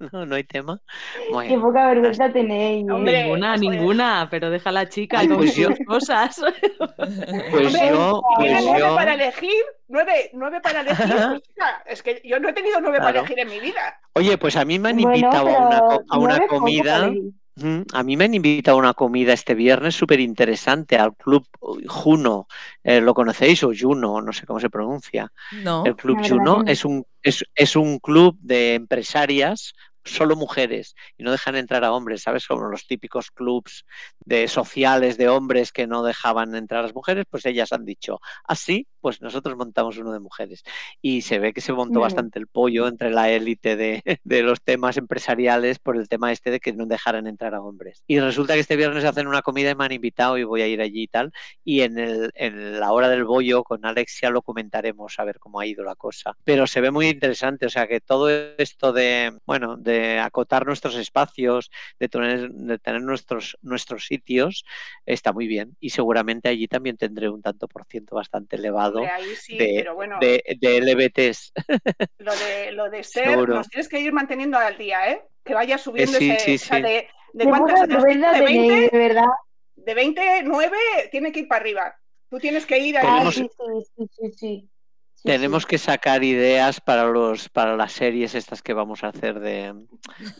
No, 0.12 0.24
no 0.26 0.36
hay 0.36 0.44
tema. 0.44 0.80
Qué 1.26 1.32
Bueno, 1.32 1.60
poca 1.62 1.88
vergüenza 1.88 2.32
tenéis. 2.32 2.88
Hombre, 2.88 3.22
ninguna, 3.24 3.56
joder. 3.56 3.60
ninguna, 3.70 4.28
pero 4.30 4.48
deja 4.50 4.70
a 4.70 4.72
la 4.72 4.88
chica 4.88 5.18
Ay, 5.20 5.28
con 5.28 5.38
pues 5.38 5.56
yo- 5.56 5.68
sus 5.70 5.78
cosas. 5.86 6.40
pues 6.96 7.66
Hombre, 7.66 7.88
yo, 7.90 8.22
pues 8.36 8.64
nueve 8.64 8.78
yo, 8.80 8.94
para 8.94 9.14
elegir, 9.14 9.64
nueve, 9.88 10.30
nueve 10.34 10.60
para 10.60 10.80
elegir. 10.82 11.06
pues, 11.08 11.42
es 11.86 12.02
que 12.02 12.20
yo 12.24 12.38
no 12.38 12.48
he 12.48 12.52
tenido 12.52 12.80
nueve 12.80 12.98
para 12.98 13.12
Claro. 13.12 13.26
elegir 13.26 13.38
en 13.40 13.48
mi 13.48 13.60
vida. 13.60 13.98
oye, 14.14 14.38
pues 14.38 14.56
a 14.56 14.64
mí 14.64 14.78
me 14.78 14.90
han 14.90 14.96
Bueno, 14.96 15.16
invitado 15.16 15.48
a 15.48 15.66
una, 15.66 15.78
a 16.08 16.18
una 16.18 16.46
comida. 16.46 17.00
para 17.00 17.12
A 17.92 18.02
mí 18.04 18.16
me 18.16 18.24
han 18.26 18.34
invitado 18.34 18.76
a 18.76 18.80
una 18.80 18.94
comida 18.94 19.32
este 19.32 19.54
viernes 19.54 19.96
súper 19.96 20.20
interesante 20.20 20.96
al 20.96 21.16
Club 21.16 21.44
Juno. 21.88 22.46
Eh, 22.84 23.00
¿Lo 23.00 23.14
conocéis? 23.14 23.64
O 23.64 23.72
Juno, 23.76 24.20
no 24.22 24.32
sé 24.32 24.46
cómo 24.46 24.60
se 24.60 24.70
pronuncia. 24.70 25.32
No. 25.64 25.84
El 25.84 25.96
Club 25.96 26.18
Juno 26.26 26.62
es 26.66 26.84
un, 26.84 27.04
es, 27.22 27.44
es 27.56 27.74
un 27.74 27.98
club 27.98 28.36
de 28.40 28.74
empresarias, 28.74 29.72
solo 30.08 30.36
mujeres, 30.36 30.94
y 31.16 31.22
no 31.22 31.32
dejan 31.32 31.56
entrar 31.56 31.84
a 31.84 31.92
hombres, 31.92 32.22
¿sabes? 32.22 32.46
Como 32.46 32.68
los 32.68 32.86
típicos 32.86 33.30
clubs 33.30 33.84
de 34.20 34.48
sociales 34.48 35.16
de 35.18 35.28
hombres 35.28 35.72
que 35.72 35.86
no 35.86 36.02
dejaban 36.02 36.54
entrar 36.54 36.80
a 36.80 36.82
las 36.84 36.94
mujeres, 36.94 37.24
pues 37.30 37.46
ellas 37.46 37.72
han 37.72 37.84
dicho, 37.84 38.20
así, 38.44 38.86
pues 39.00 39.20
nosotros 39.20 39.56
montamos 39.56 39.98
uno 39.98 40.12
de 40.12 40.20
mujeres. 40.20 40.62
Y 41.02 41.22
se 41.22 41.38
ve 41.38 41.52
que 41.52 41.60
se 41.60 41.72
montó 41.72 42.00
bastante 42.00 42.38
el 42.38 42.46
pollo 42.46 42.88
entre 42.88 43.10
la 43.10 43.30
élite 43.30 43.76
de, 43.76 44.02
de 44.24 44.42
los 44.42 44.60
temas 44.60 44.96
empresariales 44.96 45.78
por 45.78 45.96
el 45.96 46.08
tema 46.08 46.32
este 46.32 46.50
de 46.50 46.60
que 46.60 46.72
no 46.72 46.86
dejaran 46.86 47.26
entrar 47.26 47.54
a 47.54 47.60
hombres. 47.60 48.02
Y 48.06 48.20
resulta 48.20 48.54
que 48.54 48.60
este 48.60 48.76
viernes 48.76 49.04
hacen 49.04 49.26
una 49.26 49.42
comida 49.42 49.70
y 49.70 49.74
me 49.74 49.84
han 49.84 49.92
invitado 49.92 50.38
y 50.38 50.44
voy 50.44 50.62
a 50.62 50.68
ir 50.68 50.80
allí 50.80 51.02
y 51.02 51.08
tal. 51.08 51.32
Y 51.64 51.80
en, 51.82 51.98
el, 51.98 52.30
en 52.34 52.80
la 52.80 52.92
hora 52.92 53.08
del 53.08 53.24
bollo 53.24 53.62
con 53.62 53.84
Alexia 53.84 54.30
lo 54.30 54.42
comentaremos 54.42 55.18
a 55.18 55.24
ver 55.24 55.38
cómo 55.38 55.60
ha 55.60 55.66
ido 55.66 55.84
la 55.84 55.94
cosa. 55.94 56.36
Pero 56.44 56.66
se 56.66 56.80
ve 56.80 56.90
muy 56.90 57.08
interesante, 57.08 57.66
o 57.66 57.70
sea 57.70 57.86
que 57.86 58.00
todo 58.00 58.28
esto 58.30 58.92
de, 58.92 59.32
bueno, 59.46 59.76
de 59.76 60.18
acotar 60.18 60.66
nuestros 60.66 60.96
espacios, 60.96 61.70
de 61.98 62.08
tener, 62.08 62.50
de 62.50 62.78
tener 62.78 63.02
nuestros, 63.02 63.58
nuestros 63.62 64.06
sitios, 64.06 64.64
está 65.06 65.32
muy 65.32 65.46
bien. 65.46 65.76
Y 65.80 65.90
seguramente 65.90 66.48
allí 66.48 66.68
también 66.68 66.96
tendré 66.96 67.28
un 67.28 67.42
tanto 67.42 67.68
por 67.68 67.84
ciento 67.86 68.16
bastante 68.16 68.56
elevado 68.56 68.97
Ahí 69.04 69.34
sí, 69.36 69.56
de, 69.58 69.86
bueno, 69.94 70.18
de, 70.20 70.42
de 70.60 70.76
LBTs. 70.80 71.52
lo 72.18 72.32
de, 72.34 72.72
lo 72.72 72.90
de 72.90 73.02
ser, 73.04 73.30
Seguro. 73.30 73.54
nos 73.54 73.68
tienes 73.68 73.88
que 73.88 74.00
ir 74.00 74.12
manteniendo 74.12 74.58
al 74.58 74.76
día, 74.78 75.10
¿eh? 75.10 75.22
Que 75.44 75.54
vaya 75.54 75.78
subiendo 75.78 76.18
sí, 76.18 76.30
ese, 76.30 76.44
sí, 76.44 76.54
o 76.56 76.58
sea, 76.58 76.76
sí. 76.78 76.82
de, 76.82 77.08
de 77.32 77.44
cuántas 77.44 77.86
vergüenza 77.88 78.32
de 78.32 78.38
tenéis, 78.38 78.68
20, 78.68 78.96
de 78.96 79.08
verdad. 79.08 79.26
de 79.76 79.94
20, 79.94 80.42
9, 80.44 80.76
tiene 81.10 81.32
que 81.32 81.40
ir 81.40 81.48
para 81.48 81.60
arriba. 81.60 81.96
Tú 82.30 82.38
tienes 82.38 82.66
que 82.66 82.78
ir 82.78 82.96
Ah, 82.98 83.00
ahí. 83.00 83.06
Tenemos- 83.30 83.34
sí, 83.34 83.48
sí, 84.16 84.32
sí, 84.36 84.70
sí, 85.22 85.28
Tenemos 85.28 85.62
sí. 85.64 85.68
que 85.70 85.78
sacar 85.78 86.24
ideas 86.24 86.80
para 86.80 87.04
los 87.04 87.48
para 87.48 87.76
las 87.76 87.92
series 87.92 88.34
estas 88.34 88.62
que 88.62 88.72
vamos 88.72 89.04
a 89.04 89.08
hacer 89.08 89.40
de 89.40 89.72
vamos 89.72 89.88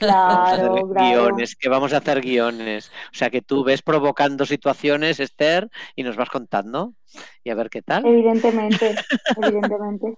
a 0.01 0.45
hacer 0.45 0.66
Claro, 0.68 0.89
claro. 0.93 1.11
guiones, 1.26 1.57
que 1.57 1.68
vamos 1.68 1.93
a 1.93 1.99
hacer 1.99 2.20
guiones. 2.20 2.91
O 3.12 3.16
sea 3.16 3.31
que 3.31 3.43
tú 3.43 3.64
ves 3.64 3.83
provocando 3.83 4.47
situaciones, 4.47 5.20
Esther, 5.20 5.68
y 5.97 6.03
nos 6.03 6.16
vas 6.16 6.31
contando 6.31 6.95
y 7.45 7.51
a 7.51 7.55
ver 7.55 7.70
qué 7.70 7.83
tal. 7.83 8.07
Evidentemente, 8.07 8.95
evidentemente. 9.43 10.14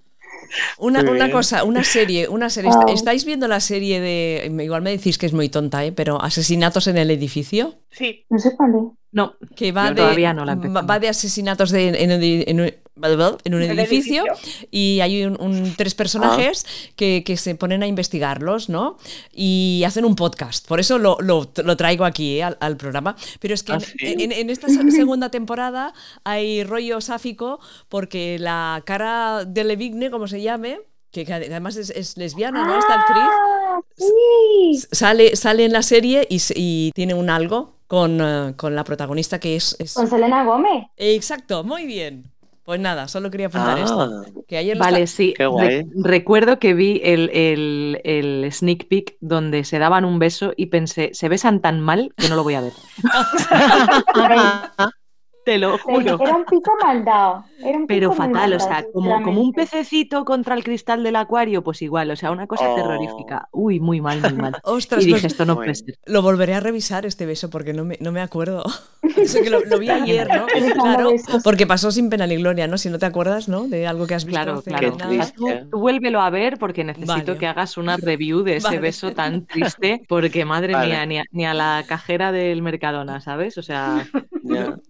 Una, 0.78 1.00
una 1.10 1.30
cosa, 1.30 1.64
una 1.64 1.84
serie, 1.84 2.28
una 2.28 2.48
serie. 2.50 2.70
Wow. 2.70 2.94
¿Estáis 2.94 3.24
viendo 3.24 3.46
la 3.48 3.60
serie 3.60 4.00
de, 4.00 4.50
igual 4.64 4.80
me 4.82 4.90
decís 4.90 5.18
que 5.18 5.26
es 5.26 5.32
muy 5.32 5.48
tonta, 5.48 5.84
¿eh? 5.84 5.92
pero 5.92 6.20
Asesinatos 6.22 6.86
en 6.86 6.96
el 6.98 7.10
edificio? 7.10 7.74
Sí, 7.90 8.24
No 8.30 8.38
sé 8.38 8.56
cuál 8.56 8.70
es. 8.74 8.82
No, 9.12 9.34
Que 9.56 9.72
va 9.72 9.88
Yo 9.88 9.94
de, 9.94 9.96
todavía 10.02 10.32
no 10.32 10.44
la 10.44 10.54
va- 10.54 10.98
de 11.00 11.08
asesinatos 11.08 11.70
de, 11.70 11.88
en, 11.88 12.10
en 12.22 12.60
un, 12.60 12.70
en 13.02 13.54
un 13.54 13.62
edificio, 13.62 14.24
edificio. 14.26 14.66
y 14.70 15.00
hay 15.00 15.24
un, 15.24 15.40
un- 15.40 15.74
tres 15.76 15.94
personajes 15.94 16.66
que, 16.96 17.22
que 17.24 17.36
se 17.36 17.54
ponen 17.54 17.82
a 17.82 17.86
investigarlos, 17.86 18.68
¿no? 18.68 18.98
Y 19.32 19.82
hacen 19.86 20.04
un 20.04 20.16
podcast. 20.16 20.66
Por 20.66 20.80
eso 20.80 20.98
lo, 20.98 21.16
lo- 21.20 21.50
lo 21.64 21.76
traigo 21.76 22.04
aquí 22.04 22.38
¿eh? 22.38 22.42
al, 22.42 22.58
al 22.60 22.76
programa. 22.76 23.16
Pero 23.40 23.54
es 23.54 23.62
que 23.62 23.72
Ah, 23.72 23.76
en, 23.76 23.80
¿sí? 23.82 23.96
en- 24.24 24.32
en 24.32 24.50
esta 24.50 24.68
se- 24.68 24.90
segunda 24.90 25.30
temporada 25.30 25.94
hay 26.24 26.64
rollo 26.64 27.00
sáfico 27.00 27.60
porque 27.88 28.38
la 28.38 28.82
cara 28.84 29.44
de 29.46 29.64
Levigne, 29.64 30.10
como 30.10 30.26
se 30.28 30.42
llame, 30.42 30.80
que 31.10 31.24
que 31.24 31.32
además 31.32 31.76
es, 31.76 31.90
es 31.90 32.16
lesbiana, 32.16 32.66
¿no? 32.66 32.78
Esta 32.78 33.00
actriz 33.00 33.24
¡Ah, 33.24 33.80
sí! 33.96 34.82
sale, 34.92 35.36
sale 35.36 35.64
en 35.64 35.72
la 35.72 35.82
serie 35.82 36.26
y, 36.28 36.40
y 36.54 36.92
tiene 36.94 37.14
un 37.14 37.30
algo 37.30 37.76
con, 37.86 38.20
eh, 38.20 38.54
con 38.56 38.76
la 38.76 38.84
protagonista 38.84 39.40
que 39.40 39.56
es, 39.56 39.74
es- 39.78 39.94
Con 39.94 40.08
Selena 40.08 40.44
Gómez. 40.44 40.84
Exacto, 40.96 41.64
muy 41.64 41.86
bien. 41.86 42.30
Pues 42.64 42.78
nada, 42.78 43.08
solo 43.08 43.30
quería 43.30 43.46
apuntar 43.48 43.78
esto. 43.78 44.00
Ah, 44.02 44.22
Que 44.46 44.58
ayer 44.58 44.76
lo 44.76 44.84
Vale, 44.84 45.06
sí. 45.06 45.34
Qué 45.36 45.46
guay. 45.46 45.68
Re- 45.68 45.86
recuerdo 46.02 46.58
que 46.58 46.74
vi 46.74 47.00
el, 47.02 47.30
el- 47.30 48.00
el 48.04 48.52
sneak 48.52 48.86
peek 48.86 49.16
donde 49.20 49.64
se 49.64 49.78
daban 49.78 50.04
un 50.04 50.18
beso 50.18 50.52
y 50.56 50.66
pensé, 50.66 51.10
se 51.14 51.28
besan 51.28 51.60
tan 51.60 51.80
mal 51.80 52.12
que 52.16 52.28
no 52.28 52.36
lo 52.36 52.44
voy 52.44 52.54
a 52.54 52.60
ver. 52.60 52.72
Te 55.44 55.58
lo 55.58 55.78
juro. 55.78 56.18
Era 56.22 56.36
un 56.36 56.44
pico 56.44 56.72
mal 56.82 57.04
dado. 57.04 57.44
Era 57.58 57.78
un 57.78 57.86
Pero 57.86 58.10
pico 58.10 58.22
fatal, 58.22 58.52
o 58.52 58.60
sea, 58.60 58.84
como, 58.92 59.22
como 59.22 59.40
un 59.40 59.52
pececito 59.52 60.24
contra 60.24 60.54
el 60.54 60.62
cristal 60.62 61.02
del 61.02 61.16
acuario, 61.16 61.62
pues 61.62 61.80
igual, 61.82 62.10
o 62.10 62.16
sea, 62.16 62.30
una 62.30 62.46
cosa 62.46 62.70
Oh. 62.70 62.74
terrorífica. 62.76 63.48
Uy, 63.52 63.80
muy 63.80 64.00
mal, 64.00 64.20
muy 64.20 64.32
mal. 64.34 64.56
Ostras, 64.64 65.02
Y 65.02 65.06
dije, 65.06 65.20
pues 65.20 65.32
esto 65.32 65.44
no 65.46 65.56
puede 65.56 65.74
ser. 65.74 65.98
lo 66.06 66.22
volveré 66.22 66.54
a 66.54 66.60
revisar 66.60 67.06
este 67.06 67.24
beso 67.26 67.48
porque 67.50 67.72
no 67.72 67.84
me, 67.84 67.96
no 68.00 68.12
me 68.12 68.20
acuerdo. 68.20 68.64
Eso 69.16 69.42
que 69.42 69.50
lo, 69.50 69.60
lo 69.64 69.78
vi 69.78 69.88
ayer, 69.90 70.28
¿no? 70.28 70.46
Claro, 70.74 71.10
porque 71.42 71.66
pasó 71.66 71.90
sin 71.90 72.10
pena 72.10 72.26
ni 72.26 72.36
gloria, 72.36 72.66
¿no? 72.66 72.78
Si 72.78 72.88
no 72.90 72.98
te 72.98 73.06
acuerdas, 73.06 73.48
¿no? 73.48 73.66
De 73.66 73.86
algo 73.86 74.06
que 74.06 74.14
has 74.14 74.24
visto 74.24 74.40
Claro, 74.42 74.58
hace 74.58 74.70
claro. 74.70 74.96
Tú, 75.34 75.46
tú 75.70 75.78
vuélvelo 75.80 76.20
a 76.20 76.30
ver 76.30 76.58
porque 76.58 76.84
necesito 76.84 77.12
Vale. 77.12 77.38
que 77.38 77.46
hagas 77.46 77.76
una 77.76 77.96
review 77.96 78.42
de 78.42 78.56
ese 78.56 78.68
Vale. 78.68 78.80
beso 78.80 79.12
tan 79.12 79.46
triste, 79.46 80.02
porque 80.08 80.44
madre 80.44 80.74
Vale. 80.74 80.86
mía, 80.88 81.06
ni 81.06 81.18
a, 81.18 81.24
ni 81.32 81.46
a 81.46 81.54
la 81.54 81.84
cajera 81.88 82.30
del 82.30 82.62
Mercadona, 82.62 83.20
¿sabes? 83.20 83.58
O 83.58 83.62
sea. 83.62 84.06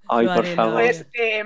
Ay, 0.09 0.27
Lo 0.27 0.35
por 0.43 0.55
favor. 0.55 0.75
Pues 0.75 1.07
eh, 1.15 1.45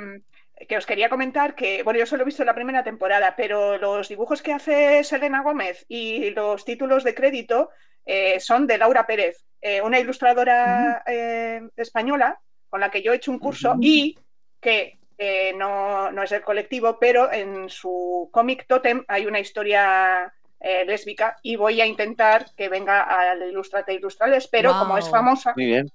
que 0.68 0.76
os 0.76 0.86
quería 0.86 1.08
comentar 1.08 1.54
que, 1.54 1.82
bueno, 1.82 1.98
yo 1.98 2.06
solo 2.06 2.22
he 2.22 2.26
visto 2.26 2.44
la 2.44 2.54
primera 2.54 2.84
temporada, 2.84 3.34
pero 3.36 3.78
los 3.78 4.08
dibujos 4.08 4.42
que 4.42 4.52
hace 4.52 5.02
Selena 5.04 5.42
Gómez 5.42 5.84
y 5.88 6.30
los 6.30 6.64
títulos 6.64 7.04
de 7.04 7.14
crédito 7.14 7.70
eh, 8.06 8.38
son 8.40 8.66
de 8.66 8.78
Laura 8.78 9.06
Pérez, 9.06 9.44
eh, 9.60 9.80
una 9.82 9.98
ilustradora 9.98 11.02
eh, 11.06 11.60
española 11.76 12.38
con 12.68 12.80
la 12.80 12.90
que 12.90 13.02
yo 13.02 13.12
he 13.12 13.16
hecho 13.16 13.30
un 13.30 13.38
curso 13.38 13.76
y 13.80 14.18
que 14.60 14.98
eh, 15.16 15.52
no, 15.56 16.10
no 16.10 16.22
es 16.22 16.32
el 16.32 16.42
colectivo, 16.42 16.98
pero 16.98 17.32
en 17.32 17.68
su 17.68 18.28
cómic 18.32 18.66
Totem 18.66 19.04
hay 19.06 19.26
una 19.26 19.38
historia 19.38 20.32
eh, 20.60 20.84
lésbica 20.84 21.36
y 21.42 21.56
voy 21.56 21.80
a 21.80 21.86
intentar 21.86 22.46
que 22.56 22.68
venga 22.68 23.02
al 23.02 23.42
Ilustrate 23.48 23.94
Ilustrales, 23.94 24.48
pero 24.48 24.76
como 24.76 24.98
es 24.98 25.08
famosa, 25.08 25.52
Muy 25.56 25.66
bien. 25.66 25.90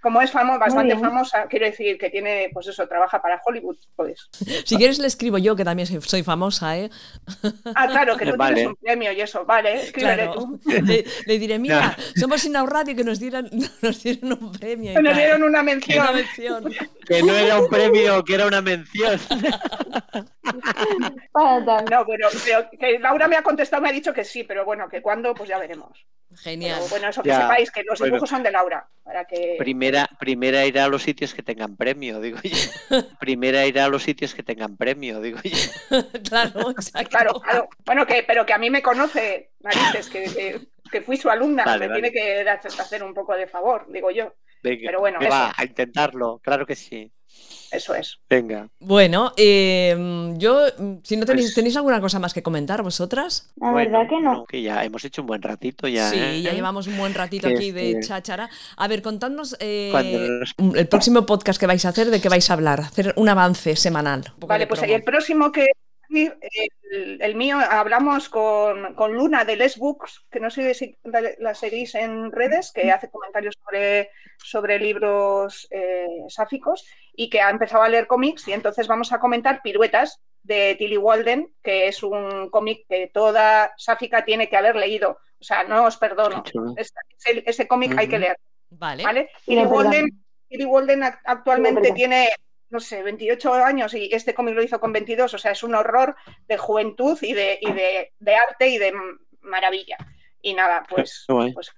Como 0.00 0.20
es 0.22 0.32
famo- 0.32 0.58
bastante 0.58 0.96
famosa, 0.98 1.46
quiero 1.48 1.66
decir 1.66 1.98
que 1.98 2.10
tiene, 2.10 2.50
pues 2.52 2.66
eso, 2.68 2.86
trabaja 2.88 3.20
para 3.20 3.40
Hollywood, 3.44 3.76
pues. 3.96 4.28
Si 4.64 4.76
quieres 4.76 4.98
le 4.98 5.06
escribo 5.06 5.38
yo, 5.38 5.54
que 5.56 5.64
también 5.64 5.86
soy, 6.02 6.22
famosa, 6.22 6.76
¿eh? 6.78 6.90
Ah, 7.74 7.86
claro, 7.88 8.16
que 8.16 8.26
tú 8.30 8.36
Vale. 8.36 8.54
tienes 8.54 8.70
un 8.70 8.76
premio 8.76 9.12
y 9.12 9.20
eso, 9.20 9.44
vale, 9.44 9.74
escríbele 9.82 10.24
Claro. 10.24 10.34
tú. 10.34 10.60
Le, 10.86 11.04
le 11.26 11.38
diré, 11.38 11.58
mira, 11.58 11.96
somos 12.16 12.44
Inau 12.44 12.66
Radio 12.66 12.94
que 12.96 13.04
nos 13.04 13.18
dieron, 13.20 13.48
nos 13.82 14.02
dieron 14.02 14.32
un 14.32 14.52
premio. 14.52 14.92
y 14.92 14.94
Que 14.94 15.02
nos 15.02 15.16
dieron 15.16 15.42
una 15.42 15.62
mención. 15.62 16.00
Una 16.02 16.12
mención. 16.12 16.72
Que 17.06 17.22
no 17.22 17.32
era 17.34 17.60
un 17.60 17.68
premio, 17.68 18.24
que 18.24 18.34
era 18.34 18.46
una 18.46 18.60
mención. 18.62 19.18
No, 21.34 22.04
bueno, 22.04 22.28
pero 22.44 22.68
que 22.78 22.98
Laura 22.98 23.28
me 23.28 23.36
ha 23.36 23.42
contestado, 23.42 23.82
me 23.82 23.88
ha 23.88 23.92
dicho 23.92 24.12
que 24.12 24.24
sí, 24.24 24.44
pero 24.44 24.64
bueno, 24.64 24.88
que 24.88 25.02
cuándo, 25.02 25.34
pues 25.34 25.48
ya 25.48 25.58
veremos. 25.58 26.06
Genial. 26.36 26.76
Pero 26.78 26.88
bueno, 26.90 27.08
eso 27.08 27.22
que 27.22 27.28
Ya, 27.30 27.42
sepáis, 27.42 27.70
que 27.70 27.82
los 27.82 27.98
bueno. 27.98 28.12
dibujos 28.14 28.30
son 28.30 28.42
de 28.42 28.50
Laura, 28.52 28.86
para 29.02 29.24
que... 29.24 29.56
Primera, 29.90 30.08
primera 30.20 30.66
ir 30.66 30.78
a 30.78 30.86
los 30.86 31.02
sitios 31.02 31.34
que 31.34 31.42
tengan 31.42 31.76
premio, 31.76 32.20
digo 32.20 32.38
yo. 32.42 32.50
Primera 33.18 33.66
ir 33.66 33.80
a 33.80 33.88
los 33.88 34.04
sitios 34.04 34.34
que 34.34 34.44
tengan 34.44 34.76
premio, 34.76 35.20
digo 35.20 35.40
yo. 35.42 35.56
claro, 36.28 36.70
exacto. 36.70 37.10
Claro, 37.10 37.40
claro. 37.40 37.68
Bueno, 37.84 38.06
que, 38.06 38.22
pero 38.22 38.46
que 38.46 38.52
a 38.52 38.58
mí 38.58 38.70
me 38.70 38.82
conoce, 38.82 39.50
narices, 39.58 40.08
que, 40.08 40.24
que, 40.24 40.60
que 40.92 41.02
fui 41.02 41.16
su 41.16 41.28
alumna, 41.28 41.64
Vale, 41.64 41.80
me 41.80 41.88
vale. 41.88 42.10
tiene 42.10 42.12
que 42.12 42.48
hacer 42.48 43.02
un 43.02 43.14
poco 43.14 43.34
de 43.34 43.48
favor, 43.48 43.90
digo 43.90 44.12
yo. 44.12 44.32
Venga, 44.62 44.82
Pero 44.86 45.00
bueno, 45.00 45.18
va, 45.28 45.52
a 45.56 45.64
intentarlo, 45.64 46.38
claro 46.38 46.64
que 46.66 46.76
sí. 46.76 47.10
Eso 47.70 47.94
es. 47.94 48.18
Venga. 48.28 48.68
Bueno, 48.80 49.32
eh, 49.36 50.32
yo, 50.36 50.66
si 51.02 51.16
no 51.16 51.24
tenéis, 51.26 51.54
¿tenéis 51.54 51.76
alguna 51.76 52.00
cosa 52.00 52.18
más 52.18 52.34
que 52.34 52.42
comentar 52.42 52.82
vosotras? 52.82 53.52
La 53.60 53.70
Bueno, 53.70 53.92
verdad 53.98 54.08
que 54.10 54.20
no. 54.20 54.44
Que 54.46 54.62
ya 54.62 54.84
hemos 54.84 55.04
hecho 55.04 55.22
un 55.22 55.28
buen 55.28 55.42
ratito 55.42 55.86
ya. 55.88 56.10
sí, 56.10 56.18
¿eh? 56.18 56.42
ya 56.42 56.52
llevamos 56.52 56.86
un 56.86 56.96
buen 56.96 57.14
ratito 57.14 57.48
aquí 57.48 57.70
de 57.70 57.98
sí. 58.02 58.08
cháchara. 58.08 58.50
A 58.76 58.88
ver, 58.88 59.02
contadnos 59.02 59.56
eh, 59.60 59.92
el 60.74 60.88
próximo 60.88 61.26
podcast 61.26 61.60
que 61.60 61.66
vais 61.66 61.84
a 61.84 61.90
hacer, 61.90 62.10
¿de 62.10 62.20
qué 62.20 62.28
vais 62.28 62.48
a 62.50 62.54
hablar? 62.54 62.80
Hacer 62.80 63.14
un 63.16 63.28
avance 63.28 63.76
semanal. 63.76 64.32
un 64.40 64.48
Vale, 64.48 64.66
pues 64.66 64.80
promo. 64.80 64.94
el 64.94 65.04
próximo 65.04 65.52
que 65.52 65.66
el, 66.12 67.20
el 67.22 67.34
mío 67.34 67.58
hablamos 67.58 68.28
con, 68.28 68.94
con 68.94 69.14
Luna 69.14 69.44
de 69.44 69.56
Les 69.56 69.78
Books, 69.78 70.26
que 70.30 70.40
no 70.40 70.50
sé 70.50 70.74
si 70.74 70.98
la, 71.04 71.22
la 71.38 71.54
seguís 71.54 71.94
en 71.94 72.32
redes, 72.32 72.72
que 72.72 72.90
hace 72.90 73.10
comentarios 73.10 73.54
sobre, 73.64 74.10
sobre 74.38 74.78
libros 74.78 75.68
eh, 75.70 76.06
sáficos 76.28 76.86
y 77.14 77.30
que 77.30 77.40
ha 77.40 77.50
empezado 77.50 77.82
a 77.84 77.88
leer 77.88 78.06
cómics 78.06 78.48
y 78.48 78.52
entonces 78.52 78.86
vamos 78.88 79.12
a 79.12 79.20
comentar 79.20 79.62
Piruetas 79.62 80.20
de 80.42 80.74
Tilly 80.76 80.96
Walden, 80.96 81.52
que 81.62 81.88
es 81.88 82.02
un 82.02 82.48
cómic 82.50 82.86
que 82.88 83.08
toda 83.12 83.72
sáfica 83.76 84.24
tiene 84.24 84.48
que 84.48 84.56
haber 84.56 84.74
leído. 84.76 85.18
O 85.38 85.44
sea, 85.44 85.64
no 85.64 85.84
os 85.84 85.96
perdono. 85.96 86.42
Ese, 87.44 87.66
cómic 87.68 87.96
hay 87.98 88.08
que 88.08 88.18
leer. 88.18 88.36
Vale. 88.70 89.02
¿vale? 89.04 89.30
Tilly. 89.44 89.64
Walden, 89.64 90.08
Tilly 90.48 90.64
Walden 90.64 91.00
ac- 91.02 91.20
actualmente 91.24 91.92
tiene, 91.92 92.28
no 92.70 92.80
sé, 92.80 93.02
28 93.02 93.52
años 93.52 93.94
y 93.94 94.08
este 94.12 94.34
cómic 94.34 94.54
lo 94.54 94.62
hizo 94.62 94.80
con 94.80 94.92
22, 94.92 95.34
o 95.34 95.38
sea, 95.38 95.52
es 95.52 95.62
un 95.62 95.74
horror 95.74 96.16
de 96.48 96.56
juventud 96.56 97.18
y 97.20 97.32
de, 97.32 97.58
y 97.60 97.72
de, 97.72 98.12
de 98.18 98.34
arte 98.34 98.68
y 98.68 98.78
de 98.78 98.92
maravilla. 99.42 99.96
Y 100.42 100.54
nada, 100.54 100.86
pues, 100.88 101.24
guay. 101.28 101.52
pues 101.52 101.72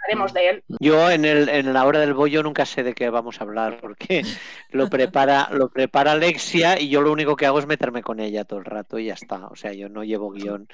hablaremos 0.00 0.32
de 0.32 0.48
él. 0.48 0.64
Yo 0.80 1.10
en, 1.10 1.24
el, 1.24 1.48
en 1.48 1.72
la 1.72 1.84
hora 1.84 2.00
del 2.00 2.14
bollo 2.14 2.42
nunca 2.42 2.64
sé 2.64 2.82
de 2.82 2.94
qué 2.94 3.10
vamos 3.10 3.40
a 3.40 3.44
hablar 3.44 3.78
porque 3.80 4.22
lo 4.70 4.88
prepara, 4.88 5.48
lo 5.52 5.68
prepara 5.68 6.12
Alexia 6.12 6.80
y 6.80 6.88
yo 6.88 7.00
lo 7.02 7.12
único 7.12 7.36
que 7.36 7.46
hago 7.46 7.58
es 7.58 7.66
meterme 7.66 8.02
con 8.02 8.18
ella 8.20 8.44
todo 8.44 8.58
el 8.58 8.64
rato 8.64 8.98
y 8.98 9.06
ya 9.06 9.14
está. 9.14 9.46
O 9.48 9.56
sea, 9.56 9.72
yo 9.72 9.88
no 9.88 10.02
llevo 10.02 10.30
guion. 10.30 10.68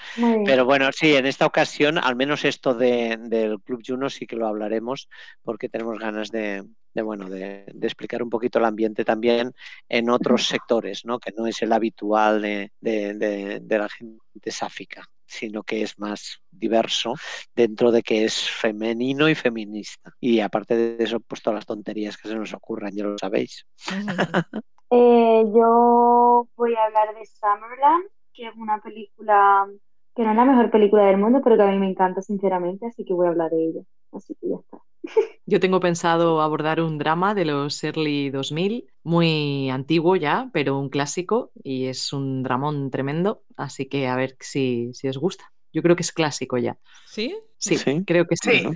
Pero 0.45 0.65
bueno, 0.65 0.91
sí, 0.93 1.15
en 1.17 1.27
esta 1.27 1.47
ocasión, 1.47 1.99
al 1.99 2.17
menos 2.17 2.45
esto 2.45 2.75
de, 2.75 3.19
del 3.21 3.61
Club 3.61 3.83
Juno 3.85 4.09
sí 4.09 4.27
que 4.27 4.37
lo 4.37 4.47
hablaremos 4.47 5.09
porque 5.43 5.69
tenemos 5.69 5.99
ganas 5.99 6.31
de, 6.31 6.65
de, 6.95 7.03
bueno, 7.03 7.29
de, 7.29 7.67
de 7.75 7.87
explicar 7.87 8.23
un 8.23 8.31
poquito 8.31 8.59
el 8.59 8.65
ambiente 8.67 9.05
también 9.05 9.53
en 9.89 10.11
otros 10.11 10.47
sectores, 10.47 11.05
¿no? 11.05 11.19
Que 11.19 11.33
no 11.37 11.47
es 11.47 11.63
el 11.63 11.73
habitual 11.73 12.43
de, 12.43 12.73
de- 12.81 13.15
de- 13.15 13.61
de 13.61 13.79
la 13.79 13.89
gente 13.89 14.51
sáfica, 14.51 15.05
sino 15.27 15.63
que 15.65 15.83
es 15.83 15.99
más 15.99 16.39
diverso 16.51 17.15
dentro 17.55 17.91
de 17.93 18.03
que 18.03 18.25
es 18.25 18.49
femenino 18.51 19.29
y 19.29 19.35
feminista. 19.35 20.13
Y 20.21 20.41
aparte 20.41 20.77
de 20.77 21.03
eso, 21.05 21.21
pues 21.21 21.43
todas 21.43 21.57
las 21.59 21.67
tonterías 21.67 22.17
que 22.17 22.29
se 22.29 22.37
nos 22.37 22.53
ocurran, 22.55 22.95
ya 22.95 23.05
lo 23.05 23.19
sabéis. 23.19 23.67
Eh, 24.91 25.45
yo 25.55 26.49
voy 26.57 26.75
a 26.75 26.85
hablar 26.85 27.15
de 27.15 27.27
Summerland, 27.27 28.05
que 28.33 28.47
es 28.49 28.55
una 28.57 28.81
película 28.81 29.67
que 30.15 30.23
no 30.23 30.31
es 30.31 30.37
la 30.37 30.45
mejor 30.45 30.71
película 30.71 31.05
del 31.07 31.19
mundo, 31.19 31.41
pero 31.43 31.57
que 31.57 31.63
a 31.63 31.67
mí 31.71 31.79
me 31.79 31.91
encanta 31.91 32.23
sinceramente, 32.23 32.87
así 32.87 33.05
que 33.05 33.13
voy 33.15 33.27
a 33.27 33.31
hablar 33.31 33.51
de 33.51 33.65
ella. 33.67 33.83
Así 34.13 34.35
que 34.37 34.49
ya 34.49 34.57
está. 34.57 34.79
Yo 35.47 35.61
tengo 35.61 35.81
pensado 35.81 36.41
abordar 36.43 36.81
un 36.81 36.99
drama 36.99 37.35
de 37.35 37.45
los 37.47 37.83
early 37.85 38.31
2000, 38.31 38.89
muy 39.03 39.71
antiguo 39.71 40.17
ya, 40.17 40.51
pero 40.53 40.79
un 40.79 40.89
clásico 40.91 41.53
y 41.63 41.87
es 41.87 42.13
un 42.13 42.43
dramón 42.43 42.91
tremendo, 42.91 43.45
así 43.57 43.87
que 43.89 44.09
a 44.09 44.17
ver 44.17 44.37
si, 44.41 44.93
si 44.95 45.09
os 45.09 45.19
gusta. 45.19 45.54
Yo 45.75 45.83
creo 45.83 45.95
que 45.97 46.03
es 46.03 46.13
clásico 46.13 46.57
ya. 46.57 46.77
¿Sí? 47.07 47.37
Sí, 47.59 47.77
Sí. 47.79 48.03
creo 48.07 48.27
que 48.27 48.37
sí. 48.37 48.51
Sí. 48.61 48.69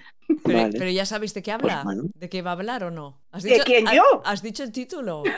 Pero, 0.45 0.59
Vale. 0.59 0.79
pero 0.79 0.91
ya 0.91 1.07
sabéis 1.07 1.33
de 1.35 1.43
qué 1.43 1.57
Pues 1.59 1.73
habla. 1.73 1.85
bueno. 1.85 2.03
¿De 2.15 2.29
qué 2.29 2.43
va 2.43 2.51
a 2.51 2.53
hablar 2.55 2.85
o 2.85 2.91
no? 2.91 3.19
¿Has 3.33 3.43
¿De 3.43 3.61
quién, 3.65 3.87
yo? 3.87 4.03
¿Has 4.25 4.43
dicho 4.43 4.63
el 4.63 4.73
título? 4.73 5.23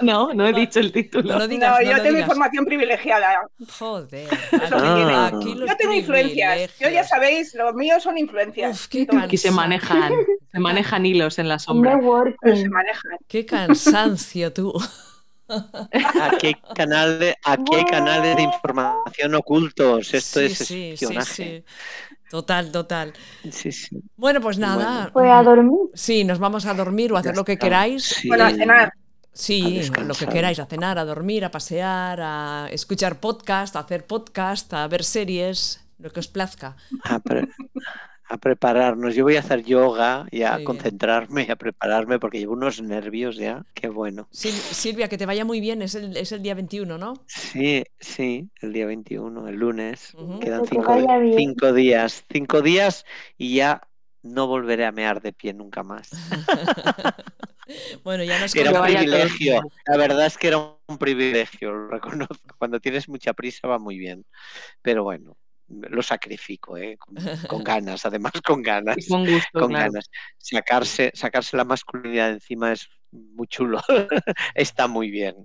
No, 0.00 0.34
no 0.34 0.46
he 0.46 0.52
dicho 0.52 0.80
el 0.80 0.86
No 0.86 0.92
título. 0.92 1.38
lo 1.38 1.46
digas, 1.48 1.70
No, 1.70 1.76
no 1.78 1.82
yo 1.84 1.90
lo 1.96 2.02
tengo 2.02 2.08
digas. 2.16 2.22
información 2.28 2.64
privilegiada. 2.64 3.48
Joder, 3.78 4.28
Eso 4.52 4.76
aquí, 4.76 4.94
tiene. 4.94 5.14
aquí 5.14 5.54
los 5.54 5.70
Yo 5.70 5.76
tengo 5.76 5.94
influencias. 5.94 6.78
Yo 6.80 6.88
ya 6.90 7.04
sabéis, 7.04 7.54
los 7.54 7.72
míos 7.74 8.02
son 8.02 8.18
influencias. 8.18 8.72
Uf, 8.80 8.86
qué 8.88 9.06
Aquí 9.20 9.36
se 9.36 9.50
manejan, 9.52 10.12
se 10.50 10.58
manejan 10.58 11.06
hilos 11.06 11.38
en 11.38 11.48
la 11.48 11.58
sombra. 11.60 12.00
se 12.42 12.68
manejan. 12.68 13.12
Qué 13.28 13.46
cansancio 13.46 14.52
tú. 14.52 14.72
Aquí 16.22 16.46
hay, 16.48 16.54
canal 16.74 17.18
de, 17.18 17.36
aquí 17.44 17.74
hay 17.74 17.84
canales 17.84 18.36
de 18.36 18.42
información 18.42 19.34
ocultos. 19.34 20.14
Esto 20.14 20.40
Sí, 20.40 20.46
es 20.46 20.58
sí, 20.58 20.64
sí, 20.64 20.90
espionaje. 20.92 21.34
sí. 21.34 21.64
Total, 22.30 22.72
total. 22.72 23.12
Sí, 23.50 23.72
sí. 23.72 24.02
Bueno, 24.16 24.40
pues 24.40 24.56
nada. 24.58 25.10
Pues 25.12 25.30
a 25.30 25.42
dormir. 25.42 25.78
Sí, 25.94 26.24
nos 26.24 26.38
vamos 26.38 26.64
a 26.64 26.72
dormir 26.74 27.12
o 27.12 27.16
a 27.16 27.20
hacer 27.20 27.36
lo 27.36 27.44
que 27.44 27.58
queráis. 27.58 28.04
Sí. 28.04 28.28
Bueno, 28.28 28.44
a 28.46 28.50
cenar. 28.50 28.88
A 28.88 28.92
Sí, 29.34 29.80
lo 30.06 30.14
que 30.14 30.26
queráis, 30.26 30.58
a 30.58 30.66
cenar, 30.66 30.98
a 30.98 31.04
dormir, 31.06 31.44
a 31.44 31.50
pasear, 31.50 32.20
a 32.22 32.68
escuchar 32.70 33.18
podcast, 33.18 33.76
a 33.76 33.80
hacer 33.80 34.06
podcast, 34.06 34.72
a 34.74 34.86
ver 34.88 35.04
series, 35.04 35.80
lo 35.98 36.10
que 36.10 36.20
os 36.20 36.28
plazca. 36.28 36.76
A, 37.04 37.18
pre- 37.18 37.48
a 38.32 38.38
prepararnos. 38.38 39.14
Yo 39.14 39.24
voy 39.24 39.36
a 39.36 39.40
hacer 39.40 39.62
yoga 39.64 40.26
y 40.30 40.42
a 40.42 40.52
Muy 40.52 40.58
bien. 40.58 40.64
concentrarme 40.64 41.44
y 41.46 41.50
a 41.50 41.56
prepararme 41.56 42.18
porque 42.18 42.38
llevo 42.38 42.54
unos 42.54 42.80
nervios 42.80 43.36
ya. 43.36 43.64
Qué 43.74 43.88
bueno. 43.88 44.28
Sil- 44.32 44.52
Silvia, 44.72 45.08
que 45.08 45.18
te 45.18 45.26
vaya 45.26 45.44
muy 45.44 45.60
bien, 45.60 45.82
es 45.82 45.94
el, 45.94 46.16
es 46.16 46.32
el 46.32 46.42
día 46.42 46.54
21, 46.54 46.98
¿no? 46.98 47.14
Sí, 47.26 47.84
sí, 48.00 48.50
el 48.60 48.72
día 48.72 48.86
21, 48.86 49.48
el 49.48 49.56
lunes. 49.56 50.14
Quedan 50.40 50.66
cinco, 50.66 50.94
cinco 51.36 51.72
días. 51.72 52.24
Cinco 52.30 52.62
días 52.62 53.04
y 53.38 53.54
ya 53.56 53.82
no 54.22 54.46
volveré 54.46 54.84
a 54.86 54.92
mear 54.92 55.20
de 55.20 55.32
pie 55.32 55.52
nunca 55.52 55.82
más. 55.82 56.10
Bueno, 58.04 58.24
ya 58.24 58.38
nos 58.38 58.54
Era 58.54 58.70
un 58.70 58.76
todo 58.76 58.84
privilegio. 58.84 59.60
La 59.86 59.96
verdad 59.96 60.26
es 60.26 60.36
que 60.36 60.48
era 60.48 60.58
un 60.58 60.98
privilegio, 60.98 61.72
lo 61.72 61.88
reconozco. 61.88 62.54
Cuando 62.58 62.80
tienes 62.80 63.08
mucha 63.08 63.32
prisa 63.32 63.68
va 63.68 63.78
muy 63.78 63.98
bien. 63.98 64.24
Pero 64.82 65.04
bueno, 65.04 65.36
lo 65.90 66.02
sacrifico, 66.02 66.76
¿eh? 66.76 66.96
con, 66.98 67.16
con 67.48 67.64
ganas, 67.64 68.04
además 68.06 68.32
con 68.44 68.62
ganas. 68.62 68.96
Y 68.98 69.08
con 69.08 69.26
gusto, 69.26 69.60
Con 69.60 69.68
claro. 69.70 69.92
ganas. 69.92 70.10
Sacarse, 70.38 71.10
sacarse 71.14 71.56
la 71.56 71.64
masculinidad 71.64 72.30
encima 72.30 72.72
es 72.72 72.88
muy 73.12 73.46
chulo. 73.46 73.80
Está 74.54 74.86
muy 74.88 75.10
bien. 75.10 75.36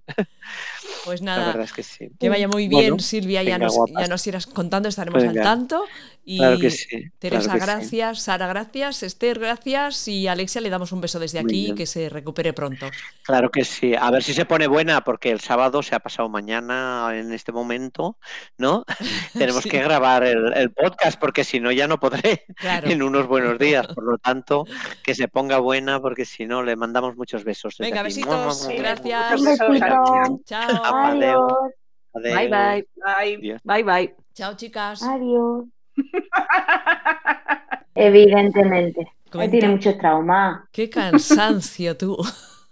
Pues 1.05 1.21
La 1.21 1.35
nada, 1.37 1.47
verdad 1.47 1.63
es 1.65 1.73
que 1.73 1.83
sí. 1.83 2.09
que 2.19 2.29
vaya 2.29 2.47
muy 2.47 2.67
bien, 2.67 2.81
Bueno, 2.91 2.99
Silvia, 2.99 3.43
ya 3.43 3.57
nos, 3.57 3.75
ya 3.97 4.07
nos 4.07 4.25
irás 4.27 4.47
contando, 4.47 4.89
estaremos 4.89 5.21
al 5.21 5.29
Venga. 5.29 5.43
tanto. 5.43 5.83
Y 6.29 6.39
Claro 6.39 6.59
que 6.59 6.69
sí. 6.71 7.05
Teresa, 7.19 7.43
claro 7.43 7.57
que 7.79 7.85
sí. 7.85 7.97
gracias, 7.97 8.21
Sara, 8.23 8.47
gracias, 8.47 9.01
Esther, 9.03 9.39
gracias 9.39 10.07
y 10.09 10.27
Alexia 10.27 10.59
le 10.59 10.69
damos 10.69 10.91
un 10.91 10.99
beso 10.99 11.19
desde 11.19 11.39
aquí, 11.39 11.63
bien. 11.65 11.75
que 11.75 11.85
se 11.85 12.09
recupere 12.09 12.51
pronto. 12.51 12.89
Claro 13.23 13.49
que 13.49 13.63
sí. 13.63 13.95
A 13.95 14.11
ver 14.11 14.21
si 14.23 14.33
se 14.33 14.43
pone 14.45 14.67
buena, 14.67 15.01
porque 15.05 15.31
el 15.31 15.39
sábado 15.39 15.81
se 15.83 15.95
ha 15.95 15.99
pasado 15.99 16.27
mañana 16.27 17.11
en 17.13 17.31
este 17.31 17.53
momento, 17.53 18.17
¿no? 18.57 18.83
Tenemos 19.33 19.63
Sí. 19.63 19.69
que 19.69 19.81
grabar 19.81 20.23
el, 20.25 20.53
el 20.53 20.71
podcast, 20.71 21.17
porque 21.17 21.45
si 21.45 21.61
no 21.61 21.71
ya 21.71 21.87
no 21.87 21.97
podré 21.99 22.45
Claro. 22.57 22.89
en 22.91 23.01
unos 23.03 23.27
buenos 23.27 23.57
días. 23.57 23.87
Por 23.87 24.03
lo 24.03 24.17
tanto, 24.17 24.65
que 25.03 25.15
se 25.15 25.29
ponga 25.29 25.59
buena, 25.59 26.01
porque 26.01 26.25
si 26.25 26.45
no, 26.45 26.61
le 26.61 26.75
mandamos 26.75 27.15
muchos 27.15 27.45
besos. 27.45 27.56
Venga, 27.79 28.01
aquí. 28.01 28.07
besitos, 28.07 28.67
gracias. 28.67 29.43
besos. 29.43 29.79
Chao. 30.45 30.95
Adiós. 30.95 31.53
Adeu. 32.13 32.35
Bye 32.35 32.47
bye. 32.49 32.87
Adiós. 33.03 33.61
Bye 33.63 33.83
bye. 33.83 34.15
Chao, 34.33 34.55
chicas. 34.55 35.01
Adiós. 35.03 35.65
Evidentemente. 37.95 39.07
Comenta- 39.31 39.51
tiene 39.51 39.69
muchos 39.69 39.97
traumas. 39.97 40.61
Qué 40.71 40.89
cansancio 40.89 41.97
tú. 41.97 42.17